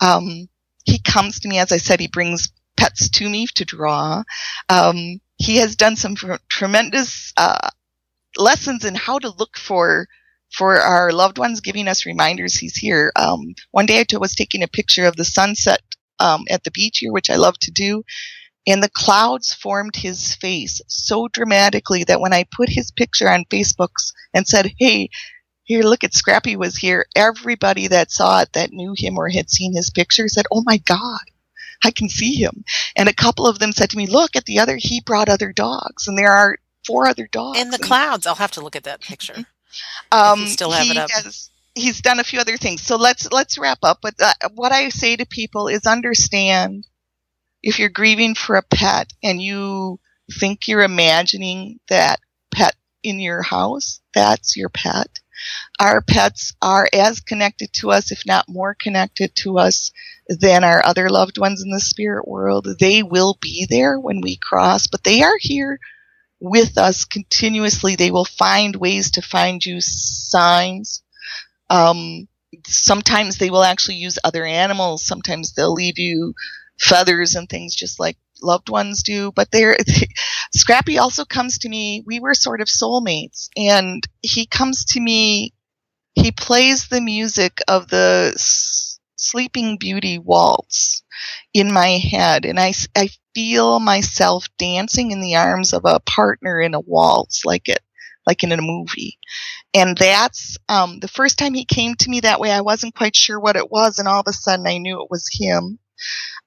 um, 0.00 0.48
he 0.84 0.98
comes 1.00 1.40
to 1.40 1.48
me 1.48 1.58
as 1.58 1.72
I 1.72 1.76
said. 1.76 2.00
He 2.00 2.08
brings 2.08 2.52
pets 2.76 3.08
to 3.10 3.28
me 3.28 3.46
to 3.56 3.64
draw. 3.64 4.22
Um, 4.68 5.20
he 5.38 5.56
has 5.56 5.76
done 5.76 5.96
some 5.96 6.14
tremendous 6.48 7.32
uh, 7.36 7.68
lessons 8.36 8.84
in 8.84 8.94
how 8.94 9.18
to 9.18 9.30
look 9.30 9.56
for 9.56 10.06
for 10.52 10.76
our 10.80 11.12
loved 11.12 11.38
ones, 11.38 11.60
giving 11.60 11.88
us 11.88 12.06
reminders 12.06 12.54
he's 12.54 12.76
here. 12.76 13.12
Um, 13.16 13.54
one 13.72 13.86
day 13.86 14.00
I 14.00 14.16
was 14.16 14.34
taking 14.34 14.62
a 14.62 14.68
picture 14.68 15.06
of 15.06 15.16
the 15.16 15.24
sunset 15.24 15.80
um, 16.20 16.44
at 16.48 16.64
the 16.64 16.70
beach 16.70 16.98
here, 16.98 17.12
which 17.12 17.30
I 17.30 17.36
love 17.36 17.58
to 17.60 17.70
do, 17.70 18.04
and 18.66 18.82
the 18.82 18.90
clouds 18.90 19.52
formed 19.52 19.96
his 19.96 20.34
face 20.34 20.80
so 20.88 21.28
dramatically 21.28 22.04
that 22.04 22.20
when 22.20 22.32
I 22.32 22.44
put 22.50 22.68
his 22.68 22.90
picture 22.90 23.28
on 23.28 23.44
Facebook 23.46 23.90
and 24.32 24.46
said, 24.46 24.72
"Hey, 24.78 25.10
here, 25.64 25.82
look 25.82 26.04
at 26.04 26.14
Scrappy 26.14 26.56
was 26.56 26.76
here," 26.76 27.06
everybody 27.16 27.88
that 27.88 28.12
saw 28.12 28.40
it 28.40 28.52
that 28.54 28.72
knew 28.72 28.94
him 28.96 29.18
or 29.18 29.28
had 29.28 29.50
seen 29.50 29.74
his 29.74 29.90
picture 29.90 30.28
said, 30.28 30.46
"Oh 30.50 30.62
my 30.64 30.78
God." 30.78 31.20
I 31.84 31.90
can 31.90 32.08
see 32.08 32.34
him. 32.34 32.64
And 32.96 33.08
a 33.08 33.14
couple 33.14 33.46
of 33.46 33.58
them 33.58 33.70
said 33.72 33.90
to 33.90 33.96
me, 33.98 34.06
look 34.06 34.34
at 34.34 34.46
the 34.46 34.58
other, 34.58 34.76
he 34.76 35.02
brought 35.02 35.28
other 35.28 35.52
dogs 35.52 36.08
and 36.08 36.16
there 36.16 36.32
are 36.32 36.56
four 36.86 37.06
other 37.06 37.28
dogs. 37.30 37.60
In 37.60 37.70
the 37.70 37.78
clouds. 37.78 38.26
I'll 38.26 38.36
have 38.36 38.52
to 38.52 38.60
look 38.60 38.76
at 38.76 38.84
that 38.84 39.00
picture. 39.00 39.46
Um, 40.10 40.46
still 40.46 40.70
have 40.70 40.88
it 40.88 40.96
up. 40.96 41.10
Has, 41.10 41.50
he's 41.74 42.00
done 42.00 42.18
a 42.18 42.24
few 42.24 42.40
other 42.40 42.56
things. 42.56 42.80
So 42.80 42.96
let's 42.96 43.30
let's 43.30 43.58
wrap 43.58 43.80
up. 43.82 43.98
But 44.00 44.14
uh, 44.18 44.32
what 44.54 44.72
I 44.72 44.88
say 44.88 45.16
to 45.16 45.26
people 45.26 45.68
is 45.68 45.86
understand 45.86 46.86
if 47.62 47.78
you're 47.78 47.90
grieving 47.90 48.34
for 48.34 48.56
a 48.56 48.62
pet 48.62 49.12
and 49.22 49.42
you 49.42 50.00
think 50.32 50.66
you're 50.66 50.82
imagining 50.82 51.78
that 51.88 52.20
pet 52.54 52.74
in 53.02 53.20
your 53.20 53.42
house, 53.42 54.00
that's 54.14 54.56
your 54.56 54.70
pet. 54.70 55.18
Our 55.78 56.00
pets 56.00 56.54
are 56.62 56.88
as 56.92 57.20
connected 57.20 57.72
to 57.74 57.90
us, 57.90 58.10
if 58.10 58.24
not 58.24 58.48
more 58.48 58.74
connected 58.74 59.34
to 59.36 59.58
us 59.58 59.92
than 60.28 60.64
our 60.64 60.84
other 60.84 61.10
loved 61.10 61.38
ones 61.38 61.62
in 61.62 61.70
the 61.70 61.80
spirit 61.80 62.26
world. 62.26 62.66
They 62.80 63.02
will 63.02 63.36
be 63.40 63.66
there 63.68 64.00
when 64.00 64.22
we 64.22 64.36
cross, 64.36 64.86
but 64.86 65.04
they 65.04 65.22
are 65.22 65.36
here 65.38 65.78
with 66.40 66.78
us 66.78 67.04
continuously. 67.04 67.96
They 67.96 68.10
will 68.10 68.24
find 68.24 68.76
ways 68.76 69.12
to 69.12 69.22
find 69.22 69.64
you 69.64 69.80
signs. 69.80 71.02
Um, 71.70 72.28
sometimes 72.66 73.38
they 73.38 73.50
will 73.50 73.64
actually 73.64 73.96
use 73.96 74.18
other 74.24 74.44
animals. 74.44 75.04
Sometimes 75.04 75.52
they'll 75.52 75.72
leave 75.72 75.98
you 75.98 76.34
feathers 76.78 77.34
and 77.34 77.48
things 77.48 77.74
just 77.74 77.98
like 77.98 78.16
loved 78.42 78.68
ones 78.68 79.02
do. 79.02 79.32
But 79.32 79.50
they're, 79.50 79.76
Scrappy 80.54 80.98
also 80.98 81.24
comes 81.24 81.58
to 81.58 81.68
me. 81.68 82.02
We 82.06 82.20
were 82.20 82.34
sort 82.34 82.60
of 82.60 82.68
soulmates 82.68 83.48
and 83.56 84.06
he 84.22 84.46
comes 84.46 84.84
to 84.86 85.00
me. 85.00 85.52
He 86.14 86.32
plays 86.32 86.88
the 86.88 87.00
music 87.00 87.60
of 87.68 87.88
the 87.88 88.32
Sleeping 89.30 89.76
Beauty 89.78 90.18
waltz 90.18 91.02
in 91.52 91.72
my 91.72 91.98
head. 91.98 92.44
And 92.44 92.58
I, 92.58 92.72
I 92.94 93.08
feel 93.34 93.80
myself 93.80 94.48
dancing 94.58 95.10
in 95.10 95.20
the 95.20 95.36
arms 95.36 95.72
of 95.72 95.84
a 95.84 96.00
partner 96.00 96.60
in 96.60 96.74
a 96.74 96.80
waltz 96.80 97.44
like 97.44 97.68
it 97.68 97.80
like 98.26 98.42
in 98.42 98.52
a 98.52 98.60
movie. 98.60 99.18
And 99.72 99.96
that's 99.96 100.56
um, 100.68 100.98
the 101.00 101.08
first 101.08 101.38
time 101.38 101.54
he 101.54 101.64
came 101.64 101.94
to 101.96 102.10
me 102.10 102.20
that 102.20 102.40
way 102.40 102.50
i 102.50 102.60
wasn't 102.60 102.94
quite 102.94 103.14
sure 103.14 103.38
what 103.38 103.56
it 103.56 103.70
was 103.70 103.98
and 103.98 104.08
all 104.08 104.20
of 104.20 104.26
a 104.26 104.32
sudden 104.32 104.66
i 104.66 104.78
knew 104.78 105.02
it 105.02 105.10
was 105.10 105.28
him. 105.32 105.78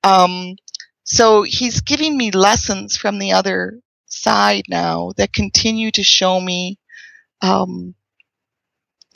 Um, 0.03 0.55
so 1.03 1.43
he's 1.43 1.81
giving 1.81 2.15
me 2.17 2.31
lessons 2.31 2.95
from 2.95 3.19
the 3.19 3.31
other 3.31 3.79
side 4.05 4.63
now 4.69 5.11
that 5.17 5.33
continue 5.33 5.91
to 5.91 6.03
show 6.03 6.39
me 6.39 6.77
um, 7.41 7.95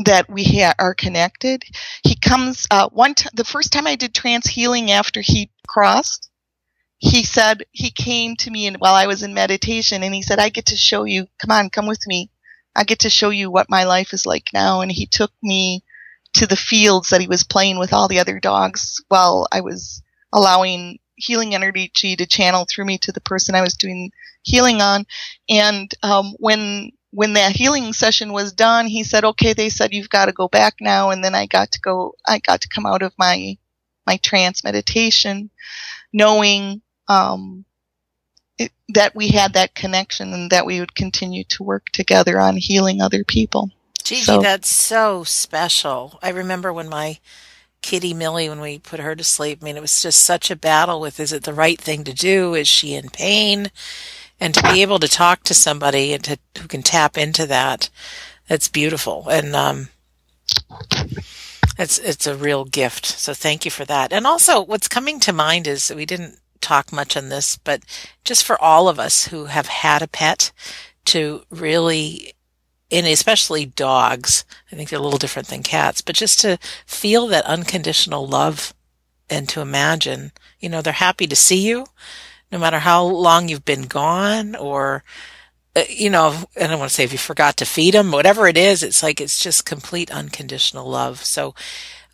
that 0.04 0.30
we 0.30 0.44
ha- 0.44 0.76
are 0.80 0.94
connected. 0.94 1.64
He 2.04 2.16
comes 2.16 2.68
uh, 2.72 2.90
one 2.90 3.16
t- 3.16 3.30
the 3.34 3.44
first 3.44 3.72
time 3.72 3.88
I 3.88 3.96
did 3.96 4.14
trance 4.14 4.48
healing 4.48 4.92
after 4.92 5.22
he 5.22 5.52
crossed. 5.68 6.30
He 7.00 7.24
said 7.24 7.66
he 7.72 7.92
came 7.92 8.36
to 8.38 8.52
me 8.52 8.68
and 8.68 8.78
while 8.78 8.94
I 8.94 9.08
was 9.08 9.24
in 9.24 9.34
meditation 9.34 10.04
and 10.04 10.16
he 10.16 10.22
said 10.22 10.40
I 10.40 10.50
get 10.50 10.68
to 10.68 10.78
show 10.78 11.04
you 11.04 11.28
come 11.38 11.52
on 11.52 11.70
come 11.70 11.86
with 11.86 12.08
me 12.08 12.30
I 12.78 12.86
get 12.86 13.00
to 13.00 13.10
show 13.10 13.30
you 13.30 13.52
what 13.52 13.70
my 13.70 13.84
life 13.84 14.14
is 14.14 14.26
like 14.26 14.50
now 14.54 14.80
and 14.80 14.90
he 14.90 15.06
took 15.06 15.32
me 15.42 15.84
to 16.36 16.48
the 16.48 16.56
fields 16.56 17.10
that 17.10 17.20
he 17.20 17.28
was 17.28 17.44
playing 17.44 17.78
with 17.78 17.92
all 17.92 18.08
the 18.08 18.20
other 18.20 18.40
dogs 18.40 19.04
while 19.10 19.48
I 19.52 19.62
was 19.62 20.02
allowing 20.32 21.00
healing 21.16 21.54
energy 21.54 21.92
to 21.94 22.26
channel 22.26 22.66
through 22.68 22.86
me 22.86 22.98
to 23.00 23.12
the 23.12 23.22
person 23.22 23.54
I 23.54 23.62
was 23.62 23.76
doing 23.76 24.12
healing 24.42 24.82
on. 24.82 25.06
And 25.50 25.92
um, 26.02 26.36
when 26.40 26.92
when 27.14 27.34
that 27.34 27.56
healing 27.56 27.94
session 27.94 28.34
was 28.34 28.54
done, 28.54 28.88
he 28.88 29.04
said, 29.04 29.24
"Okay, 29.24 29.54
they 29.54 29.70
said 29.70 29.94
you've 29.94 30.10
got 30.10 30.26
to 30.26 30.32
go 30.32 30.48
back 30.48 30.76
now." 30.82 31.12
And 31.12 31.24
then 31.24 31.36
I 31.36 31.46
got 31.46 31.72
to 31.74 31.80
go. 31.80 32.16
I 32.26 32.40
got 32.40 32.62
to 32.62 32.70
come 32.70 32.86
out 32.86 33.04
of 33.04 33.14
my 33.18 33.58
my 34.06 34.18
trance 34.18 34.64
meditation, 34.64 35.52
knowing 36.12 36.82
um, 37.08 37.66
it, 38.58 38.72
that 38.90 39.16
we 39.16 39.30
had 39.30 39.54
that 39.54 39.76
connection 39.76 40.34
and 40.34 40.50
that 40.50 40.66
we 40.66 40.80
would 40.80 40.96
continue 40.96 41.44
to 41.46 41.64
work 41.64 41.86
together 41.94 42.40
on 42.40 42.58
healing 42.58 43.00
other 43.00 43.24
people. 43.24 43.70
Gigi, 44.04 44.24
so, 44.24 44.42
that's 44.42 44.68
so 44.68 45.24
special. 45.24 46.20
I 46.22 46.30
remember 46.30 46.74
when 46.74 46.90
my 46.90 47.20
kitty 47.82 48.14
Millie, 48.14 48.50
when 48.50 48.60
we 48.60 48.80
put 48.80 49.00
her 49.00 49.16
to 49.16 49.24
sleep, 49.24 49.60
I 49.62 49.66
mean, 49.66 49.78
it 49.78 49.82
was 49.82 50.02
just 50.02 50.24
such 50.24 50.50
a 50.50 50.56
battle 50.56 51.00
with 51.00 51.20
is 51.20 51.32
it 51.32 51.44
the 51.44 51.54
right 51.54 51.80
thing 51.80 52.04
to 52.06 52.14
do? 52.14 52.56
Is 52.56 52.68
she 52.68 52.96
in 52.96 53.10
pain? 53.10 53.72
And 54.44 54.54
to 54.56 54.74
be 54.74 54.82
able 54.82 55.00
to 55.00 55.08
talk 55.08 55.44
to 55.44 55.54
somebody 55.54 56.12
and 56.12 56.22
to, 56.26 56.38
who 56.60 56.68
can 56.68 56.84
tap 56.84 57.18
into 57.18 57.46
that, 57.46 57.90
that's 58.50 58.68
beautiful. 58.68 59.30
And, 59.30 59.56
um, 59.56 59.88
it's, 61.80 61.98
it's 61.98 62.28
a 62.28 62.36
real 62.36 62.66
gift. 62.66 63.06
So 63.06 63.34
thank 63.34 63.64
you 63.64 63.72
for 63.72 63.86
that. 63.86 64.12
And 64.12 64.28
also 64.28 64.62
what's 64.62 64.90
coming 64.90 65.22
to 65.22 65.32
mind 65.32 65.66
is 65.66 65.90
we 65.96 66.06
didn't 66.06 66.40
talk 66.60 66.92
much 66.92 67.16
on 67.16 67.30
this, 67.30 67.56
but 67.56 67.84
just 68.26 68.44
for 68.44 68.62
all 68.62 68.90
of 68.90 69.00
us 69.00 69.28
who 69.28 69.46
have 69.46 69.68
had 69.68 70.02
a 70.02 70.10
pet 70.10 70.52
to 71.06 71.44
really 71.50 72.34
and 72.92 73.08
especially 73.08 73.66
dogs. 73.66 74.44
I 74.70 74.76
think 74.76 74.90
they're 74.90 75.00
a 75.00 75.02
little 75.02 75.18
different 75.18 75.48
than 75.48 75.64
cats, 75.64 76.02
but 76.02 76.16
just 76.16 76.42
to 76.42 76.60
feel 76.86 77.28
that 77.28 77.46
unconditional 77.46 78.28
love 78.28 78.74
and 79.30 79.48
to 79.48 79.62
imagine, 79.62 80.34
you 80.60 80.68
know, 80.68 80.82
they're 80.82 80.92
happy 80.92 81.28
to 81.28 81.36
see 81.36 81.66
you 81.66 81.86
no 82.54 82.60
matter 82.60 82.78
how 82.78 83.04
long 83.04 83.50
you've 83.50 83.66
been 83.66 83.88
gone 83.88 84.56
or, 84.56 85.04
uh, 85.76 85.82
you 85.90 86.12
know, 86.12 86.36
I 86.56 86.68
don't 86.68 86.78
want 86.78 86.90
to 86.90 86.96
say 86.96 87.04
if 87.04 87.12
you 87.12 87.18
forgot 87.18 87.58
to 87.58 87.66
feed 87.66 87.96
them, 87.96 88.12
whatever 88.12 88.48
it 88.48 88.58
is, 88.58 88.84
it's 88.84 89.02
like 89.02 89.20
it's 89.20 89.40
just 89.40 89.66
complete 89.66 90.12
unconditional 90.12 90.88
love. 90.88 91.24
So, 91.24 91.56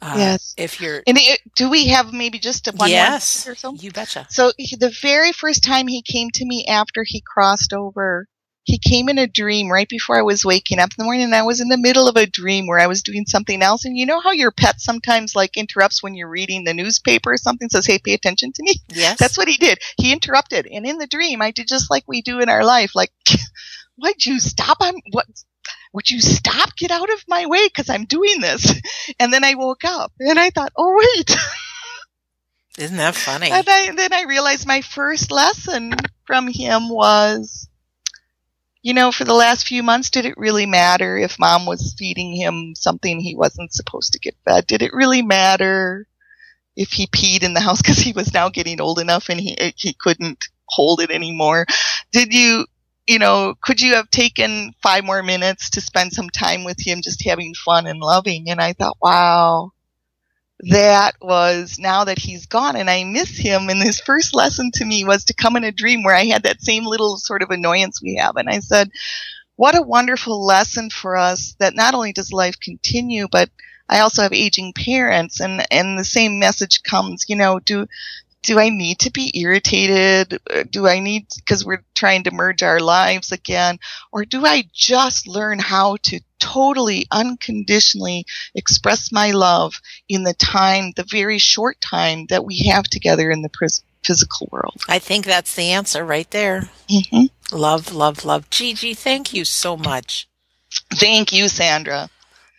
uh, 0.02 0.16
yes. 0.18 0.54
If 0.58 0.80
you're, 0.80 1.04
and 1.06 1.18
it, 1.20 1.42
do 1.58 1.70
we 1.70 1.88
have 1.88 2.14
maybe 2.14 2.40
just 2.40 2.70
a 2.70 2.72
one 2.72 2.90
yes, 2.90 3.46
or 3.46 3.54
so? 3.54 3.74
You 3.74 3.92
betcha. 3.92 4.28
So 4.30 4.54
the 4.58 4.96
very 5.02 5.34
first 5.34 5.62
time 5.62 5.88
he 5.88 6.02
came 6.02 6.30
to 6.36 6.46
me 6.46 6.66
after 6.70 7.04
he 7.06 7.20
crossed 7.20 7.74
over 7.74 8.26
he 8.70 8.78
came 8.78 9.10
in 9.10 9.18
a 9.18 9.26
dream 9.26 9.72
right 9.72 9.90
before 9.90 10.16
I 10.20 10.22
was 10.22 10.46
waking 10.46 10.78
up 10.78 10.92
in 10.92 10.96
the 11.00 11.04
morning 11.04 11.24
and 11.24 11.34
I 11.34 11.42
was 11.42 11.60
in 11.60 11.70
the 11.70 11.78
middle 11.78 12.08
of 12.08 12.16
a 12.16 12.28
dream 12.28 12.68
where 12.68 12.78
I 12.80 12.86
was 12.86 13.02
doing 13.02 13.26
something 13.26 13.64
else. 13.64 13.84
And 13.84 13.98
you 13.98 14.06
know 14.06 14.20
how 14.20 14.32
your 14.32 14.52
pet 14.52 14.80
sometimes 14.80 15.36
like 15.36 15.58
interrupts 15.58 16.04
when 16.04 16.14
you're 16.14 16.30
reading 16.30 16.64
the 16.64 16.76
newspaper 16.76 17.34
or 17.34 17.38
something 17.38 17.68
says, 17.68 17.88
Hey, 17.88 17.98
pay 17.98 18.14
attention 18.14 18.52
to 18.54 18.64
me. 18.64 18.76
Yes. 18.90 19.18
That's 19.18 19.40
what 19.40 19.48
he 19.48 19.58
did. 19.58 19.80
He 19.98 20.14
interrupted. 20.14 20.68
And 20.68 20.86
in 20.86 21.00
the 21.00 21.08
dream, 21.08 21.42
I 21.42 21.50
did 21.50 21.68
just 21.68 21.90
like 21.90 22.04
we 22.08 22.22
do 22.22 22.42
in 22.42 22.50
our 22.50 22.64
life. 22.64 22.92
Like, 22.94 23.12
why'd 23.96 24.24
you 24.24 24.40
stop? 24.40 24.78
I'm 24.82 24.96
what? 25.12 25.26
Would 25.94 26.12
you 26.12 26.22
stop? 26.22 26.76
Get 26.78 26.92
out 26.92 27.12
of 27.12 27.24
my 27.28 27.48
way 27.48 27.66
because 27.68 27.90
I'm 27.90 28.06
doing 28.06 28.40
this. 28.40 28.80
And 29.20 29.34
then 29.34 29.44
I 29.44 29.56
woke 29.56 29.84
up 29.84 30.14
and 30.20 30.38
I 30.38 30.52
thought, 30.52 30.72
oh 30.78 30.96
wait. 30.96 31.36
Isn't 32.78 32.98
that 32.98 33.16
funny? 33.16 33.50
And, 33.52 33.68
I, 33.68 33.88
and 33.88 33.98
then 33.98 34.14
I 34.14 34.26
realized 34.26 34.68
my 34.68 34.82
first 34.82 35.32
lesson 35.32 35.96
from 36.28 36.48
him 36.48 36.90
was 36.90 37.69
you 38.82 38.94
know, 38.94 39.12
for 39.12 39.26
the 39.26 39.34
last 39.34 39.68
few 39.68 39.84
months, 39.84 40.10
did 40.10 40.26
it 40.26 40.38
really 40.38 40.66
matter 40.66 41.18
if 41.18 41.40
mom 41.40 41.66
was 41.66 41.96
feeding 41.98 42.34
him 42.34 42.74
something 42.76 43.20
he 43.20 43.36
wasn't 43.36 43.74
supposed 43.74 44.14
to 44.14 44.20
get 44.20 44.36
fed? 44.46 44.68
Did 44.68 44.82
it 44.82 44.94
really 44.94 45.22
matter 45.22 46.08
if 46.76 46.92
he 46.92 47.08
peed 47.08 47.44
in 47.44 47.54
the 47.54 47.60
house 47.60 47.82
because 47.84 48.00
he 48.00 48.14
was 48.14 48.34
now 48.34 48.50
getting 48.50 48.80
old 48.80 49.00
enough 49.00 49.30
and 49.30 49.40
he 49.40 49.58
eh, 49.60 49.72
he 49.76 49.94
couldn't 49.94 50.40
hold 50.68 51.02
it 51.02 51.12
anymore? 51.12 51.66
Did 52.12 52.34
you, 52.34 52.66
you 53.08 53.20
know, 53.20 53.56
could 53.62 53.82
you 53.82 53.96
have 53.96 54.10
taken 54.12 54.74
five 54.82 55.04
more 55.04 55.24
minutes 55.24 55.72
to 55.72 55.82
spend 55.82 56.14
some 56.14 56.30
time 56.30 56.64
with 56.64 56.80
him, 56.80 57.02
just 57.02 57.26
having 57.26 57.54
fun 57.54 57.86
and 57.86 58.00
loving? 58.00 58.50
And 58.50 58.62
I 58.62 58.74
thought, 58.74 58.98
wow, 59.02 59.72
that 60.62 61.14
was 61.22 61.78
now 61.80 62.04
that 62.04 62.20
he's 62.20 62.46
gone 62.46 62.76
and 62.76 62.90
I 62.90 63.04
miss 63.04 63.38
him. 63.38 63.70
And 63.70 63.82
his 63.82 64.02
first 64.02 64.36
lesson 64.36 64.72
to 64.74 64.86
me 64.86 65.06
was 65.06 65.24
to 65.26 65.34
come 65.34 65.56
in 65.56 65.64
a 65.64 65.72
dream 65.72 66.04
where 66.04 66.16
I 66.16 66.26
had 66.26 66.44
that 66.44 66.62
same 66.62 66.86
little 66.86 67.18
sort 67.18 67.42
of 67.42 67.50
annoyance 67.50 68.02
we 68.02 68.16
have. 68.16 68.36
And 68.36 68.50
I 68.50 68.60
said, 68.60 68.90
what 69.56 69.78
a 69.78 69.82
wonderful 69.82 70.46
lesson 70.46 70.90
for 70.90 71.18
us 71.18 71.56
that 71.60 71.76
not 71.76 71.94
only 71.94 72.14
does 72.14 72.34
life 72.34 72.60
continue, 72.60 73.28
but 73.32 73.50
I 73.88 74.00
also 74.00 74.22
have 74.22 74.34
aging 74.34 74.74
parents 74.74 75.40
and, 75.40 75.66
and 75.72 75.98
the 75.98 76.04
same 76.04 76.40
message 76.40 76.84
comes, 76.84 77.26
you 77.28 77.36
know, 77.36 77.60
do, 77.60 77.88
do 78.44 78.60
I 78.60 78.70
need 78.70 79.00
to 79.00 79.12
be 79.12 79.32
irritated? 79.38 80.40
Do 80.70 80.88
I 80.88 81.00
need, 81.00 81.28
because 81.36 81.66
we're 81.66 81.84
trying 81.96 82.24
to 82.24 82.32
merge 82.32 82.64
our 82.64 82.80
lives 82.80 83.32
again? 83.32 83.80
Or 84.12 84.26
do 84.26 84.46
I 84.46 84.64
just 84.74 85.28
learn 85.28 85.60
how 85.60 85.98
to 86.04 86.22
totally 86.40 87.06
unconditionally 87.12 88.26
express 88.56 89.12
my 89.12 89.32
love 89.32 89.74
in 90.08 90.24
the 90.24 90.34
time, 90.34 90.94
the 90.96 91.06
very 91.10 91.38
short 91.38 91.80
time 91.82 92.26
that 92.28 92.46
we 92.46 92.68
have 92.68 92.86
together 92.86 93.32
in 93.32 93.42
the 93.42 93.50
pres- 93.50 93.84
physical 94.04 94.50
world? 94.52 94.82
I 94.88 95.00
think 95.00 95.26
that's 95.26 95.56
the 95.56 95.72
answer 95.72 96.04
right 96.04 96.30
there. 96.32 96.70
Mm-hmm. 96.90 97.56
Love, 97.56 97.94
love, 97.94 98.26
love. 98.26 98.50
Gigi, 98.50 98.94
thank 98.94 99.34
you 99.34 99.46
so 99.46 99.76
much. 99.76 100.28
Thank 100.94 101.34
you, 101.34 101.48
Sandra. 101.48 102.10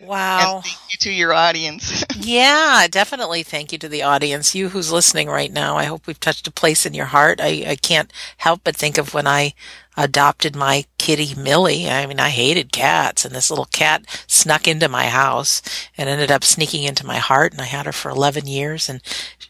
Wow. 0.01 0.57
And 0.57 0.65
thank 0.65 0.93
you 0.93 0.99
to 0.99 1.13
your 1.13 1.35
audience. 1.35 2.05
yeah, 2.17 2.87
definitely 2.91 3.43
thank 3.43 3.71
you 3.71 3.79
to 3.79 3.89
the 3.89 4.03
audience. 4.03 4.55
You 4.55 4.71
who's 4.71 4.91
listening 4.91 5.29
right 5.29 5.53
now, 5.53 5.77
I 5.77 5.85
hope 5.85 6.07
we've 6.07 6.19
touched 6.19 6.49
a 6.49 6.53
place 6.53 6.87
in 6.87 6.95
your 6.95 7.07
heart. 7.07 7.41
I, 7.41 7.65
I 7.67 7.77
can't 7.77 8.13
help 8.39 8.63
but 8.65 8.77
think 8.77 8.97
of 8.97 9.13
when 9.13 9.27
I 9.27 9.53
adopted 9.97 10.57
my 10.57 10.87
kitty 10.97 11.35
Millie. 11.35 11.89
I 11.89 12.07
mean, 12.07 12.19
I 12.19 12.31
hated 12.31 12.73
cats 12.73 13.25
and 13.25 13.35
this 13.35 13.51
little 13.51 13.67
cat 13.67 14.07
snuck 14.27 14.67
into 14.67 14.89
my 14.89 15.07
house 15.07 15.61
and 15.99 16.09
ended 16.09 16.31
up 16.31 16.45
sneaking 16.45 16.85
into 16.85 17.05
my 17.05 17.19
heart 17.19 17.53
and 17.53 17.61
I 17.61 17.67
had 17.67 17.87
her 17.87 17.93
for 17.93 18.11
11 18.11 18.47
years 18.47 18.89
and 18.89 19.03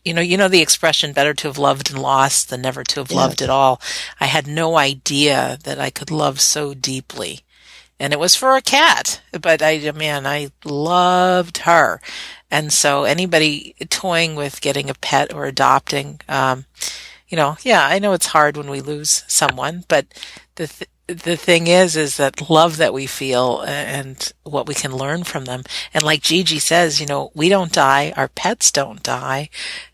you 0.04 0.14
know, 0.14 0.22
you 0.22 0.36
know 0.36 0.48
the 0.48 0.62
expression 0.62 1.12
better 1.12 1.34
to 1.34 1.48
have 1.48 1.58
loved 1.58 1.90
and 1.90 2.00
lost 2.00 2.48
than 2.48 2.62
never 2.62 2.82
to 2.82 3.00
have 3.00 3.10
yes. 3.10 3.16
loved 3.16 3.42
at 3.42 3.50
all. 3.50 3.80
I 4.18 4.26
had 4.26 4.46
no 4.46 4.78
idea 4.78 5.58
that 5.64 5.78
I 5.78 5.90
could 5.90 6.10
love 6.10 6.40
so 6.40 6.74
deeply 6.74 7.40
and 8.00 8.12
it 8.14 8.18
was 8.18 8.34
for 8.34 8.56
a 8.56 8.62
cat. 8.62 9.20
But 9.30 9.62
I, 9.62 9.92
man, 9.92 10.26
I 10.26 10.50
loved 10.64 11.58
her. 11.58 12.00
And 12.50 12.72
so 12.72 13.04
anybody 13.04 13.76
toying 13.90 14.34
with 14.34 14.60
getting 14.60 14.90
a 14.90 14.94
pet 14.94 15.32
or 15.32 15.44
adopting, 15.44 16.20
um, 16.28 16.64
you 17.28 17.36
know, 17.36 17.58
yeah, 17.62 17.86
I 17.86 18.00
know 18.00 18.12
it's 18.12 18.26
hard 18.26 18.56
when 18.56 18.70
we 18.70 18.80
lose 18.80 19.22
someone, 19.28 19.84
but 19.86 20.06
the 20.56 20.66
th- 20.66 20.90
the 21.06 21.36
thing 21.36 21.66
is, 21.66 21.96
is 21.96 22.16
that 22.18 22.48
love 22.48 22.76
that 22.76 22.94
we 22.94 23.06
feel 23.06 23.62
and 23.62 24.32
what 24.44 24.66
we 24.68 24.74
can 24.74 24.94
learn 24.94 25.24
from 25.24 25.44
them. 25.44 25.64
And 25.92 26.04
like 26.04 26.22
Gigi 26.22 26.60
says, 26.60 27.00
you 27.00 27.06
know, 27.06 27.32
we 27.34 27.48
don't 27.48 27.72
die. 27.72 28.12
Our 28.16 28.28
pets 28.28 28.70
don't 28.70 29.02
die. 29.02 29.48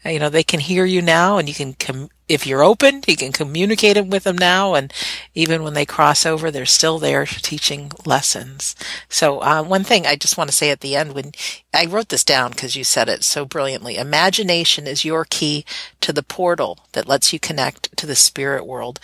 You 0.05 0.19
know, 0.19 0.29
they 0.29 0.43
can 0.43 0.61
hear 0.61 0.85
you 0.85 1.01
now 1.01 1.39
and 1.39 1.49
you 1.49 1.55
can 1.55 1.73
com- 1.73 2.11
if 2.29 2.47
you're 2.47 2.62
open, 2.62 3.03
you 3.07 3.16
can 3.16 3.33
communicate 3.33 4.05
with 4.07 4.24
them 4.24 4.37
now, 4.37 4.74
and 4.74 4.93
even 5.35 5.62
when 5.62 5.74
they 5.74 5.87
cross 5.87 6.27
over, 6.27 6.51
they're 6.51 6.66
still 6.66 6.99
there 6.99 7.24
teaching 7.24 7.93
lessons. 8.05 8.74
So, 9.09 9.41
uh, 9.41 9.62
one 9.62 9.85
thing 9.85 10.07
I 10.07 10.16
just 10.16 10.37
want 10.37 10.51
to 10.51 10.57
say 10.57 10.70
at 10.70 10.81
the 10.81 10.97
end, 10.97 11.14
when 11.14 11.33
I 11.72 11.87
wrote 11.87 12.09
this 12.09 12.24
down 12.24 12.51
because 12.51 12.74
you 12.74 12.85
said 12.85 13.09
it 13.09 13.22
so 13.22 13.45
brilliantly, 13.45 13.97
imagination 13.97 14.86
is 14.86 15.05
your 15.05 15.24
key 15.24 15.65
to 16.01 16.12
the 16.12 16.23
portal 16.23 16.78
that 16.93 17.09
lets 17.09 17.32
you 17.32 17.39
connect 17.39 17.97
to 17.97 18.07
the 18.07 18.16
spirit 18.16 18.66
world. 18.66 18.98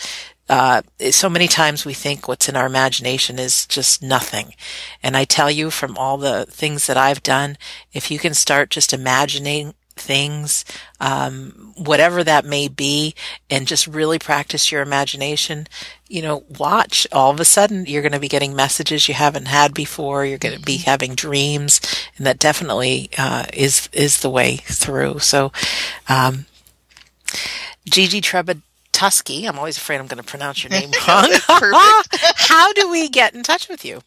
Uh, 0.48 0.82
so 1.10 1.30
many 1.30 1.48
times 1.48 1.86
we 1.86 1.94
think 1.94 2.26
what's 2.26 2.48
in 2.48 2.56
our 2.56 2.66
imagination 2.66 3.38
is 3.38 3.64
just 3.66 4.02
nothing. 4.02 4.54
And 5.02 5.16
I 5.16 5.24
tell 5.24 5.50
you 5.50 5.70
from 5.70 5.96
all 5.96 6.18
the 6.18 6.44
things 6.44 6.86
that 6.88 6.96
I've 6.96 7.22
done, 7.22 7.56
if 7.92 8.10
you 8.10 8.18
can 8.18 8.34
start 8.34 8.68
just 8.68 8.92
imagining 8.92 9.74
things, 9.96 10.64
um, 11.00 11.72
whatever 11.76 12.24
that 12.24 12.44
may 12.44 12.68
be, 12.68 13.14
and 13.50 13.66
just 13.66 13.86
really 13.86 14.18
practice 14.18 14.72
your 14.72 14.82
imagination. 14.82 15.66
You 16.08 16.22
know, 16.22 16.44
watch. 16.58 17.06
All 17.12 17.30
of 17.30 17.40
a 17.40 17.44
sudden, 17.44 17.86
you're 17.86 18.02
going 18.02 18.12
to 18.12 18.20
be 18.20 18.28
getting 18.28 18.54
messages 18.54 19.08
you 19.08 19.14
haven't 19.14 19.46
had 19.46 19.74
before. 19.74 20.24
You're 20.24 20.38
going 20.38 20.58
to 20.58 20.64
be 20.64 20.76
mm-hmm. 20.76 20.90
having 20.90 21.14
dreams, 21.14 21.80
and 22.16 22.26
that 22.26 22.38
definitely 22.38 23.10
uh, 23.16 23.46
is 23.52 23.88
is 23.92 24.20
the 24.20 24.30
way 24.30 24.56
through. 24.56 25.20
So, 25.20 25.52
um, 26.08 26.46
Gigi 27.88 28.20
Tusky. 28.92 29.46
I'm 29.46 29.58
always 29.58 29.78
afraid 29.78 29.98
I'm 29.98 30.06
going 30.06 30.22
to 30.22 30.28
pronounce 30.28 30.62
your 30.62 30.70
name 30.70 30.90
wrong. 31.08 32.02
How 32.36 32.72
do 32.72 32.90
we 32.90 33.08
get 33.08 33.34
in 33.34 33.42
touch 33.42 33.68
with 33.68 33.84
you? 33.84 34.00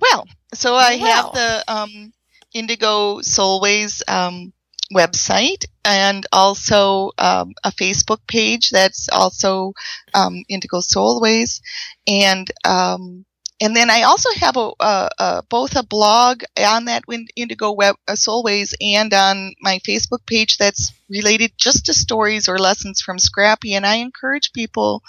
Well, 0.00 0.26
so 0.52 0.74
I 0.74 0.96
well. 0.96 1.32
have 1.32 1.34
the 1.34 1.64
um, 1.72 2.12
Indigo 2.52 3.20
Soulways 3.20 4.02
um, 4.08 4.52
website 4.92 5.64
and 5.84 6.26
also 6.32 7.12
um, 7.18 7.52
a 7.64 7.70
Facebook 7.70 8.20
page 8.26 8.70
that's 8.70 9.08
also 9.10 9.72
um, 10.14 10.44
Indigo 10.48 10.78
Soulways. 10.78 11.60
And 12.06 12.50
um, 12.64 13.24
and 13.60 13.74
then 13.74 13.90
I 13.90 14.02
also 14.02 14.28
have 14.36 14.56
a, 14.56 14.70
a, 14.78 15.10
a, 15.18 15.42
both 15.48 15.74
a 15.74 15.82
blog 15.82 16.42
on 16.56 16.84
that 16.84 17.02
Indigo 17.34 17.72
Web 17.72 17.96
uh, 18.06 18.12
Soulways 18.12 18.72
and 18.80 19.12
on 19.12 19.54
my 19.60 19.80
Facebook 19.80 20.24
page 20.26 20.58
that's 20.58 20.92
related 21.10 21.52
just 21.56 21.86
to 21.86 21.94
stories 21.94 22.48
or 22.48 22.58
lessons 22.58 23.00
from 23.00 23.18
Scrappy. 23.18 23.74
And 23.74 23.84
I 23.84 23.96
encourage 23.96 24.52
people 24.52 25.02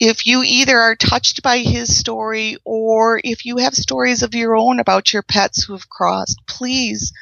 if 0.00 0.26
you 0.26 0.42
either 0.42 0.78
are 0.78 0.96
touched 0.96 1.42
by 1.42 1.58
his 1.58 1.96
story 1.96 2.56
or 2.64 3.20
if 3.22 3.44
you 3.44 3.58
have 3.58 3.74
stories 3.74 4.22
of 4.22 4.34
your 4.34 4.56
own 4.56 4.80
about 4.80 5.12
your 5.12 5.22
pets 5.22 5.62
who 5.62 5.74
have 5.74 5.88
crossed, 5.88 6.40
please 6.48 7.12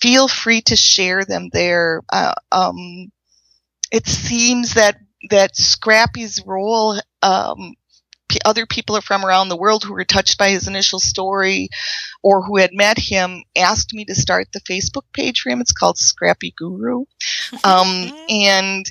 feel 0.00 0.28
free 0.28 0.60
to 0.62 0.76
share 0.76 1.24
them 1.24 1.48
there. 1.52 2.02
Uh, 2.12 2.34
um, 2.52 3.10
it 3.90 4.06
seems 4.06 4.74
that 4.74 4.98
that 5.30 5.56
Scrappy's 5.56 6.42
role, 6.46 6.98
um, 7.22 7.74
other 8.44 8.66
people 8.66 9.00
from 9.00 9.24
around 9.24 9.48
the 9.48 9.56
world 9.56 9.84
who 9.84 9.92
were 9.92 10.04
touched 10.04 10.38
by 10.38 10.50
his 10.50 10.68
initial 10.68 11.00
story 11.00 11.68
or 12.22 12.42
who 12.42 12.58
had 12.58 12.70
met 12.72 12.98
him 12.98 13.42
asked 13.56 13.92
me 13.92 14.04
to 14.04 14.14
start 14.14 14.48
the 14.52 14.60
Facebook 14.60 15.02
page 15.12 15.40
for 15.40 15.50
him. 15.50 15.60
It's 15.60 15.72
called 15.72 15.98
Scrappy 15.98 16.54
Guru. 16.56 17.04
Um, 17.64 18.12
and 18.28 18.86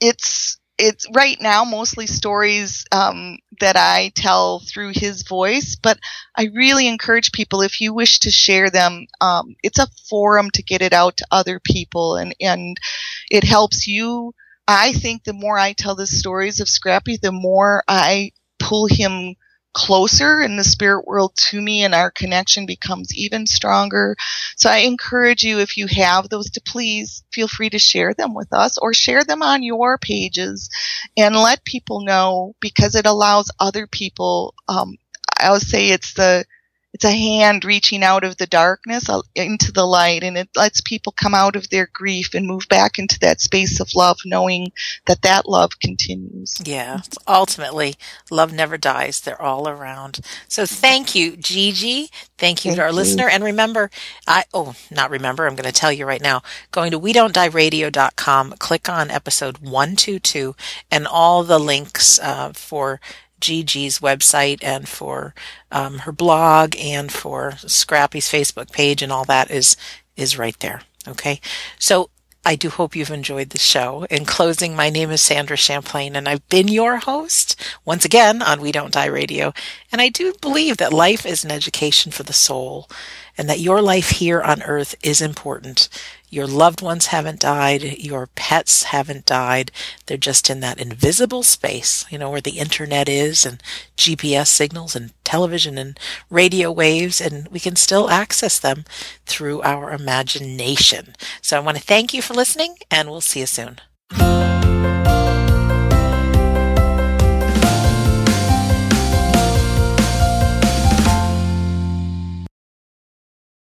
it's 0.00 0.58
it's 0.78 1.06
right 1.14 1.36
now 1.40 1.64
mostly 1.64 2.06
stories 2.06 2.84
um, 2.92 3.38
that 3.60 3.76
I 3.76 4.12
tell 4.14 4.60
through 4.60 4.92
his 4.94 5.22
voice, 5.22 5.76
but 5.80 5.98
I 6.36 6.50
really 6.54 6.88
encourage 6.88 7.32
people 7.32 7.62
if 7.62 7.80
you 7.80 7.92
wish 7.94 8.20
to 8.20 8.30
share 8.30 8.70
them. 8.70 9.06
Um, 9.20 9.54
it's 9.62 9.78
a 9.78 9.88
forum 10.08 10.50
to 10.52 10.62
get 10.62 10.82
it 10.82 10.92
out 10.92 11.18
to 11.18 11.26
other 11.30 11.60
people, 11.60 12.16
and 12.16 12.34
and 12.40 12.76
it 13.30 13.44
helps 13.44 13.86
you. 13.86 14.34
I 14.66 14.92
think 14.92 15.24
the 15.24 15.32
more 15.32 15.58
I 15.58 15.72
tell 15.72 15.94
the 15.94 16.06
stories 16.06 16.60
of 16.60 16.68
Scrappy, 16.68 17.16
the 17.16 17.32
more 17.32 17.82
I 17.88 18.32
pull 18.58 18.86
him 18.86 19.36
closer 19.74 20.40
in 20.40 20.56
the 20.56 20.64
spirit 20.64 21.06
world 21.06 21.32
to 21.36 21.60
me 21.60 21.84
and 21.84 21.94
our 21.94 22.10
connection 22.10 22.66
becomes 22.66 23.14
even 23.14 23.46
stronger. 23.46 24.16
So 24.56 24.70
I 24.70 24.78
encourage 24.78 25.42
you, 25.42 25.58
if 25.58 25.76
you 25.76 25.86
have 25.88 26.28
those, 26.28 26.50
to 26.50 26.60
please 26.60 27.24
feel 27.32 27.48
free 27.48 27.70
to 27.70 27.78
share 27.78 28.14
them 28.14 28.34
with 28.34 28.52
us 28.52 28.78
or 28.78 28.92
share 28.92 29.24
them 29.24 29.42
on 29.42 29.62
your 29.62 29.98
pages 29.98 30.68
and 31.16 31.34
let 31.36 31.64
people 31.64 32.04
know 32.04 32.54
because 32.60 32.94
it 32.94 33.06
allows 33.06 33.50
other 33.58 33.86
people, 33.86 34.54
um, 34.68 34.96
I 35.40 35.50
would 35.50 35.62
say 35.62 35.88
it's 35.88 36.14
the 36.14 36.44
it's 36.92 37.04
a 37.04 37.12
hand 37.12 37.64
reaching 37.64 38.02
out 38.02 38.24
of 38.24 38.36
the 38.36 38.46
darkness 38.46 39.08
uh, 39.08 39.22
into 39.34 39.72
the 39.72 39.84
light 39.84 40.22
and 40.22 40.36
it 40.36 40.48
lets 40.56 40.80
people 40.80 41.12
come 41.12 41.34
out 41.34 41.56
of 41.56 41.70
their 41.70 41.88
grief 41.92 42.34
and 42.34 42.46
move 42.46 42.66
back 42.68 42.98
into 42.98 43.18
that 43.20 43.40
space 43.40 43.80
of 43.80 43.94
love 43.94 44.18
knowing 44.24 44.72
that 45.06 45.22
that 45.22 45.48
love 45.48 45.78
continues. 45.80 46.60
Yeah 46.64 47.00
ultimately 47.26 47.96
love 48.30 48.52
never 48.52 48.76
dies 48.76 49.20
they're 49.20 49.40
all 49.40 49.68
around. 49.68 50.20
So 50.48 50.66
thank 50.66 51.14
you 51.14 51.36
gigi. 51.36 52.10
Thank 52.38 52.64
you 52.64 52.70
thank 52.70 52.76
to 52.76 52.82
our 52.82 52.90
you. 52.90 52.96
listener. 52.96 53.28
And 53.28 53.44
remember 53.44 53.90
i 54.26 54.44
oh 54.52 54.74
not 54.90 55.10
remember 55.10 55.46
i'm 55.46 55.54
going 55.56 55.64
to 55.66 55.72
tell 55.72 55.92
you 55.92 56.06
right 56.06 56.20
now 56.22 56.42
going 56.70 56.90
to 56.90 56.98
we 56.98 57.12
don't 57.12 57.34
die 57.34 57.46
radio.com 57.46 58.54
click 58.58 58.88
on 58.88 59.10
episode 59.10 59.58
122 59.58 60.54
and 60.90 61.06
all 61.06 61.42
the 61.44 61.58
links 61.58 62.18
uh, 62.20 62.52
for 62.52 63.00
Gigi's 63.42 63.98
website 63.98 64.60
and 64.62 64.88
for 64.88 65.34
um, 65.70 65.98
her 66.00 66.12
blog 66.12 66.74
and 66.78 67.12
for 67.12 67.52
Scrappy's 67.58 68.28
Facebook 68.28 68.72
page 68.72 69.02
and 69.02 69.12
all 69.12 69.24
that 69.24 69.50
is 69.50 69.76
is 70.16 70.38
right 70.38 70.58
there. 70.60 70.82
Okay, 71.08 71.40
so 71.78 72.08
I 72.44 72.56
do 72.56 72.70
hope 72.70 72.96
you've 72.96 73.10
enjoyed 73.10 73.50
the 73.50 73.58
show. 73.58 74.04
In 74.10 74.24
closing, 74.24 74.74
my 74.74 74.90
name 74.90 75.10
is 75.10 75.20
Sandra 75.20 75.56
Champlain, 75.56 76.16
and 76.16 76.28
I've 76.28 76.46
been 76.48 76.66
your 76.66 76.96
host 76.96 77.54
once 77.84 78.04
again 78.04 78.42
on 78.42 78.60
We 78.60 78.72
Don't 78.72 78.92
Die 78.92 79.06
Radio. 79.06 79.52
And 79.92 80.00
I 80.00 80.08
do 80.08 80.34
believe 80.40 80.78
that 80.78 80.92
life 80.92 81.24
is 81.24 81.44
an 81.44 81.52
education 81.52 82.10
for 82.10 82.24
the 82.24 82.32
soul, 82.32 82.88
and 83.38 83.48
that 83.48 83.60
your 83.60 83.80
life 83.80 84.10
here 84.10 84.40
on 84.40 84.62
earth 84.62 84.96
is 85.04 85.20
important. 85.20 85.88
Your 86.32 86.46
loved 86.46 86.80
ones 86.80 87.08
haven't 87.08 87.40
died. 87.40 87.82
Your 87.98 88.26
pets 88.26 88.84
haven't 88.84 89.26
died. 89.26 89.70
They're 90.06 90.16
just 90.16 90.48
in 90.48 90.60
that 90.60 90.80
invisible 90.80 91.42
space, 91.42 92.06
you 92.08 92.16
know, 92.16 92.30
where 92.30 92.40
the 92.40 92.58
internet 92.58 93.06
is 93.06 93.44
and 93.44 93.62
GPS 93.98 94.46
signals 94.46 94.96
and 94.96 95.12
television 95.24 95.76
and 95.76 96.00
radio 96.30 96.72
waves, 96.72 97.20
and 97.20 97.48
we 97.48 97.60
can 97.60 97.76
still 97.76 98.08
access 98.08 98.58
them 98.58 98.86
through 99.26 99.60
our 99.60 99.92
imagination. 99.92 101.14
So 101.42 101.58
I 101.58 101.60
want 101.60 101.76
to 101.76 101.82
thank 101.82 102.14
you 102.14 102.22
for 102.22 102.32
listening, 102.32 102.76
and 102.90 103.10
we'll 103.10 103.20
see 103.20 103.40
you 103.40 103.46
soon. 103.46 103.80